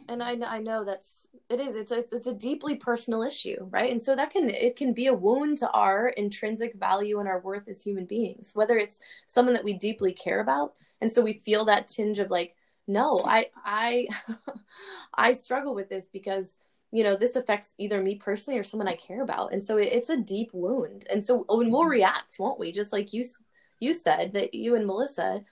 and 0.09 0.21
I 0.21 0.31
I 0.45 0.59
know 0.59 0.83
that's 0.83 1.27
it 1.49 1.59
is. 1.59 1.75
It's 1.75 1.91
a 1.91 1.99
it's 1.99 2.27
a 2.27 2.33
deeply 2.33 2.75
personal 2.75 3.23
issue, 3.23 3.67
right? 3.69 3.91
And 3.91 4.01
so 4.01 4.15
that 4.15 4.31
can 4.31 4.49
it 4.49 4.75
can 4.75 4.93
be 4.93 5.07
a 5.07 5.13
wound 5.13 5.59
to 5.59 5.69
our 5.69 6.09
intrinsic 6.09 6.73
value 6.75 7.19
and 7.19 7.29
our 7.29 7.39
worth 7.39 7.67
as 7.69 7.81
human 7.81 8.05
beings, 8.05 8.51
whether 8.53 8.77
it's 8.77 9.01
someone 9.27 9.53
that 9.53 9.63
we 9.63 9.73
deeply 9.73 10.11
care 10.11 10.41
about 10.41 10.73
and 11.01 11.11
so 11.11 11.21
we 11.21 11.33
feel 11.33 11.65
that 11.65 11.87
tinge 11.87 12.19
of 12.19 12.31
like 12.31 12.55
no 12.87 13.21
i 13.25 13.47
i 13.65 14.07
i 15.13 15.31
struggle 15.31 15.75
with 15.75 15.89
this 15.89 16.07
because 16.07 16.57
you 16.91 17.03
know 17.03 17.15
this 17.15 17.35
affects 17.35 17.75
either 17.77 18.01
me 18.01 18.15
personally 18.15 18.59
or 18.59 18.63
someone 18.63 18.87
i 18.87 18.95
care 18.95 19.21
about. 19.21 19.53
And 19.53 19.63
so 19.63 19.77
it, 19.77 19.89
it's 19.91 20.09
a 20.09 20.17
deep 20.17 20.51
wound. 20.53 21.05
And 21.11 21.23
so 21.23 21.45
when 21.47 21.71
we'll 21.71 21.81
mm-hmm. 21.81 21.91
react 21.91 22.37
won't 22.39 22.59
we? 22.59 22.71
Just 22.71 22.93
like 22.93 23.13
you 23.13 23.23
you 23.79 23.93
said 23.93 24.33
that 24.33 24.53
you 24.53 24.75
and 24.75 24.85
melissa 24.85 25.43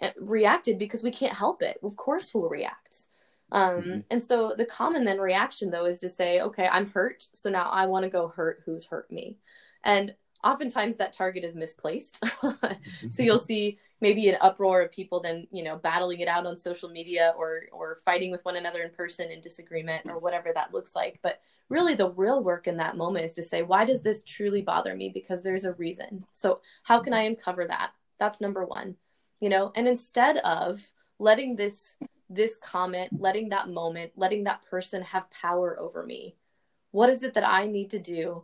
eh, 0.00 0.12
reacted 0.20 0.78
because 0.78 1.02
we 1.02 1.10
can't 1.10 1.34
help 1.34 1.62
it. 1.62 1.78
Of 1.82 1.96
course 1.96 2.34
we'll 2.34 2.48
react. 2.48 3.06
Um, 3.50 3.70
mm-hmm. 3.70 4.00
and 4.10 4.22
so 4.22 4.54
the 4.56 4.64
common 4.64 5.04
then 5.04 5.18
reaction 5.18 5.70
though 5.70 5.84
is 5.84 6.00
to 6.00 6.08
say 6.08 6.40
okay 6.40 6.66
i'm 6.72 6.88
hurt 6.88 7.28
so 7.34 7.50
now 7.50 7.68
i 7.70 7.84
want 7.84 8.04
to 8.04 8.08
go 8.08 8.28
hurt 8.28 8.62
who's 8.64 8.86
hurt 8.86 9.10
me. 9.10 9.38
And 9.84 10.14
oftentimes 10.44 10.96
that 10.96 11.12
target 11.12 11.44
is 11.44 11.56
misplaced. 11.56 12.22
So 13.10 13.22
you'll 13.22 13.38
see 13.38 13.78
maybe 14.02 14.28
an 14.28 14.36
uproar 14.42 14.82
of 14.82 14.92
people 14.92 15.20
then 15.20 15.46
you 15.50 15.62
know 15.62 15.76
battling 15.76 16.20
it 16.20 16.28
out 16.28 16.44
on 16.44 16.56
social 16.56 16.90
media 16.90 17.32
or 17.38 17.62
or 17.72 17.98
fighting 18.04 18.30
with 18.30 18.44
one 18.44 18.56
another 18.56 18.82
in 18.82 18.90
person 18.90 19.30
in 19.30 19.40
disagreement 19.40 20.04
or 20.06 20.18
whatever 20.18 20.50
that 20.54 20.74
looks 20.74 20.94
like. 20.94 21.18
But 21.22 21.40
really 21.70 21.94
the 21.94 22.10
real 22.10 22.44
work 22.44 22.66
in 22.66 22.76
that 22.76 22.98
moment 22.98 23.24
is 23.24 23.32
to 23.34 23.42
say 23.42 23.62
why 23.62 23.86
does 23.86 24.02
this 24.02 24.22
truly 24.26 24.60
bother 24.60 24.94
me? 24.94 25.08
Because 25.08 25.42
there's 25.42 25.64
a 25.64 25.72
reason. 25.74 26.26
So 26.34 26.60
how 26.82 27.00
can 27.00 27.14
i 27.14 27.22
uncover 27.22 27.66
that? 27.66 27.92
That's 28.18 28.42
number 28.42 28.66
one 28.66 28.96
you 29.40 29.48
know? 29.48 29.72
And 29.74 29.88
instead 29.88 30.36
of 30.36 30.92
letting 31.18 31.56
this 31.56 31.96
this 32.28 32.56
comment 32.56 33.10
letting 33.20 33.50
that 33.50 33.68
moment 33.68 34.10
letting 34.16 34.44
that 34.44 34.64
person 34.68 35.02
have 35.02 35.30
power 35.30 35.78
over 35.78 36.04
me 36.04 36.34
what 36.90 37.10
is 37.10 37.22
it 37.22 37.34
that 37.34 37.46
i 37.46 37.66
need 37.66 37.90
to 37.90 37.98
do 37.98 38.42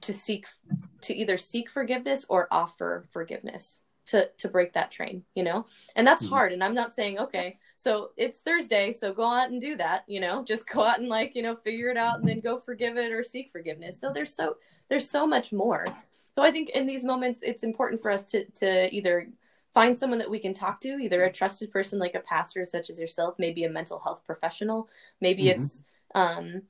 to 0.00 0.12
seek 0.12 0.46
to 1.00 1.14
either 1.14 1.38
seek 1.38 1.70
forgiveness 1.70 2.26
or 2.28 2.48
offer 2.50 3.06
forgiveness 3.12 3.82
to 4.06 4.28
to 4.38 4.48
break 4.48 4.72
that 4.72 4.90
train 4.90 5.22
you 5.34 5.42
know 5.42 5.64
and 5.96 6.06
that's 6.06 6.24
mm-hmm. 6.24 6.34
hard 6.34 6.52
and 6.52 6.62
i'm 6.62 6.74
not 6.74 6.94
saying 6.94 7.18
okay 7.18 7.58
so 7.76 8.10
it's 8.16 8.40
thursday 8.40 8.92
so 8.92 9.12
go 9.12 9.24
out 9.24 9.50
and 9.50 9.60
do 9.60 9.76
that 9.76 10.04
you 10.06 10.20
know 10.20 10.44
just 10.48 10.68
go 10.68 10.82
out 10.84 10.98
and 10.98 11.08
like 11.08 11.34
you 11.34 11.42
know 11.42 11.56
figure 11.56 11.88
it 11.88 11.96
out 11.96 12.18
and 12.18 12.28
then 12.28 12.40
go 12.40 12.58
forgive 12.58 12.96
it 12.96 13.12
or 13.12 13.22
seek 13.22 13.50
forgiveness 13.50 13.98
no 14.02 14.12
there's 14.12 14.34
so 14.34 14.56
there's 14.88 15.08
so 15.08 15.26
much 15.26 15.52
more 15.52 15.86
so 16.34 16.42
i 16.42 16.50
think 16.50 16.70
in 16.70 16.86
these 16.86 17.04
moments 17.04 17.42
it's 17.42 17.62
important 17.62 18.00
for 18.00 18.10
us 18.10 18.26
to 18.26 18.44
to 18.50 18.92
either 18.94 19.28
find 19.72 19.98
someone 19.98 20.20
that 20.20 20.30
we 20.30 20.38
can 20.38 20.54
talk 20.54 20.80
to 20.80 20.88
either 20.88 21.24
a 21.24 21.32
trusted 21.32 21.70
person 21.70 21.98
like 21.98 22.14
a 22.14 22.20
pastor 22.20 22.64
such 22.64 22.90
as 22.90 22.98
yourself 22.98 23.34
maybe 23.38 23.64
a 23.64 23.70
mental 23.70 23.98
health 23.98 24.22
professional 24.24 24.88
maybe 25.20 25.44
mm-hmm. 25.44 25.60
it's 25.60 25.82
um 26.14 26.62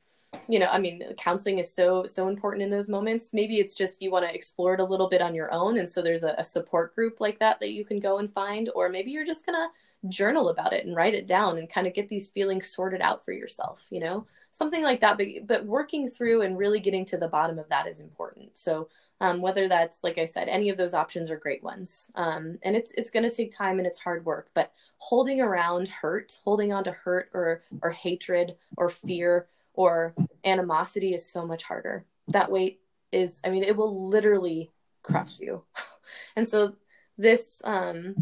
you 0.48 0.58
know 0.58 0.68
i 0.70 0.78
mean 0.78 1.02
counseling 1.16 1.58
is 1.58 1.72
so 1.72 2.06
so 2.06 2.28
important 2.28 2.62
in 2.62 2.70
those 2.70 2.88
moments 2.88 3.32
maybe 3.32 3.58
it's 3.58 3.74
just 3.74 4.02
you 4.02 4.10
want 4.10 4.24
to 4.24 4.34
explore 4.34 4.74
it 4.74 4.80
a 4.80 4.84
little 4.84 5.08
bit 5.08 5.22
on 5.22 5.34
your 5.34 5.52
own 5.52 5.78
and 5.78 5.88
so 5.88 6.00
there's 6.02 6.24
a, 6.24 6.34
a, 6.38 6.44
support 6.44 6.94
group 6.94 7.20
like 7.20 7.38
that 7.38 7.58
that 7.60 7.72
you 7.72 7.84
can 7.84 7.98
go 7.98 8.18
and 8.18 8.32
find 8.32 8.70
or 8.74 8.88
maybe 8.88 9.10
you're 9.10 9.26
just 9.26 9.46
gonna 9.46 9.68
journal 10.08 10.48
about 10.48 10.72
it 10.72 10.86
and 10.86 10.96
write 10.96 11.14
it 11.14 11.26
down 11.26 11.58
and 11.58 11.70
kind 11.70 11.86
of 11.86 11.94
get 11.94 12.08
these 12.08 12.28
feelings 12.28 12.68
sorted 12.68 13.00
out 13.00 13.24
for 13.24 13.32
yourself, 13.32 13.86
you 13.90 14.00
know? 14.00 14.26
Something 14.52 14.82
like 14.82 15.00
that. 15.00 15.18
But, 15.18 15.26
but 15.46 15.64
working 15.64 16.08
through 16.08 16.42
and 16.42 16.56
really 16.56 16.78
getting 16.78 17.04
to 17.06 17.16
the 17.16 17.28
bottom 17.28 17.58
of 17.58 17.68
that 17.70 17.88
is 17.88 18.00
important. 18.00 18.56
So, 18.56 18.88
um, 19.20 19.40
whether 19.40 19.68
that's, 19.68 20.04
like 20.04 20.18
I 20.18 20.26
said, 20.26 20.48
any 20.48 20.68
of 20.68 20.76
those 20.76 20.94
options 20.94 21.30
are 21.30 21.36
great 21.36 21.62
ones. 21.62 22.10
Um, 22.14 22.58
and 22.62 22.76
it's, 22.76 22.92
it's 22.96 23.10
going 23.10 23.28
to 23.28 23.34
take 23.34 23.56
time 23.56 23.78
and 23.78 23.86
it's 23.86 23.98
hard 23.98 24.24
work, 24.24 24.48
but 24.54 24.72
holding 24.98 25.40
around 25.40 25.88
hurt, 25.88 26.40
holding 26.44 26.72
on 26.72 26.84
to 26.84 26.92
hurt 26.92 27.30
or, 27.32 27.62
or 27.82 27.90
hatred 27.90 28.56
or 28.76 28.88
fear 28.88 29.46
or 29.74 30.14
animosity 30.44 31.14
is 31.14 31.30
so 31.30 31.46
much 31.46 31.64
harder. 31.64 32.06
That 32.28 32.50
weight 32.50 32.80
is, 33.12 33.40
I 33.44 33.50
mean, 33.50 33.64
it 33.64 33.76
will 33.76 34.08
literally 34.08 34.72
crush 35.02 35.38
you. 35.40 35.64
and 36.36 36.48
so 36.48 36.74
this, 37.18 37.60
um, 37.64 38.14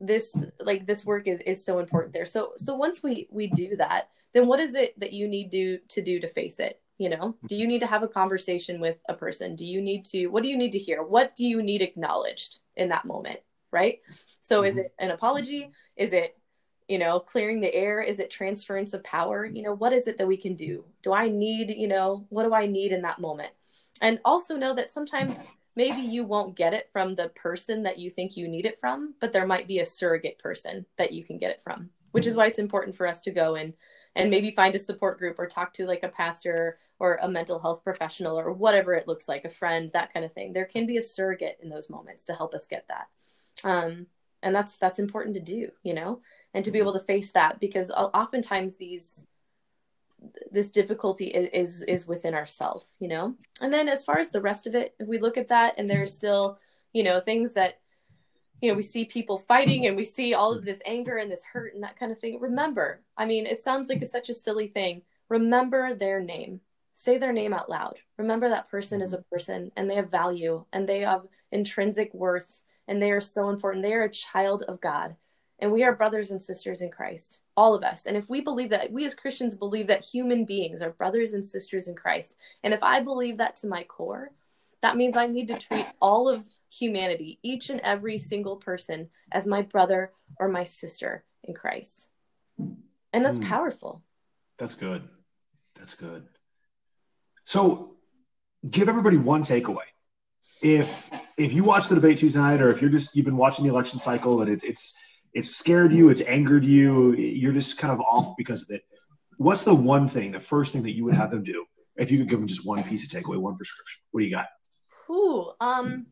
this 0.00 0.44
like 0.60 0.86
this 0.86 1.04
work 1.04 1.28
is 1.28 1.40
is 1.40 1.64
so 1.64 1.78
important 1.78 2.14
there 2.14 2.24
so 2.24 2.52
so 2.56 2.74
once 2.74 3.02
we 3.02 3.28
we 3.30 3.46
do 3.48 3.76
that 3.76 4.08
then 4.32 4.46
what 4.46 4.58
is 4.58 4.74
it 4.74 4.98
that 4.98 5.12
you 5.12 5.28
need 5.28 5.50
to 5.50 5.78
to 5.88 6.00
do 6.00 6.18
to 6.18 6.26
face 6.26 6.58
it 6.58 6.80
you 6.96 7.08
know 7.08 7.36
do 7.46 7.54
you 7.54 7.66
need 7.66 7.80
to 7.80 7.86
have 7.86 8.02
a 8.02 8.08
conversation 8.08 8.80
with 8.80 8.96
a 9.08 9.14
person 9.14 9.54
do 9.54 9.64
you 9.64 9.80
need 9.80 10.04
to 10.06 10.28
what 10.28 10.42
do 10.42 10.48
you 10.48 10.56
need 10.56 10.72
to 10.72 10.78
hear 10.78 11.02
what 11.02 11.36
do 11.36 11.44
you 11.44 11.62
need 11.62 11.82
acknowledged 11.82 12.60
in 12.76 12.88
that 12.88 13.04
moment 13.04 13.40
right 13.70 14.00
so 14.40 14.64
is 14.64 14.72
mm-hmm. 14.72 14.80
it 14.80 14.94
an 14.98 15.10
apology 15.10 15.70
is 15.96 16.14
it 16.14 16.36
you 16.90 16.98
know 16.98 17.20
clearing 17.20 17.60
the 17.60 17.72
air 17.72 18.02
is 18.02 18.18
it 18.18 18.30
transference 18.30 18.92
of 18.94 19.04
power? 19.04 19.44
You 19.44 19.62
know 19.62 19.74
what 19.74 19.92
is 19.92 20.08
it 20.08 20.18
that 20.18 20.26
we 20.26 20.36
can 20.36 20.54
do? 20.54 20.84
Do 21.02 21.12
i 21.12 21.28
need 21.28 21.70
you 21.70 21.88
know 21.88 22.26
what 22.30 22.44
do 22.44 22.52
i 22.52 22.66
need 22.66 22.92
in 22.92 23.02
that 23.02 23.20
moment? 23.20 23.52
And 24.02 24.18
also 24.24 24.56
know 24.56 24.74
that 24.74 24.90
sometimes 24.90 25.34
maybe 25.76 26.00
you 26.00 26.24
won't 26.24 26.56
get 26.56 26.74
it 26.74 26.88
from 26.92 27.14
the 27.14 27.28
person 27.30 27.84
that 27.84 27.98
you 27.98 28.10
think 28.10 28.36
you 28.36 28.48
need 28.48 28.66
it 28.66 28.80
from, 28.80 29.14
but 29.20 29.32
there 29.32 29.46
might 29.46 29.68
be 29.68 29.78
a 29.78 29.84
surrogate 29.84 30.38
person 30.38 30.84
that 30.98 31.12
you 31.12 31.22
can 31.24 31.38
get 31.38 31.50
it 31.50 31.62
from, 31.62 31.90
which 32.10 32.26
is 32.26 32.34
why 32.34 32.46
it's 32.46 32.58
important 32.58 32.96
for 32.96 33.06
us 33.06 33.20
to 33.20 33.30
go 33.30 33.54
and 33.54 33.72
and 34.16 34.28
maybe 34.28 34.50
find 34.50 34.74
a 34.74 34.78
support 34.78 35.18
group 35.18 35.38
or 35.38 35.46
talk 35.46 35.72
to 35.72 35.86
like 35.86 36.02
a 36.02 36.08
pastor 36.08 36.78
or 36.98 37.18
a 37.22 37.28
mental 37.28 37.60
health 37.60 37.84
professional 37.84 38.38
or 38.38 38.52
whatever 38.52 38.92
it 38.94 39.06
looks 39.06 39.28
like, 39.28 39.44
a 39.44 39.50
friend, 39.50 39.90
that 39.92 40.12
kind 40.12 40.24
of 40.24 40.32
thing. 40.32 40.52
There 40.52 40.64
can 40.64 40.84
be 40.84 40.96
a 40.96 41.02
surrogate 41.02 41.58
in 41.62 41.68
those 41.68 41.88
moments 41.88 42.26
to 42.26 42.34
help 42.34 42.52
us 42.52 42.66
get 42.66 42.86
that. 42.88 43.06
Um, 43.62 44.06
and 44.42 44.54
that's 44.54 44.78
that's 44.78 44.98
important 44.98 45.34
to 45.36 45.40
do, 45.40 45.70
you 45.82 45.94
know, 45.94 46.20
and 46.54 46.64
to 46.64 46.70
be 46.70 46.78
mm-hmm. 46.78 46.88
able 46.88 46.98
to 46.98 47.04
face 47.04 47.32
that 47.32 47.60
because 47.60 47.90
oftentimes 47.90 48.76
these 48.76 49.26
this 50.52 50.68
difficulty 50.68 51.28
is, 51.28 51.82
is 51.82 52.06
within 52.06 52.34
ourself 52.34 52.86
you 52.98 53.08
know? 53.08 53.34
And 53.62 53.72
then 53.72 53.88
as 53.88 54.04
far 54.04 54.18
as 54.18 54.30
the 54.30 54.42
rest 54.42 54.66
of 54.66 54.74
it 54.74 54.94
if 54.98 55.08
we 55.08 55.18
look 55.18 55.36
at 55.36 55.48
that 55.48 55.74
and 55.78 55.88
there's 55.88 56.10
mm-hmm. 56.10 56.16
still 56.16 56.58
you 56.92 57.02
know 57.02 57.20
things 57.20 57.54
that 57.54 57.80
you 58.60 58.68
know 58.68 58.74
we 58.74 58.82
see 58.82 59.04
people 59.04 59.38
fighting 59.38 59.86
and 59.86 59.96
we 59.96 60.04
see 60.04 60.34
all 60.34 60.52
of 60.52 60.58
mm-hmm. 60.58 60.66
this 60.66 60.82
anger 60.84 61.16
and 61.16 61.30
this 61.30 61.44
hurt 61.44 61.74
and 61.74 61.82
that 61.82 61.98
kind 61.98 62.12
of 62.12 62.18
thing 62.18 62.38
remember 62.40 63.00
i 63.16 63.24
mean 63.24 63.46
it 63.46 63.60
sounds 63.60 63.88
like 63.88 64.02
it's 64.02 64.10
such 64.10 64.28
a 64.28 64.34
silly 64.34 64.68
thing. 64.68 65.02
Remember 65.30 65.94
their 65.94 66.20
name. 66.20 66.60
Say 66.94 67.16
their 67.16 67.32
name 67.32 67.54
out 67.54 67.70
loud. 67.70 67.98
Remember 68.18 68.48
that 68.48 68.68
person 68.68 69.00
is 69.00 69.14
a 69.14 69.22
person 69.22 69.70
and 69.76 69.88
they 69.88 69.94
have 69.94 70.10
value 70.10 70.64
and 70.72 70.86
they 70.86 71.00
have 71.00 71.22
intrinsic 71.52 72.12
worth 72.12 72.64
and 72.88 73.00
they 73.00 73.12
are 73.12 73.20
so 73.20 73.48
important. 73.48 73.84
They 73.84 73.94
are 73.94 74.02
a 74.02 74.10
child 74.10 74.64
of 74.64 74.80
god 74.80 75.14
and 75.60 75.70
we 75.70 75.84
are 75.84 75.94
brothers 75.94 76.30
and 76.30 76.42
sisters 76.42 76.80
in 76.80 76.90
Christ, 76.90 77.42
all 77.56 77.74
of 77.74 77.84
us. 77.84 78.06
And 78.06 78.16
if 78.16 78.28
we 78.28 78.40
believe 78.40 78.70
that, 78.70 78.90
we 78.90 79.04
as 79.04 79.14
Christians 79.14 79.56
believe 79.56 79.86
that 79.88 80.04
human 80.04 80.44
beings 80.44 80.80
are 80.82 80.90
brothers 80.90 81.34
and 81.34 81.44
sisters 81.44 81.86
in 81.86 81.94
Christ. 81.94 82.34
And 82.64 82.72
if 82.72 82.82
I 82.82 83.00
believe 83.00 83.36
that 83.38 83.56
to 83.56 83.66
my 83.66 83.84
core, 83.84 84.30
that 84.82 84.96
means 84.96 85.16
I 85.16 85.26
need 85.26 85.48
to 85.48 85.58
treat 85.58 85.86
all 86.00 86.28
of 86.28 86.44
humanity, 86.70 87.38
each 87.42 87.68
and 87.68 87.80
every 87.80 88.16
single 88.16 88.56
person, 88.56 89.10
as 89.30 89.46
my 89.46 89.62
brother 89.62 90.12
or 90.38 90.48
my 90.48 90.64
sister 90.64 91.24
in 91.44 91.54
Christ. 91.54 92.08
And 92.58 93.24
that's 93.24 93.38
mm. 93.38 93.48
powerful. 93.48 94.02
That's 94.58 94.74
good. 94.74 95.02
That's 95.74 95.94
good. 95.94 96.26
So 97.44 97.96
give 98.68 98.88
everybody 98.88 99.16
one 99.16 99.42
takeaway. 99.42 99.88
If 100.62 101.10
if 101.36 101.52
you 101.52 101.64
watch 101.64 101.88
the 101.88 101.94
debate 101.94 102.18
Tuesday 102.18 102.38
night, 102.38 102.60
or 102.60 102.70
if 102.70 102.80
you're 102.80 102.90
just 102.90 103.16
you've 103.16 103.24
been 103.24 103.36
watching 103.36 103.64
the 103.64 103.70
election 103.70 103.98
cycle 103.98 104.42
and 104.42 104.50
it's 104.50 104.62
it's 104.62 104.98
it's 105.34 105.50
scared 105.50 105.92
you, 105.92 106.08
it's 106.08 106.22
angered 106.22 106.64
you, 106.64 107.14
you're 107.14 107.52
just 107.52 107.78
kind 107.78 107.92
of 107.92 108.00
off 108.00 108.34
because 108.36 108.68
of 108.68 108.74
it. 108.76 108.82
What's 109.36 109.64
the 109.64 109.74
one 109.74 110.08
thing, 110.08 110.32
the 110.32 110.40
first 110.40 110.72
thing 110.72 110.82
that 110.82 110.92
you 110.92 111.04
would 111.04 111.14
have 111.14 111.30
them 111.30 111.42
do 111.42 111.64
if 111.96 112.10
you 112.10 112.18
could 112.18 112.28
give 112.28 112.38
them 112.38 112.48
just 112.48 112.66
one 112.66 112.82
piece 112.82 113.02
of 113.04 113.10
takeaway, 113.10 113.38
one 113.38 113.56
prescription? 113.56 114.02
What 114.10 114.20
do 114.20 114.26
you 114.26 114.32
got? 114.32 114.46
Ooh, 115.08 115.52
um, 115.60 116.06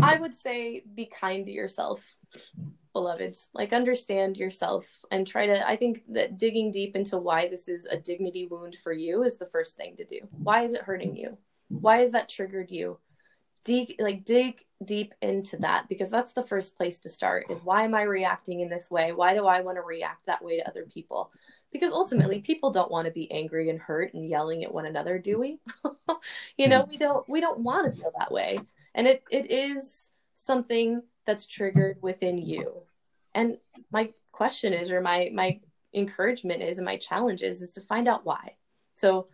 I 0.00 0.16
would 0.16 0.32
say 0.32 0.82
be 0.94 1.06
kind 1.06 1.44
to 1.46 1.52
yourself, 1.52 2.02
beloveds. 2.92 3.50
Like 3.52 3.72
understand 3.72 4.36
yourself 4.36 4.86
and 5.10 5.26
try 5.26 5.46
to. 5.46 5.66
I 5.66 5.76
think 5.76 6.02
that 6.12 6.38
digging 6.38 6.70
deep 6.70 6.96
into 6.96 7.18
why 7.18 7.48
this 7.48 7.68
is 7.68 7.86
a 7.86 7.98
dignity 7.98 8.46
wound 8.46 8.76
for 8.82 8.92
you 8.92 9.24
is 9.24 9.38
the 9.38 9.46
first 9.46 9.76
thing 9.76 9.96
to 9.96 10.04
do. 10.04 10.20
Why 10.30 10.62
is 10.62 10.74
it 10.74 10.82
hurting 10.82 11.16
you? 11.16 11.36
Why 11.68 11.98
has 11.98 12.12
that 12.12 12.28
triggered 12.28 12.70
you? 12.70 12.98
Dig 13.68 13.96
like 13.98 14.24
dig 14.24 14.64
deep 14.82 15.12
into 15.20 15.58
that 15.58 15.86
because 15.90 16.08
that's 16.08 16.32
the 16.32 16.46
first 16.46 16.76
place 16.76 17.00
to 17.00 17.10
start 17.10 17.50
is 17.50 17.62
why 17.62 17.82
am 17.82 17.94
i 17.94 18.02
reacting 18.02 18.60
in 18.60 18.70
this 18.70 18.90
way? 18.90 19.12
Why 19.12 19.34
do 19.34 19.46
i 19.46 19.60
want 19.60 19.76
to 19.76 19.82
react 19.82 20.24
that 20.26 20.42
way 20.42 20.56
to 20.56 20.66
other 20.66 20.86
people? 20.86 21.30
Because 21.70 21.92
ultimately 21.92 22.40
people 22.40 22.70
don't 22.70 22.90
want 22.90 23.04
to 23.04 23.12
be 23.12 23.30
angry 23.30 23.68
and 23.68 23.78
hurt 23.78 24.14
and 24.14 24.26
yelling 24.26 24.64
at 24.64 24.72
one 24.72 24.86
another 24.86 25.18
do 25.18 25.38
we? 25.38 25.60
You 26.56 26.66
know 26.68 26.84
we 26.90 26.96
don't 26.96 27.28
we 27.28 27.40
don't 27.40 27.60
want 27.60 27.84
to 27.86 28.00
feel 28.00 28.10
that 28.18 28.32
way. 28.32 28.58
And 28.94 29.06
it 29.06 29.22
it 29.30 29.52
is 29.52 30.10
something 30.34 31.02
that's 31.26 31.46
triggered 31.46 31.98
within 32.02 32.38
you. 32.38 32.82
And 33.34 33.58
my 33.92 34.12
question 34.32 34.72
is 34.72 34.90
or 34.90 35.00
my 35.00 35.30
my 35.32 35.60
encouragement 35.94 36.62
is 36.62 36.78
and 36.78 36.84
my 36.84 36.96
challenge 36.96 37.42
is 37.42 37.62
is 37.62 37.72
to 37.74 37.82
find 37.82 38.08
out 38.08 38.26
why. 38.26 38.56
So 38.96 39.28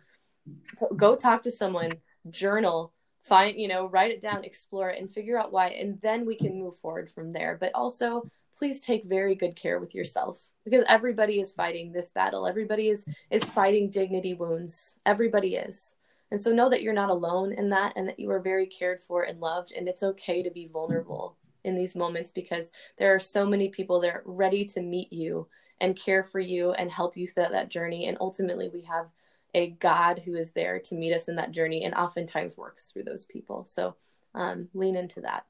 go 0.95 1.15
talk 1.15 1.41
to 1.43 1.51
someone 1.51 1.93
journal 2.29 2.93
find 3.25 3.59
you 3.59 3.67
know 3.67 3.87
write 3.87 4.11
it 4.11 4.21
down 4.21 4.43
explore 4.43 4.89
it 4.89 4.99
and 4.99 5.11
figure 5.11 5.37
out 5.37 5.51
why 5.51 5.69
and 5.69 5.99
then 6.01 6.25
we 6.25 6.35
can 6.35 6.59
move 6.59 6.77
forward 6.77 7.09
from 7.09 7.33
there. 7.33 7.57
But 7.59 7.71
also 7.73 8.29
please 8.57 8.79
take 8.79 9.03
very 9.05 9.35
good 9.35 9.55
care 9.55 9.79
with 9.79 9.93
yourself 9.93 10.51
because 10.63 10.85
everybody 10.87 11.41
is 11.41 11.51
fighting 11.51 11.91
this 11.91 12.09
battle. 12.09 12.47
Everybody 12.47 12.89
is 12.89 13.05
is 13.29 13.43
fighting 13.43 13.89
dignity 13.89 14.33
wounds. 14.33 14.99
Everybody 15.05 15.55
is. 15.55 15.95
And 16.31 16.41
so 16.41 16.51
know 16.51 16.69
that 16.69 16.81
you're 16.81 16.93
not 16.93 17.09
alone 17.09 17.53
in 17.53 17.69
that 17.69 17.93
and 17.95 18.07
that 18.07 18.19
you 18.19 18.31
are 18.31 18.39
very 18.39 18.65
cared 18.65 19.01
for 19.01 19.23
and 19.23 19.39
loved 19.39 19.73
and 19.73 19.87
it's 19.87 20.03
okay 20.03 20.41
to 20.41 20.49
be 20.49 20.67
vulnerable 20.67 21.37
in 21.63 21.75
these 21.75 21.95
moments 21.95 22.31
because 22.31 22.71
there 22.97 23.13
are 23.13 23.19
so 23.19 23.45
many 23.45 23.69
people 23.69 23.99
that 23.99 24.13
are 24.13 24.23
ready 24.25 24.65
to 24.65 24.81
meet 24.81 25.11
you 25.11 25.47
and 25.81 25.99
care 25.99 26.23
for 26.23 26.39
you 26.39 26.71
and 26.73 26.89
help 26.91 27.17
you 27.17 27.27
through 27.27 27.47
that 27.51 27.69
journey. 27.69 28.05
And 28.07 28.17
ultimately 28.21 28.69
we 28.73 28.81
have 28.83 29.07
a 29.55 29.69
God 29.69 30.19
who 30.19 30.35
is 30.35 30.51
there 30.51 30.79
to 30.79 30.95
meet 30.95 31.13
us 31.13 31.29
in 31.29 31.37
that 31.37 31.51
journey 31.51 31.85
and 31.85 31.95
oftentimes 31.95 32.57
works 32.57 32.91
through 32.91 33.03
those 33.03 33.25
people. 33.25 33.65
So 33.65 33.95
um, 34.35 34.67
lean 34.73 34.97
into 34.97 35.21
that. 35.21 35.45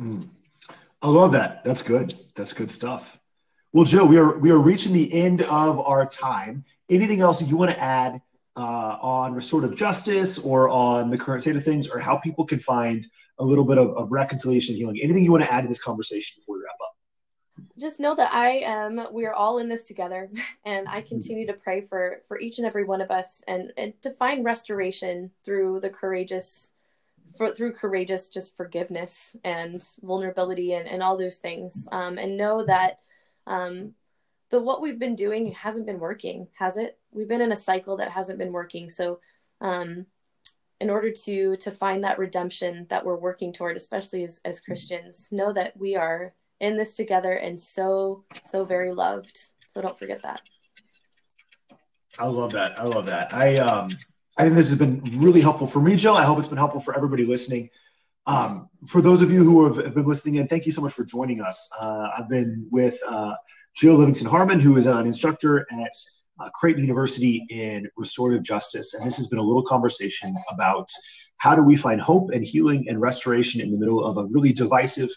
Mm. 0.00 0.28
I 1.02 1.08
love 1.08 1.32
that. 1.32 1.64
That's 1.64 1.82
good. 1.82 2.14
That's 2.36 2.52
good 2.52 2.70
stuff. 2.70 3.18
Well, 3.72 3.84
Jill, 3.84 4.06
we 4.06 4.16
are 4.16 4.38
we 4.38 4.50
are 4.50 4.58
reaching 4.58 4.92
the 4.92 5.12
end 5.12 5.42
of 5.42 5.80
our 5.80 6.06
time. 6.06 6.64
Anything 6.88 7.20
else 7.20 7.42
you 7.42 7.56
want 7.56 7.72
to 7.72 7.78
add 7.78 8.22
uh, 8.56 8.98
on 9.02 9.34
restorative 9.34 9.76
justice 9.76 10.38
or 10.38 10.68
on 10.68 11.10
the 11.10 11.18
current 11.18 11.42
state 11.42 11.56
of 11.56 11.64
things, 11.64 11.88
or 11.88 11.98
how 11.98 12.16
people 12.16 12.46
can 12.46 12.60
find 12.60 13.06
a 13.38 13.44
little 13.44 13.64
bit 13.64 13.78
of, 13.78 13.90
of 13.90 14.10
reconciliation 14.10 14.72
and 14.72 14.78
healing? 14.78 15.00
Anything 15.02 15.24
you 15.24 15.32
want 15.32 15.44
to 15.44 15.52
add 15.52 15.62
to 15.62 15.68
this 15.68 15.82
conversation 15.82 16.40
before? 16.40 16.57
Just 17.78 18.00
know 18.00 18.14
that 18.14 18.32
I 18.32 18.58
am 18.58 19.00
we 19.12 19.26
are 19.26 19.34
all 19.34 19.58
in 19.58 19.68
this 19.68 19.84
together 19.84 20.30
and 20.64 20.88
I 20.88 21.02
continue 21.02 21.46
to 21.46 21.52
pray 21.52 21.82
for 21.82 22.22
for 22.28 22.38
each 22.38 22.58
and 22.58 22.66
every 22.66 22.84
one 22.84 23.00
of 23.00 23.10
us 23.10 23.42
and, 23.46 23.72
and 23.76 24.00
to 24.02 24.10
find 24.10 24.44
restoration 24.44 25.30
through 25.44 25.80
the 25.80 25.90
courageous 25.90 26.72
for, 27.36 27.54
through 27.54 27.74
courageous 27.74 28.28
just 28.28 28.56
forgiveness 28.56 29.36
and 29.44 29.86
vulnerability 30.02 30.72
and, 30.72 30.88
and 30.88 31.02
all 31.02 31.16
those 31.16 31.36
things 31.36 31.88
um, 31.92 32.18
and 32.18 32.36
know 32.36 32.64
that 32.64 33.00
um, 33.46 33.94
the 34.50 34.60
what 34.60 34.80
we've 34.80 34.98
been 34.98 35.16
doing 35.16 35.52
hasn't 35.52 35.86
been 35.86 36.00
working 36.00 36.48
has 36.58 36.76
it? 36.76 36.98
We've 37.12 37.28
been 37.28 37.40
in 37.40 37.52
a 37.52 37.56
cycle 37.56 37.96
that 37.98 38.10
hasn't 38.10 38.38
been 38.38 38.52
working 38.52 38.90
so 38.90 39.20
um, 39.60 40.06
in 40.80 40.90
order 40.90 41.10
to 41.10 41.56
to 41.56 41.70
find 41.70 42.04
that 42.04 42.18
redemption 42.18 42.86
that 42.90 43.04
we're 43.04 43.16
working 43.16 43.52
toward 43.52 43.76
especially 43.76 44.24
as, 44.24 44.40
as 44.44 44.60
christians 44.60 45.28
know 45.32 45.52
that 45.52 45.76
we 45.76 45.96
are 45.96 46.34
in 46.60 46.76
this 46.76 46.94
together 46.94 47.32
and 47.32 47.58
so 47.60 48.24
so 48.50 48.64
very 48.64 48.92
loved. 48.92 49.38
So 49.70 49.80
don't 49.80 49.98
forget 49.98 50.22
that. 50.22 50.40
I 52.18 52.26
love 52.26 52.52
that. 52.52 52.78
I 52.78 52.84
love 52.84 53.06
that. 53.06 53.32
I 53.32 53.56
um 53.56 53.90
i 54.36 54.42
think 54.42 54.54
this 54.54 54.70
has 54.70 54.78
been 54.78 55.02
really 55.18 55.40
helpful 55.40 55.66
for 55.66 55.80
me 55.80 55.96
jill 55.96 56.14
i 56.14 56.22
hope 56.22 56.38
it's 56.38 56.46
been 56.46 56.58
helpful 56.58 56.80
for 56.80 56.96
everybody 56.96 57.24
listening. 57.26 57.68
Um, 58.26 58.68
for 58.86 59.00
those 59.00 59.22
of 59.22 59.30
you 59.32 59.42
who 59.42 59.64
have, 59.64 59.82
have, 59.82 59.94
been 59.94 60.04
listening 60.04 60.34
in 60.36 60.48
thank 60.48 60.66
you 60.66 60.72
so 60.72 60.82
much 60.82 60.92
for 60.92 61.04
joining 61.04 61.40
us. 61.40 61.70
Uh, 61.80 62.10
i've 62.16 62.28
been 62.28 62.66
with 62.70 62.98
uh, 63.06 63.34
jill 63.74 63.94
livingston 63.94 64.28
harmon 64.28 64.60
who 64.60 64.76
is 64.76 64.86
an 64.86 65.06
instructor 65.06 65.66
at 65.72 65.92
uh, 66.40 66.48
creighton 66.50 66.82
university 66.82 67.44
in 67.50 67.88
restorative 67.96 68.42
justice. 68.42 68.94
And 68.94 69.06
this 69.06 69.16
has 69.16 69.28
been 69.28 69.38
a 69.38 69.42
little 69.42 69.64
conversation 69.64 70.34
about 70.50 70.88
how 71.38 71.54
do 71.54 71.62
we 71.62 71.76
find 71.76 72.00
hope 72.00 72.30
and 72.30 72.44
healing 72.44 72.88
and 72.88 73.00
restoration 73.00 73.60
in 73.60 73.70
the 73.70 73.78
middle 73.78 74.04
of 74.04 74.16
a 74.16 74.26
really 74.26 74.52
divisive 74.52 75.10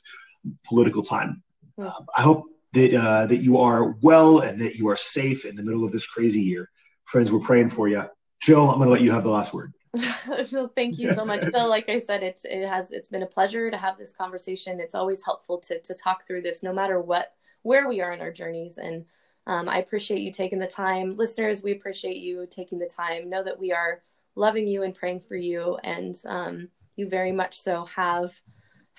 political 0.65 1.03
time. 1.03 1.43
Um, 1.77 2.05
I 2.15 2.21
hope 2.21 2.45
that 2.73 2.93
uh, 2.93 3.25
that 3.25 3.41
you 3.41 3.57
are 3.57 3.95
well 4.01 4.39
and 4.39 4.59
that 4.61 4.75
you 4.75 4.87
are 4.89 4.95
safe 4.95 5.45
in 5.45 5.55
the 5.55 5.63
middle 5.63 5.83
of 5.83 5.91
this 5.91 6.05
crazy 6.07 6.41
year. 6.41 6.69
Friends, 7.05 7.31
we're 7.31 7.39
praying 7.39 7.69
for 7.69 7.87
you. 7.87 8.03
Jill, 8.41 8.69
I'm 8.69 8.77
going 8.77 8.87
to 8.87 8.93
let 8.93 9.01
you 9.01 9.11
have 9.11 9.23
the 9.23 9.29
last 9.29 9.53
word. 9.53 9.73
well, 10.51 10.71
thank 10.73 10.97
you 10.97 11.11
so 11.13 11.25
much, 11.25 11.51
Bill. 11.51 11.69
Like 11.69 11.89
I 11.89 11.99
said, 11.99 12.23
it's 12.23 12.45
it 12.45 12.67
has 12.67 12.91
it's 12.91 13.09
been 13.09 13.23
a 13.23 13.27
pleasure 13.27 13.69
to 13.69 13.77
have 13.77 13.97
this 13.97 14.15
conversation. 14.15 14.79
It's 14.79 14.95
always 14.95 15.23
helpful 15.23 15.57
to 15.59 15.79
to 15.81 15.93
talk 15.93 16.25
through 16.25 16.43
this, 16.43 16.63
no 16.63 16.71
matter 16.71 16.99
what 16.99 17.33
where 17.63 17.87
we 17.87 18.01
are 18.01 18.11
in 18.11 18.21
our 18.21 18.31
journeys. 18.31 18.77
And 18.77 19.05
um, 19.47 19.67
I 19.67 19.79
appreciate 19.79 20.21
you 20.21 20.31
taking 20.31 20.59
the 20.59 20.67
time, 20.67 21.17
listeners. 21.17 21.61
We 21.61 21.73
appreciate 21.73 22.17
you 22.17 22.47
taking 22.49 22.79
the 22.79 22.87
time. 22.87 23.29
Know 23.29 23.43
that 23.43 23.59
we 23.59 23.73
are 23.73 24.01
loving 24.35 24.67
you 24.67 24.83
and 24.83 24.95
praying 24.95 25.21
for 25.21 25.35
you, 25.35 25.77
and 25.83 26.15
um, 26.25 26.69
you 26.95 27.09
very 27.09 27.33
much 27.33 27.59
so 27.59 27.85
have 27.85 28.33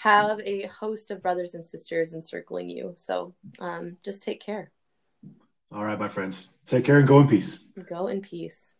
have 0.03 0.41
a 0.41 0.67
host 0.67 1.13
of 1.13 1.23
brothers 1.23 1.55
and 1.55 1.65
sisters 1.65 2.13
encircling 2.13 2.69
you. 2.69 2.95
So 2.97 3.35
um, 3.61 3.99
just 4.05 4.25
take 4.25 4.41
care. 4.41 4.73
All 5.71 5.85
right, 5.85 5.99
my 5.99 6.09
friends. 6.09 6.59
Take 6.67 6.85
care 6.85 6.99
and 6.99 7.07
go 7.07 7.21
in 7.21 7.29
peace. 7.29 7.73
Go 7.89 8.09
in 8.09 8.21
peace. 8.21 8.75